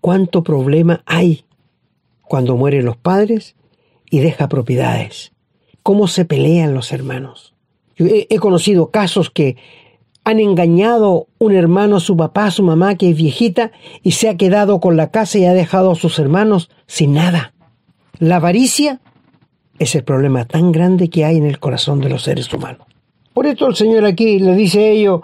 ¿Cuánto 0.00 0.42
problema 0.42 1.02
hay 1.04 1.44
cuando 2.22 2.56
mueren 2.56 2.84
los 2.84 2.96
padres 2.96 3.56
y 4.10 4.20
deja 4.20 4.48
propiedades? 4.48 5.32
¿Cómo 5.86 6.08
se 6.08 6.24
pelean 6.24 6.74
los 6.74 6.90
hermanos? 6.90 7.54
Yo 7.94 8.06
he, 8.08 8.38
conocido 8.40 8.90
casos 8.90 9.30
que 9.30 9.56
han 10.24 10.40
engañado 10.40 11.28
un 11.38 11.54
hermano 11.54 12.00
su 12.00 12.16
papá, 12.16 12.50
su 12.50 12.64
mamá, 12.64 12.96
que 12.96 13.10
es 13.10 13.16
viejita, 13.16 13.70
y 14.02 14.10
se 14.10 14.28
ha 14.28 14.36
quedado 14.36 14.80
con 14.80 14.96
la 14.96 15.12
casa 15.12 15.38
y 15.38 15.44
ha 15.44 15.52
dejado 15.52 15.92
a 15.92 15.94
sus 15.94 16.18
hermanos 16.18 16.70
sin 16.88 17.12
nada. 17.12 17.54
La 18.18 18.36
avaricia 18.36 19.00
es 19.78 19.94
el 19.94 20.02
problema 20.02 20.44
tan 20.44 20.72
grande 20.72 21.08
que 21.08 21.24
hay 21.24 21.36
en 21.36 21.46
el 21.46 21.60
corazón 21.60 22.00
de 22.00 22.08
los 22.08 22.24
seres 22.24 22.52
humanos. 22.52 22.84
Por 23.32 23.46
esto 23.46 23.68
el 23.68 23.76
Señor 23.76 24.06
aquí 24.06 24.40
le 24.40 24.56
dice 24.56 24.86
a 24.86 24.88
ellos, 24.88 25.20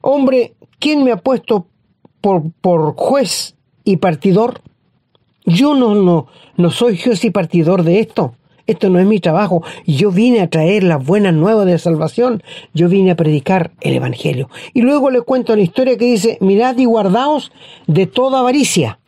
hombre, 0.00 0.54
¿quién 0.78 1.04
me 1.04 1.12
ha 1.12 1.18
puesto 1.18 1.66
por, 2.22 2.50
por 2.62 2.94
juez 2.96 3.56
y 3.84 3.98
partidor? 3.98 4.62
Yo 5.44 5.74
no, 5.74 5.94
no, 5.94 6.28
no 6.56 6.70
soy 6.70 6.96
juez 6.96 7.22
y 7.26 7.30
partidor 7.30 7.82
de 7.82 8.00
esto. 8.00 8.32
Esto 8.68 8.90
no 8.90 9.00
es 9.00 9.06
mi 9.06 9.18
trabajo. 9.18 9.62
Yo 9.86 10.12
vine 10.12 10.42
a 10.42 10.50
traer 10.50 10.84
las 10.84 11.04
buenas 11.04 11.32
nuevas 11.32 11.64
de 11.64 11.78
salvación. 11.78 12.42
Yo 12.74 12.90
vine 12.90 13.10
a 13.10 13.16
predicar 13.16 13.72
el 13.80 13.94
Evangelio. 13.94 14.50
Y 14.74 14.82
luego 14.82 15.10
le 15.10 15.22
cuento 15.22 15.56
la 15.56 15.62
historia 15.62 15.96
que 15.96 16.04
dice, 16.04 16.36
mirad 16.42 16.76
y 16.76 16.84
guardaos 16.84 17.50
de 17.86 18.06
toda 18.06 18.40
avaricia. 18.40 19.00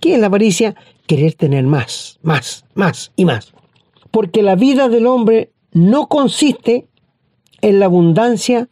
¿Qué 0.00 0.14
es 0.14 0.20
la 0.20 0.26
avaricia? 0.26 0.74
Querer 1.06 1.34
tener 1.34 1.62
más, 1.62 2.18
más, 2.22 2.64
más 2.74 3.12
y 3.14 3.24
más. 3.24 3.54
Porque 4.10 4.42
la 4.42 4.56
vida 4.56 4.88
del 4.88 5.06
hombre 5.06 5.52
no 5.70 6.08
consiste 6.08 6.88
en 7.60 7.78
la 7.78 7.86
abundancia 7.86 8.68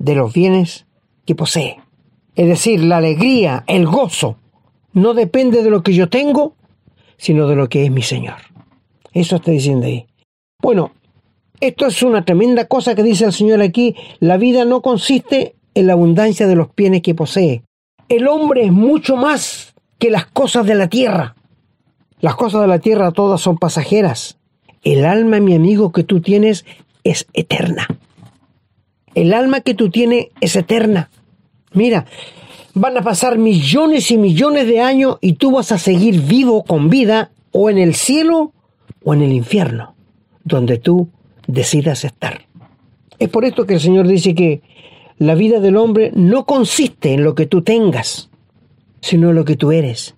de 0.00 0.16
los 0.16 0.32
bienes 0.32 0.86
que 1.24 1.36
posee. 1.36 1.78
Es 2.34 2.48
decir, 2.48 2.82
la 2.82 2.96
alegría, 2.96 3.62
el 3.68 3.86
gozo, 3.86 4.38
no 4.92 5.14
depende 5.14 5.62
de 5.62 5.70
lo 5.70 5.84
que 5.84 5.94
yo 5.94 6.08
tengo, 6.08 6.56
sino 7.16 7.46
de 7.46 7.54
lo 7.54 7.68
que 7.68 7.84
es 7.84 7.92
mi 7.92 8.02
Señor. 8.02 8.47
Eso 9.12 9.36
está 9.36 9.50
diciendo 9.50 9.86
ahí. 9.86 10.06
Bueno, 10.60 10.92
esto 11.60 11.86
es 11.86 12.02
una 12.02 12.24
tremenda 12.24 12.66
cosa 12.66 12.94
que 12.94 13.02
dice 13.02 13.24
el 13.24 13.32
Señor 13.32 13.62
aquí. 13.62 13.96
La 14.20 14.36
vida 14.36 14.64
no 14.64 14.82
consiste 14.82 15.56
en 15.74 15.86
la 15.86 15.94
abundancia 15.94 16.46
de 16.46 16.56
los 16.56 16.68
bienes 16.76 17.02
que 17.02 17.14
posee. 17.14 17.62
El 18.08 18.28
hombre 18.28 18.64
es 18.64 18.72
mucho 18.72 19.16
más 19.16 19.74
que 19.98 20.10
las 20.10 20.26
cosas 20.26 20.66
de 20.66 20.74
la 20.74 20.88
tierra. 20.88 21.34
Las 22.20 22.36
cosas 22.36 22.60
de 22.62 22.66
la 22.68 22.78
tierra 22.78 23.12
todas 23.12 23.40
son 23.40 23.58
pasajeras. 23.58 24.38
El 24.82 25.04
alma, 25.04 25.40
mi 25.40 25.54
amigo, 25.54 25.92
que 25.92 26.04
tú 26.04 26.20
tienes 26.20 26.64
es 27.04 27.26
eterna. 27.32 27.86
El 29.14 29.34
alma 29.34 29.60
que 29.60 29.74
tú 29.74 29.90
tienes 29.90 30.28
es 30.40 30.54
eterna. 30.56 31.10
Mira, 31.72 32.06
van 32.74 32.96
a 32.96 33.02
pasar 33.02 33.38
millones 33.38 34.10
y 34.10 34.18
millones 34.18 34.66
de 34.66 34.80
años 34.80 35.18
y 35.20 35.34
tú 35.34 35.52
vas 35.52 35.72
a 35.72 35.78
seguir 35.78 36.22
vivo 36.22 36.64
con 36.64 36.88
vida 36.88 37.30
o 37.52 37.70
en 37.70 37.78
el 37.78 37.94
cielo 37.94 38.52
o 39.08 39.14
en 39.14 39.22
el 39.22 39.32
infierno, 39.32 39.94
donde 40.44 40.76
tú 40.76 41.08
decidas 41.46 42.04
estar. 42.04 42.42
Es 43.18 43.30
por 43.30 43.46
esto 43.46 43.64
que 43.64 43.72
el 43.72 43.80
Señor 43.80 44.06
dice 44.06 44.34
que 44.34 44.60
la 45.16 45.34
vida 45.34 45.60
del 45.60 45.78
hombre 45.78 46.12
no 46.14 46.44
consiste 46.44 47.14
en 47.14 47.24
lo 47.24 47.34
que 47.34 47.46
tú 47.46 47.62
tengas, 47.62 48.28
sino 49.00 49.30
en 49.30 49.36
lo 49.36 49.46
que 49.46 49.56
tú 49.56 49.72
eres. 49.72 50.14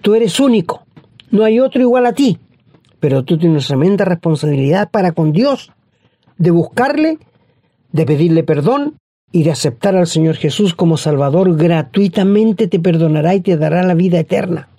Tú 0.00 0.14
eres 0.14 0.40
único, 0.40 0.86
no 1.30 1.44
hay 1.44 1.60
otro 1.60 1.82
igual 1.82 2.06
a 2.06 2.14
ti, 2.14 2.38
pero 2.98 3.24
tú 3.24 3.36
tienes 3.36 3.66
tremenda 3.66 4.06
responsabilidad 4.06 4.90
para 4.90 5.12
con 5.12 5.32
Dios 5.32 5.70
de 6.38 6.50
buscarle 6.50 7.18
de 7.92 8.06
pedirle 8.06 8.42
perdón 8.42 8.94
y 9.32 9.42
de 9.42 9.50
aceptar 9.50 9.96
al 9.96 10.06
Señor 10.06 10.36
Jesús 10.36 10.74
como 10.74 10.96
Salvador, 10.96 11.58
gratuitamente 11.58 12.68
te 12.68 12.80
perdonará 12.80 13.34
y 13.34 13.42
te 13.42 13.58
dará 13.58 13.82
la 13.82 13.92
vida 13.92 14.18
eterna. 14.18 14.70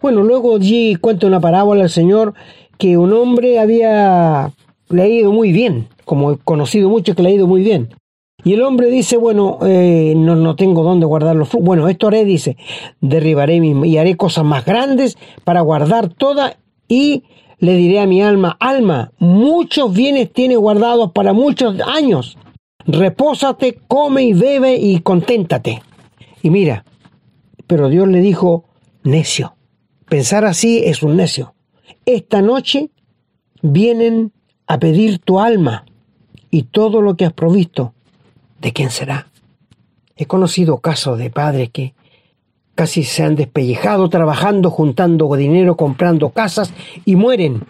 Bueno, 0.00 0.22
luego 0.22 0.56
allí 0.56 0.96
cuenta 0.96 1.26
una 1.26 1.40
parábola 1.40 1.82
al 1.82 1.90
Señor 1.90 2.34
que 2.78 2.96
un 2.96 3.12
hombre 3.12 3.58
había 3.58 4.52
leído 4.88 5.32
muy 5.32 5.52
bien, 5.52 5.88
como 6.04 6.32
he 6.32 6.38
conocido 6.38 6.88
mucho 6.88 7.14
que 7.14 7.22
le 7.22 7.30
ha 7.30 7.32
ido 7.32 7.46
muy 7.46 7.62
bien. 7.62 7.90
Y 8.44 8.52
el 8.52 8.62
hombre 8.62 8.90
dice, 8.90 9.16
bueno, 9.16 9.58
eh, 9.66 10.14
no, 10.16 10.36
no 10.36 10.54
tengo 10.54 10.84
dónde 10.84 11.04
guardar 11.04 11.34
los 11.34 11.48
frutos. 11.48 11.66
Bueno, 11.66 11.88
esto 11.88 12.06
haré, 12.06 12.24
dice, 12.24 12.56
derribaré 13.00 13.56
y 13.56 13.96
haré 13.96 14.16
cosas 14.16 14.44
más 14.44 14.64
grandes 14.64 15.18
para 15.42 15.62
guardar 15.62 16.10
toda 16.10 16.56
y 16.86 17.24
le 17.58 17.74
diré 17.74 17.98
a 17.98 18.06
mi 18.06 18.22
alma, 18.22 18.56
alma, 18.60 19.10
muchos 19.18 19.92
bienes 19.92 20.32
tienes 20.32 20.58
guardados 20.58 21.10
para 21.10 21.32
muchos 21.32 21.80
años. 21.80 22.38
Repósate, 22.86 23.80
come 23.88 24.22
y 24.22 24.32
bebe 24.32 24.76
y 24.76 25.00
conténtate. 25.00 25.82
Y 26.40 26.50
mira, 26.50 26.84
pero 27.66 27.88
Dios 27.88 28.06
le 28.06 28.20
dijo, 28.20 28.64
necio. 29.02 29.56
Pensar 30.08 30.44
así 30.44 30.82
es 30.84 31.02
un 31.02 31.16
necio. 31.16 31.55
Esta 32.06 32.40
noche 32.40 32.90
vienen 33.62 34.32
a 34.68 34.78
pedir 34.78 35.18
tu 35.18 35.40
alma 35.40 35.84
y 36.52 36.62
todo 36.62 37.02
lo 37.02 37.16
que 37.16 37.24
has 37.24 37.32
provisto. 37.32 37.94
¿De 38.60 38.72
quién 38.72 38.90
será? 38.90 39.26
He 40.14 40.26
conocido 40.26 40.78
casos 40.78 41.18
de 41.18 41.30
padres 41.30 41.70
que 41.70 41.94
casi 42.76 43.02
se 43.02 43.24
han 43.24 43.34
despellejado 43.34 44.08
trabajando, 44.08 44.70
juntando 44.70 45.34
dinero, 45.34 45.76
comprando 45.76 46.30
casas 46.30 46.72
y 47.04 47.16
mueren. 47.16 47.64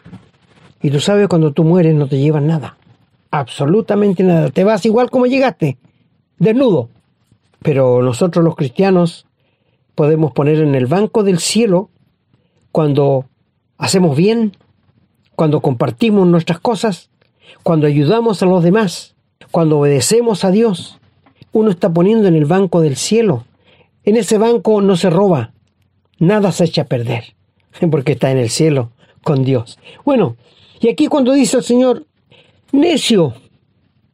Y 0.83 0.91
tú 0.91 1.01
sabes, 1.01 1.29
cuando 1.29 1.53
tú 1.53 1.65
mueres 1.65 1.95
no 1.95 2.07
te 2.07 2.19
llevan 2.19 2.47
nada. 2.47 2.77
Absolutamente 3.31 4.23
nada. 4.23 4.51
Te 4.51 4.65
vas 4.65 4.85
igual 4.85 5.09
como 5.09 5.25
llegaste, 5.25 5.79
desnudo. 6.39 6.91
Pero 7.63 8.03
nosotros 8.03 8.45
los 8.45 8.55
cristianos 8.55 9.27
podemos 9.95 10.33
poner 10.33 10.59
en 10.59 10.75
el 10.75 10.85
banco 10.85 11.23
del 11.23 11.39
cielo 11.39 11.89
cuando 12.71 13.25
hacemos 13.79 14.17
bien, 14.17 14.57
cuando 15.35 15.61
compartimos 15.61 16.27
nuestras 16.27 16.61
cosas, 16.61 17.11
cuando 17.63 17.87
ayudamos 17.87 18.43
a 18.43 18.47
los 18.47 18.63
demás, 18.63 19.15
cuando 19.51 19.79
obedecemos 19.79 20.45
a 20.45 20.51
Dios. 20.51 20.99
Uno 21.53 21.71
está 21.71 21.93
poniendo 21.93 22.29
en 22.29 22.35
el 22.35 22.45
banco 22.45 22.81
del 22.81 22.97
cielo 22.97 23.45
en 24.07 24.17
ese 24.17 24.39
banco 24.39 24.81
no 24.81 24.97
se 24.97 25.11
roba, 25.11 25.53
nada 26.21 26.53
se 26.53 26.65
echa 26.65 26.83
a 26.83 26.87
perder, 26.87 27.35
porque 27.91 28.13
está 28.13 28.31
en 28.31 28.39
el 28.39 28.51
cielo 28.51 28.93
con 29.23 29.45
Dios. 29.45 29.79
Bueno, 30.05 30.37
y 30.81 30.89
aquí 30.89 31.09
cuando 31.09 31.33
dice 31.33 31.59
el 31.59 31.65
Señor, 31.65 32.07
necio, 32.71 33.35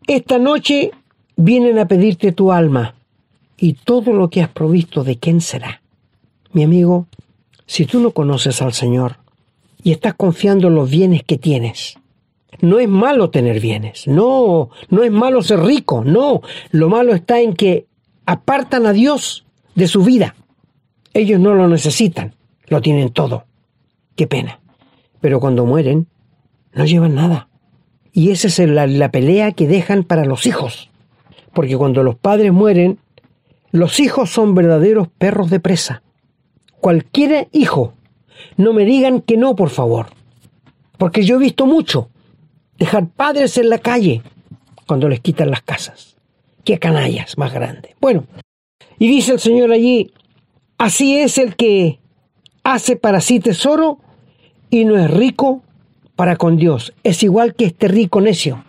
esta 0.06 0.38
noche 0.38 0.92
vienen 1.36 1.78
a 1.78 1.86
pedirte 1.86 2.32
tu 2.32 2.50
alma 2.50 2.96
¿Y 3.58 3.74
todo 3.74 4.12
lo 4.12 4.28
que 4.28 4.42
has 4.42 4.48
provisto 4.48 5.04
de 5.04 5.18
quién 5.18 5.40
será? 5.40 5.82
Mi 6.52 6.64
amigo, 6.64 7.06
si 7.64 7.86
tú 7.86 8.00
no 8.00 8.10
conoces 8.10 8.60
al 8.60 8.72
Señor 8.72 9.18
y 9.82 9.92
estás 9.92 10.14
confiando 10.14 10.68
en 10.68 10.74
los 10.74 10.90
bienes 10.90 11.22
que 11.22 11.38
tienes, 11.38 11.98
no 12.60 12.78
es 12.78 12.88
malo 12.88 13.30
tener 13.30 13.60
bienes, 13.60 14.06
no, 14.06 14.70
no 14.88 15.02
es 15.02 15.10
malo 15.10 15.42
ser 15.42 15.60
rico, 15.60 16.04
no, 16.04 16.42
lo 16.70 16.88
malo 16.88 17.14
está 17.14 17.40
en 17.40 17.54
que 17.54 17.86
apartan 18.26 18.86
a 18.86 18.92
Dios 18.92 19.44
de 19.74 19.88
su 19.88 20.02
vida. 20.04 20.34
Ellos 21.14 21.40
no 21.40 21.54
lo 21.54 21.68
necesitan, 21.68 22.34
lo 22.68 22.80
tienen 22.80 23.10
todo. 23.10 23.44
Qué 24.16 24.26
pena. 24.26 24.60
Pero 25.20 25.40
cuando 25.40 25.66
mueren, 25.66 26.06
no 26.72 26.84
llevan 26.84 27.14
nada. 27.14 27.48
Y 28.12 28.30
esa 28.30 28.48
es 28.48 28.58
la, 28.60 28.86
la 28.86 29.10
pelea 29.10 29.52
que 29.52 29.66
dejan 29.66 30.04
para 30.04 30.24
los 30.24 30.46
hijos. 30.46 30.90
Porque 31.52 31.76
cuando 31.76 32.02
los 32.02 32.16
padres 32.16 32.52
mueren, 32.52 32.98
los 33.70 34.00
hijos 34.00 34.30
son 34.30 34.54
verdaderos 34.54 35.08
perros 35.18 35.50
de 35.50 35.60
presa. 35.60 36.02
Cualquier 36.80 37.48
hijo, 37.52 37.94
no 38.56 38.72
me 38.72 38.84
digan 38.84 39.20
que 39.20 39.36
no, 39.36 39.54
por 39.54 39.70
favor. 39.70 40.06
Porque 40.98 41.24
yo 41.24 41.36
he 41.36 41.38
visto 41.38 41.66
mucho 41.66 42.08
dejar 42.78 43.08
padres 43.08 43.58
en 43.58 43.68
la 43.68 43.78
calle 43.78 44.22
cuando 44.86 45.08
les 45.08 45.20
quitan 45.20 45.50
las 45.50 45.62
casas. 45.62 46.16
Qué 46.64 46.78
canallas 46.78 47.38
más 47.38 47.52
grandes. 47.52 47.94
Bueno, 48.00 48.24
y 48.98 49.08
dice 49.08 49.32
el 49.32 49.40
Señor 49.40 49.72
allí, 49.72 50.12
así 50.78 51.18
es 51.18 51.38
el 51.38 51.56
que 51.56 51.98
hace 52.62 52.96
para 52.96 53.20
sí 53.20 53.40
tesoro 53.40 53.98
y 54.70 54.84
no 54.84 54.96
es 54.96 55.10
rico 55.10 55.62
para 56.16 56.36
con 56.36 56.56
Dios. 56.56 56.92
Es 57.02 57.22
igual 57.22 57.54
que 57.54 57.66
este 57.66 57.88
rico 57.88 58.20
necio. 58.20 58.64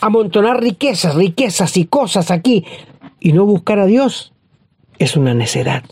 Amontonar 0.00 0.60
riquezas, 0.62 1.14
riquezas 1.14 1.76
y 1.76 1.86
cosas 1.86 2.30
aquí 2.30 2.64
y 3.18 3.32
no 3.32 3.44
buscar 3.44 3.78
a 3.78 3.86
Dios 3.86 4.32
es 4.98 5.16
una 5.16 5.34
necedad. 5.34 5.84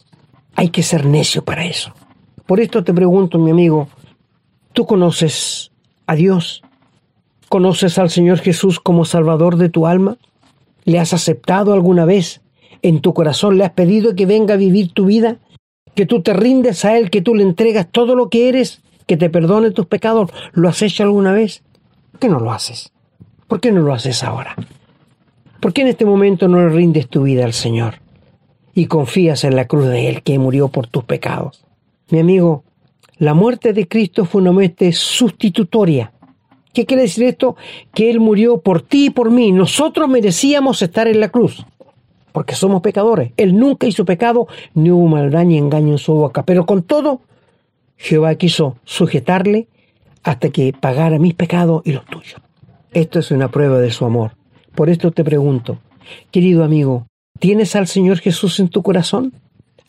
Hay 0.54 0.68
que 0.68 0.82
ser 0.82 1.04
necio 1.04 1.44
para 1.44 1.64
eso. 1.64 1.94
Por 2.46 2.60
esto 2.60 2.84
te 2.84 2.92
pregunto, 2.92 3.38
mi 3.38 3.50
amigo, 3.50 3.88
¿tú 4.74 4.84
conoces 4.84 5.72
a 6.06 6.14
Dios? 6.14 6.62
¿Conoces 7.48 7.98
al 7.98 8.10
Señor 8.10 8.38
Jesús 8.38 8.80
como 8.80 9.06
Salvador 9.06 9.56
de 9.56 9.70
tu 9.70 9.86
alma? 9.86 10.18
¿Le 10.84 10.98
has 10.98 11.14
aceptado 11.14 11.72
alguna 11.72 12.04
vez 12.04 12.42
en 12.82 13.00
tu 13.00 13.14
corazón? 13.14 13.56
¿Le 13.56 13.64
has 13.64 13.72
pedido 13.72 14.14
que 14.14 14.26
venga 14.26 14.54
a 14.54 14.58
vivir 14.58 14.92
tu 14.92 15.06
vida? 15.06 15.38
¿Que 15.94 16.04
tú 16.04 16.20
te 16.20 16.34
rindes 16.34 16.84
a 16.84 16.98
Él, 16.98 17.08
que 17.08 17.22
tú 17.22 17.34
le 17.34 17.44
entregas 17.44 17.88
todo 17.90 18.14
lo 18.14 18.28
que 18.28 18.50
eres? 18.50 18.82
¿Que 19.06 19.16
te 19.16 19.30
perdone 19.30 19.70
tus 19.70 19.86
pecados? 19.86 20.30
¿Lo 20.52 20.68
has 20.68 20.82
hecho 20.82 21.02
alguna 21.02 21.32
vez? 21.32 21.62
¿Por 22.10 22.20
qué 22.20 22.28
no 22.28 22.40
lo 22.40 22.52
haces? 22.52 22.92
¿Por 23.48 23.60
qué 23.60 23.72
no 23.72 23.80
lo 23.80 23.94
haces 23.94 24.22
ahora? 24.22 24.54
¿Por 25.60 25.72
qué 25.72 25.80
en 25.80 25.88
este 25.88 26.04
momento 26.04 26.46
no 26.46 26.58
le 26.58 26.68
rindes 26.68 27.08
tu 27.08 27.22
vida 27.22 27.46
al 27.46 27.54
Señor 27.54 27.94
y 28.74 28.84
confías 28.84 29.44
en 29.44 29.56
la 29.56 29.66
cruz 29.66 29.86
de 29.86 30.10
Él 30.10 30.22
que 30.22 30.38
murió 30.38 30.68
por 30.68 30.88
tus 30.88 31.04
pecados? 31.04 31.64
Mi 32.10 32.20
amigo, 32.20 32.64
la 33.18 33.34
muerte 33.34 33.72
de 33.72 33.88
Cristo 33.88 34.24
fue 34.24 34.40
una 34.42 34.52
muerte 34.52 34.92
sustitutoria 34.92 36.12
¿Qué 36.74 36.86
quiere 36.86 37.04
decir 37.04 37.24
esto? 37.24 37.56
Que 37.94 38.10
Él 38.10 38.18
murió 38.18 38.58
por 38.58 38.82
ti 38.82 39.06
y 39.06 39.10
por 39.10 39.30
mí. 39.30 39.52
Nosotros 39.52 40.08
merecíamos 40.08 40.82
estar 40.82 41.06
en 41.06 41.20
la 41.20 41.28
cruz, 41.28 41.64
porque 42.32 42.56
somos 42.56 42.82
pecadores. 42.82 43.30
Él 43.36 43.56
nunca 43.56 43.86
hizo 43.86 44.04
pecado, 44.04 44.48
ni 44.74 44.90
hubo 44.90 45.06
maldad 45.06 45.44
ni 45.44 45.56
engaño 45.56 45.92
en 45.92 45.98
su 45.98 46.12
boca. 46.14 46.42
Pero 46.42 46.66
con 46.66 46.82
todo, 46.82 47.20
Jehová 47.96 48.34
quiso 48.34 48.76
sujetarle 48.82 49.68
hasta 50.24 50.50
que 50.50 50.72
pagara 50.72 51.20
mis 51.20 51.34
pecados 51.34 51.82
y 51.84 51.92
los 51.92 52.04
tuyos. 52.06 52.42
Esto 52.92 53.20
es 53.20 53.30
una 53.30 53.52
prueba 53.52 53.78
de 53.78 53.92
su 53.92 54.04
amor. 54.04 54.32
Por 54.74 54.90
esto 54.90 55.12
te 55.12 55.22
pregunto, 55.22 55.78
querido 56.32 56.64
amigo, 56.64 57.06
¿tienes 57.38 57.76
al 57.76 57.86
Señor 57.86 58.18
Jesús 58.18 58.58
en 58.58 58.68
tu 58.68 58.82
corazón? 58.82 59.32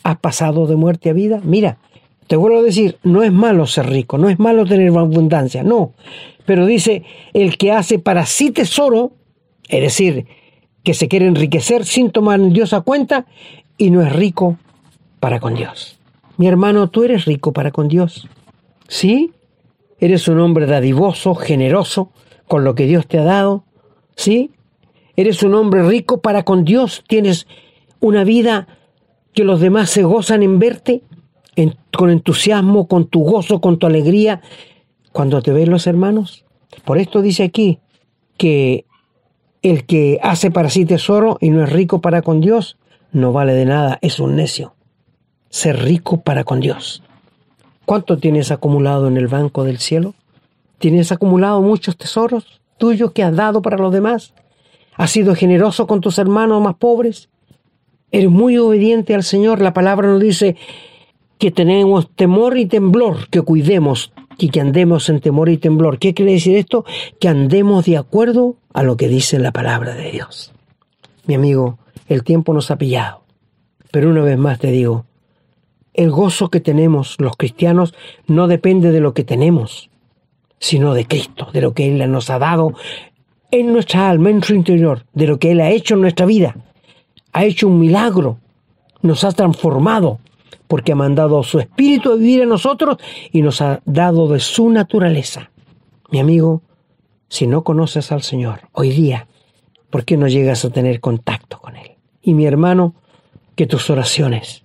¿Has 0.04 0.20
pasado 0.20 0.68
de 0.68 0.76
muerte 0.76 1.10
a 1.10 1.14
vida? 1.14 1.42
Mira, 1.44 1.80
te 2.28 2.36
vuelvo 2.36 2.60
a 2.60 2.64
decir, 2.64 2.98
no 3.04 3.24
es 3.24 3.32
malo 3.32 3.68
ser 3.68 3.88
rico, 3.88 4.18
no 4.18 4.30
es 4.30 4.40
malo 4.40 4.66
tener 4.66 4.90
abundancia, 4.90 5.64
no. 5.64 5.94
Pero 6.46 6.66
dice, 6.66 7.04
el 7.34 7.58
que 7.58 7.72
hace 7.72 8.00
para 8.00 8.26
sí 8.26 8.52
tesoro, 8.52 9.12
es 9.68 9.82
decir, 9.82 10.26
que 10.84 10.94
se 10.94 11.08
quiere 11.08 11.28
enriquecer 11.28 11.86
sin 11.86 12.12
tomar 12.12 12.40
en 12.40 12.54
Dios 12.54 12.74
a 12.74 12.82
cuenta, 12.82 13.26
y 13.78 13.90
no 13.90 14.02
es 14.02 14.14
rico 14.14 14.58
para 15.20 15.40
con 15.40 15.56
Dios. 15.56 16.00
Mi 16.38 16.48
hermano, 16.48 16.90
tú 16.90 17.04
eres 17.04 17.26
rico 17.26 17.54
para 17.54 17.72
con 17.72 17.88
Dios. 17.88 18.28
¿Sí? 18.88 19.32
Eres 20.00 20.28
un 20.28 20.40
hombre 20.40 20.66
dadivoso, 20.66 21.34
generoso, 21.36 22.12
con 22.48 22.64
lo 22.64 22.76
que 22.76 22.86
Dios 22.86 23.08
te 23.08 23.18
ha 23.18 23.24
dado. 23.24 23.64
¿Sí? 24.16 24.52
Eres 25.16 25.44
un 25.44 25.56
hombre 25.56 25.84
rico 25.84 26.22
para 26.22 26.44
con 26.44 26.66
Dios. 26.66 27.04
Tienes 27.08 27.48
una 28.00 28.24
vida 28.24 28.68
que 29.34 29.44
los 29.44 29.60
demás 29.60 29.90
se 29.90 30.04
gozan 30.04 30.44
en 30.44 30.60
verte 30.60 31.04
con 31.96 32.10
entusiasmo, 32.10 32.88
con 32.88 33.08
tu 33.08 33.24
gozo, 33.24 33.62
con 33.62 33.78
tu 33.80 33.88
alegría, 33.88 34.42
cuando 35.12 35.42
te 35.42 35.52
ven 35.52 35.70
los 35.70 35.88
hermanos. 35.88 36.46
Por 36.84 36.98
esto 36.98 37.22
dice 37.22 37.44
aquí 37.44 37.80
que 38.38 38.86
el 39.62 39.86
que 39.86 40.20
hace 40.22 40.52
para 40.52 40.70
sí 40.70 40.86
tesoro 40.86 41.38
y 41.42 41.50
no 41.50 41.64
es 41.64 41.72
rico 41.72 42.02
para 42.02 42.22
con 42.22 42.42
Dios, 42.42 42.78
no 43.12 43.32
vale 43.32 43.54
de 43.54 43.66
nada, 43.66 43.98
es 44.02 44.20
un 44.20 44.36
necio. 44.36 44.76
Ser 45.50 45.82
rico 45.84 46.22
para 46.22 46.44
con 46.44 46.60
Dios. 46.60 47.02
¿Cuánto 47.86 48.18
tienes 48.18 48.52
acumulado 48.52 49.08
en 49.08 49.18
el 49.18 49.28
banco 49.28 49.64
del 49.64 49.80
cielo? 49.80 50.14
¿Tienes 50.80 51.12
acumulado 51.12 51.62
muchos 51.62 51.98
tesoros 51.98 52.62
tuyos 52.78 53.12
que 53.12 53.24
has 53.24 53.36
dado 53.36 53.62
para 53.62 53.78
los 53.78 53.94
demás? 53.94 54.34
¿Has 54.98 55.12
sido 55.12 55.36
generoso 55.36 55.88
con 55.88 56.02
tus 56.02 56.18
hermanos 56.20 56.62
más 56.62 56.76
pobres? 56.76 57.30
¿Eres 58.12 58.30
muy 58.30 58.58
obediente 58.58 59.16
al 59.16 59.24
Señor? 59.24 59.62
La 59.62 59.74
palabra 59.74 60.08
nos 60.08 60.22
dice, 60.22 60.56
que 61.38 61.52
tenemos 61.52 62.10
temor 62.16 62.58
y 62.58 62.66
temblor, 62.66 63.28
que 63.30 63.42
cuidemos 63.42 64.12
y 64.38 64.50
que 64.50 64.62
andemos 64.62 65.10
en 65.10 65.20
temor 65.20 65.50
y 65.50 65.58
temblor. 65.58 66.00
¿Qué 66.00 66.14
quiere 66.14 66.34
decir 66.34 66.58
esto? 66.58 66.86
Que 67.20 67.28
andemos 67.28 67.86
de 67.86 67.98
acuerdo 67.98 68.56
a 68.74 68.84
lo 68.84 68.98
que 68.98 69.08
dice 69.08 69.40
la 69.40 69.52
palabra 69.52 69.96
de 69.96 70.12
Dios. 70.12 70.52
Mi 71.26 71.36
amigo, 71.36 71.80
el 72.08 72.24
tiempo 72.24 72.54
nos 72.54 72.72
ha 72.72 72.78
pillado. 72.78 73.22
Pero 73.92 74.10
una 74.10 74.22
vez 74.22 74.38
más 74.38 74.60
te 74.60 74.72
digo, 74.72 75.06
el 75.94 76.12
gozo 76.12 76.50
que 76.50 76.60
tenemos 76.60 77.16
los 77.20 77.38
cristianos 77.38 77.94
no 78.28 78.48
depende 78.48 78.92
de 78.92 79.00
lo 79.00 79.14
que 79.14 79.24
tenemos, 79.24 79.90
sino 80.60 80.94
de 80.94 81.06
Cristo, 81.06 81.48
de 81.54 81.62
lo 81.62 81.74
que 81.74 81.88
Él 81.88 82.12
nos 82.12 82.30
ha 82.30 82.40
dado 82.40 82.74
en 83.52 83.72
nuestra 83.72 84.10
alma, 84.10 84.30
en 84.30 84.38
nuestro 84.38 84.56
interior, 84.56 85.06
de 85.14 85.28
lo 85.28 85.40
que 85.40 85.52
Él 85.52 85.62
ha 85.62 85.72
hecho 85.72 85.96
en 85.96 86.02
nuestra 86.02 86.26
vida. 86.26 86.58
Ha 87.32 87.46
hecho 87.46 87.68
un 87.68 87.80
milagro, 87.80 88.38
nos 89.02 89.24
ha 89.24 89.32
transformado, 89.32 90.20
porque 90.68 90.92
ha 90.92 90.96
mandado 90.96 91.42
su 91.44 91.60
espíritu 91.60 92.12
a 92.12 92.16
vivir 92.16 92.42
en 92.42 92.50
nosotros 92.50 92.98
y 93.32 93.42
nos 93.42 93.62
ha 93.62 93.82
dado 93.86 94.28
de 94.28 94.40
su 94.40 94.70
naturaleza. 94.70 95.52
Mi 96.12 96.20
amigo, 96.20 96.62
si 97.30 97.48
no 97.48 97.64
conoces 97.64 98.12
al 98.12 98.24
Señor 98.24 98.62
hoy 98.72 98.90
día, 98.92 99.28
¿por 99.90 100.06
qué 100.06 100.18
no 100.18 100.28
llegas 100.28 100.66
a 100.66 100.70
tener 100.70 101.00
contacto 101.00 101.60
con 101.60 101.76
Él? 101.76 101.92
Y 102.22 102.34
mi 102.34 102.46
hermano, 102.46 102.96
que 103.56 103.68
tus 103.68 103.90
oraciones 103.90 104.64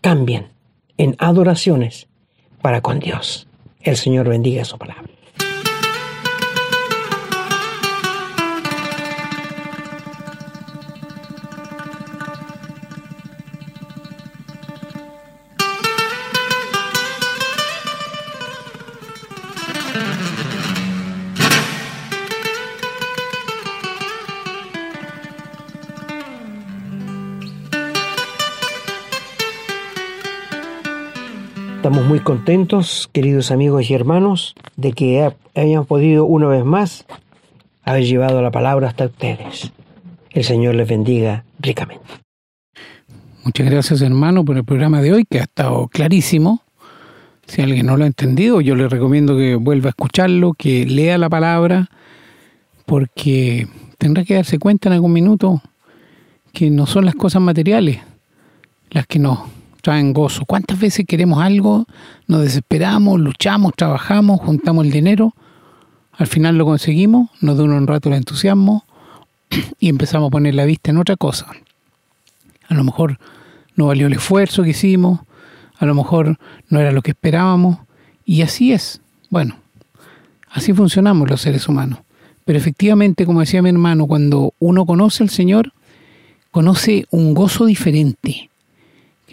cambien 0.00 0.48
en 0.96 1.16
adoraciones 1.18 2.08
para 2.62 2.80
con 2.80 3.00
Dios. 3.00 3.48
El 3.80 3.96
Señor 3.96 4.28
bendiga 4.28 4.64
su 4.64 4.78
palabra. 4.78 5.09
Muy 32.10 32.18
contentos, 32.18 33.08
queridos 33.12 33.52
amigos 33.52 33.88
y 33.88 33.94
hermanos, 33.94 34.56
de 34.74 34.94
que 34.94 35.32
hayamos 35.54 35.86
podido 35.86 36.24
una 36.24 36.48
vez 36.48 36.64
más 36.64 37.06
haber 37.84 38.02
llevado 38.02 38.42
la 38.42 38.50
palabra 38.50 38.88
hasta 38.88 39.04
ustedes. 39.04 39.70
El 40.30 40.42
Señor 40.42 40.74
les 40.74 40.88
bendiga 40.88 41.44
ricamente. 41.60 42.02
Muchas 43.44 43.70
gracias 43.70 44.02
hermano 44.02 44.44
por 44.44 44.56
el 44.56 44.64
programa 44.64 45.00
de 45.00 45.12
hoy 45.12 45.24
que 45.24 45.38
ha 45.38 45.44
estado 45.44 45.86
clarísimo. 45.86 46.64
Si 47.46 47.62
alguien 47.62 47.86
no 47.86 47.96
lo 47.96 48.02
ha 48.02 48.08
entendido, 48.08 48.60
yo 48.60 48.74
le 48.74 48.88
recomiendo 48.88 49.36
que 49.36 49.54
vuelva 49.54 49.90
a 49.90 49.90
escucharlo, 49.90 50.54
que 50.54 50.86
lea 50.86 51.16
la 51.16 51.30
palabra, 51.30 51.90
porque 52.86 53.68
tendrá 53.98 54.24
que 54.24 54.34
darse 54.34 54.58
cuenta 54.58 54.88
en 54.88 54.94
algún 54.94 55.12
minuto 55.12 55.62
que 56.52 56.70
no 56.70 56.86
son 56.86 57.04
las 57.04 57.14
cosas 57.14 57.40
materiales 57.40 58.00
las 58.90 59.06
que 59.06 59.20
nos 59.20 59.38
traen 59.80 60.12
gozo. 60.12 60.44
¿Cuántas 60.44 60.78
veces 60.78 61.06
queremos 61.06 61.42
algo, 61.42 61.86
nos 62.26 62.42
desesperamos, 62.42 63.20
luchamos, 63.20 63.72
trabajamos, 63.76 64.40
juntamos 64.40 64.84
el 64.84 64.92
dinero, 64.92 65.34
al 66.12 66.26
final 66.26 66.56
lo 66.56 66.64
conseguimos, 66.64 67.30
nos 67.40 67.56
dura 67.56 67.74
un 67.74 67.86
rato 67.86 68.08
el 68.08 68.16
entusiasmo 68.16 68.84
y 69.78 69.88
empezamos 69.88 70.28
a 70.28 70.30
poner 70.30 70.54
la 70.54 70.64
vista 70.64 70.90
en 70.90 70.98
otra 70.98 71.16
cosa? 71.16 71.46
A 72.68 72.74
lo 72.74 72.84
mejor 72.84 73.18
no 73.76 73.86
valió 73.86 74.06
el 74.06 74.12
esfuerzo 74.12 74.62
que 74.62 74.70
hicimos, 74.70 75.20
a 75.78 75.86
lo 75.86 75.94
mejor 75.94 76.38
no 76.68 76.78
era 76.78 76.92
lo 76.92 77.02
que 77.02 77.12
esperábamos, 77.12 77.78
y 78.24 78.42
así 78.42 78.72
es. 78.72 79.00
Bueno, 79.30 79.56
así 80.50 80.72
funcionamos 80.72 81.28
los 81.28 81.40
seres 81.40 81.66
humanos. 81.68 82.00
Pero 82.44 82.58
efectivamente, 82.58 83.26
como 83.26 83.40
decía 83.40 83.62
mi 83.62 83.70
hermano, 83.70 84.06
cuando 84.06 84.54
uno 84.58 84.84
conoce 84.84 85.22
al 85.22 85.30
Señor, 85.30 85.72
conoce 86.50 87.06
un 87.10 87.34
gozo 87.34 87.64
diferente. 87.66 88.49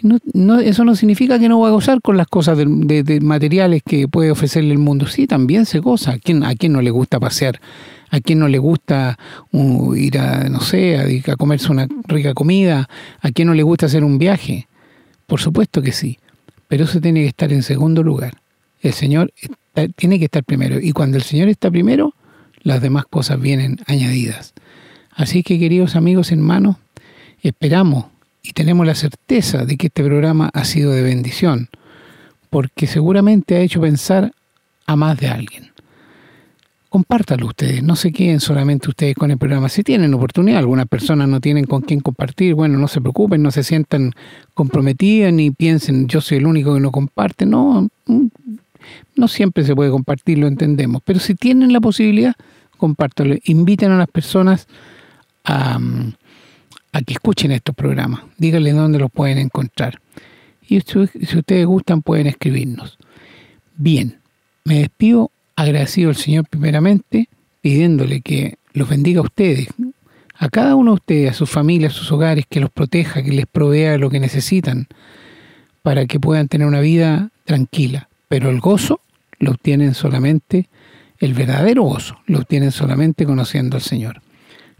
No, 0.02 0.60
eso 0.60 0.84
no 0.84 0.94
significa 0.94 1.38
que 1.38 1.48
no 1.48 1.60
va 1.60 1.68
a 1.68 1.72
gozar 1.72 2.00
con 2.00 2.16
las 2.16 2.26
cosas 2.26 2.56
de, 2.56 3.20
materiales 3.20 3.82
que 3.84 4.08
puede 4.08 4.30
ofrecerle 4.30 4.72
el 4.72 4.78
mundo. 4.78 5.06
Sí, 5.06 5.26
también 5.26 5.66
se 5.66 5.80
goza. 5.80 6.12
¿A 6.12 6.18
quién, 6.18 6.44
¿A 6.44 6.54
no 6.68 6.82
le 6.82 6.90
gusta 6.90 7.18
pasear? 7.18 7.60
¿A 8.10 8.20
quién 8.20 8.38
no 8.38 8.48
le 8.48 8.58
gusta 8.58 9.18
uh, 9.52 9.94
ir 9.94 10.18
a, 10.18 10.48
no 10.48 10.60
sé, 10.60 11.22
a, 11.26 11.36
comerse 11.36 11.70
una 11.72 11.88
rica 12.06 12.34
comida? 12.34 12.88
¿A 13.20 13.30
quién 13.30 13.48
no 13.48 13.54
le 13.54 13.62
gusta 13.62 13.86
hacer 13.86 14.04
un 14.04 14.18
viaje? 14.18 14.68
Por 15.26 15.40
supuesto 15.40 15.82
que 15.82 15.92
sí. 15.92 16.18
Pero 16.68 16.84
eso 16.84 17.00
tiene 17.00 17.22
que 17.22 17.28
estar 17.28 17.52
en 17.52 17.62
segundo 17.62 18.02
lugar. 18.02 18.34
El 18.80 18.92
Señor 18.92 19.32
tiene 19.96 20.18
que 20.18 20.26
estar 20.26 20.44
primero. 20.44 20.78
Y 20.80 20.92
cuando 20.92 21.16
el 21.16 21.22
Señor 21.22 21.48
está 21.48 21.70
primero, 21.70 22.14
las 22.62 22.80
demás 22.80 23.04
cosas 23.06 23.40
vienen 23.40 23.78
añadidas. 23.86 24.54
Así 25.10 25.42
que, 25.42 25.58
queridos 25.58 25.96
amigos, 25.96 26.30
hermanos, 26.30 26.76
esperamos 27.42 28.06
y 28.48 28.52
tenemos 28.52 28.86
la 28.86 28.94
certeza 28.94 29.66
de 29.66 29.76
que 29.76 29.88
este 29.88 30.02
programa 30.02 30.48
ha 30.54 30.64
sido 30.64 30.92
de 30.92 31.02
bendición, 31.02 31.68
porque 32.48 32.86
seguramente 32.86 33.56
ha 33.56 33.60
hecho 33.60 33.78
pensar 33.78 34.32
a 34.86 34.96
más 34.96 35.18
de 35.18 35.28
alguien. 35.28 35.70
Compártalo 36.88 37.48
ustedes, 37.48 37.82
no 37.82 37.94
se 37.94 38.10
queden 38.10 38.40
solamente 38.40 38.88
ustedes 38.88 39.14
con 39.16 39.30
el 39.30 39.36
programa. 39.36 39.68
Si 39.68 39.82
tienen 39.82 40.14
oportunidad, 40.14 40.60
algunas 40.60 40.86
personas 40.86 41.28
no 41.28 41.42
tienen 41.42 41.66
con 41.66 41.82
quién 41.82 42.00
compartir, 42.00 42.54
bueno, 42.54 42.78
no 42.78 42.88
se 42.88 43.02
preocupen, 43.02 43.42
no 43.42 43.50
se 43.50 43.62
sientan 43.62 44.12
comprometidas 44.54 45.30
ni 45.30 45.50
piensen 45.50 46.06
yo 46.06 46.22
soy 46.22 46.38
el 46.38 46.46
único 46.46 46.72
que 46.72 46.80
no 46.80 46.90
comparte. 46.90 47.44
No, 47.44 47.86
no 49.14 49.28
siempre 49.28 49.62
se 49.64 49.74
puede 49.74 49.90
compartir, 49.90 50.38
lo 50.38 50.46
entendemos, 50.46 51.02
pero 51.04 51.20
si 51.20 51.34
tienen 51.34 51.74
la 51.74 51.82
posibilidad, 51.82 52.34
compártalo. 52.78 53.36
Inviten 53.44 53.90
a 53.90 53.98
las 53.98 54.08
personas 54.08 54.66
a, 55.44 55.78
a 56.92 57.02
que 57.02 57.14
escuchen 57.14 57.52
estos 57.52 57.74
programas. 57.74 58.22
Díganle 58.38 58.72
dónde 58.72 58.98
los 58.98 59.10
pueden 59.10 59.38
encontrar. 59.38 60.00
Y 60.68 60.80
si 60.80 60.98
ustedes 60.98 61.66
gustan, 61.66 62.02
pueden 62.02 62.26
escribirnos. 62.26 62.98
Bien, 63.76 64.18
me 64.64 64.80
despido 64.80 65.30
agradecido 65.56 66.10
al 66.10 66.16
Señor 66.16 66.46
primeramente, 66.48 67.28
pidiéndole 67.60 68.20
que 68.20 68.58
los 68.74 68.88
bendiga 68.88 69.20
a 69.20 69.24
ustedes, 69.24 69.68
a 70.34 70.48
cada 70.48 70.76
uno 70.76 70.92
de 70.92 70.94
ustedes, 70.96 71.30
a 71.30 71.34
sus 71.34 71.50
familias, 71.50 71.94
a 71.94 71.96
sus 71.96 72.12
hogares, 72.12 72.44
que 72.48 72.60
los 72.60 72.70
proteja, 72.70 73.22
que 73.22 73.32
les 73.32 73.46
provea 73.46 73.98
lo 73.98 74.10
que 74.10 74.20
necesitan 74.20 74.86
para 75.82 76.06
que 76.06 76.20
puedan 76.20 76.48
tener 76.48 76.66
una 76.66 76.80
vida 76.80 77.30
tranquila. 77.44 78.08
Pero 78.28 78.50
el 78.50 78.60
gozo 78.60 79.00
lo 79.38 79.52
obtienen 79.52 79.94
solamente, 79.94 80.68
el 81.18 81.34
verdadero 81.34 81.82
gozo 81.82 82.18
lo 82.26 82.38
obtienen 82.38 82.70
solamente 82.70 83.24
conociendo 83.24 83.76
al 83.76 83.82
Señor. 83.82 84.20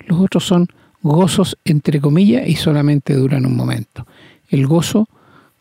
Los 0.06 0.20
otros 0.20 0.44
son 0.44 0.68
gozos 1.02 1.56
entre 1.64 2.00
comillas 2.00 2.48
y 2.48 2.56
solamente 2.56 3.14
duran 3.14 3.46
un 3.46 3.56
momento. 3.56 4.06
El 4.48 4.66
gozo 4.66 5.08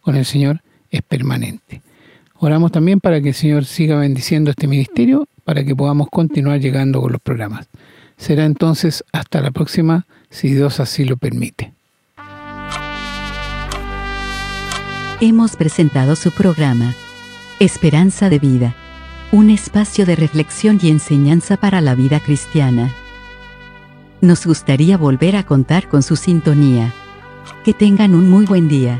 con 0.02 0.16
el 0.16 0.26
Señor 0.26 0.62
es 0.92 1.02
permanente. 1.02 1.82
Oramos 2.40 2.72
también 2.72 3.00
para 3.00 3.22
que 3.22 3.30
el 3.30 3.36
Señor 3.36 3.66
siga 3.66 3.98
bendiciendo 3.98 4.52
este 4.52 4.68
ministerio 4.68 5.28
para 5.44 5.64
que 5.64 5.76
podamos 5.76 6.08
continuar 6.10 6.60
llegando 6.60 7.02
con 7.02 7.12
los 7.12 7.22
programas. 7.22 7.68
Será 8.18 8.46
entonces 8.46 9.04
hasta 9.12 9.42
la 9.42 9.52
próxima, 9.52 10.06
si 10.30 10.54
Dios 10.54 10.80
así 10.80 11.06
lo 11.06 11.18
permite. 11.18 11.74
Hemos 15.20 15.56
presentado 15.56 16.16
su 16.16 16.32
programa, 16.32 16.94
Esperanza 17.60 18.30
de 18.30 18.38
Vida, 18.38 18.76
un 19.32 19.50
espacio 19.50 20.06
de 20.06 20.16
reflexión 20.16 20.80
y 20.82 20.90
enseñanza 20.90 21.58
para 21.58 21.82
la 21.82 21.96
vida 21.96 22.20
cristiana. 22.20 22.94
Nos 24.20 24.48
gustaría 24.48 24.98
volver 24.98 25.36
a 25.36 25.44
contar 25.44 25.88
con 25.88 26.02
su 26.02 26.16
sintonía. 26.16 26.92
Que 27.64 27.74
tengan 27.74 28.16
un 28.16 28.30
muy 28.30 28.48
buen 28.48 28.68
día. 28.68 29.00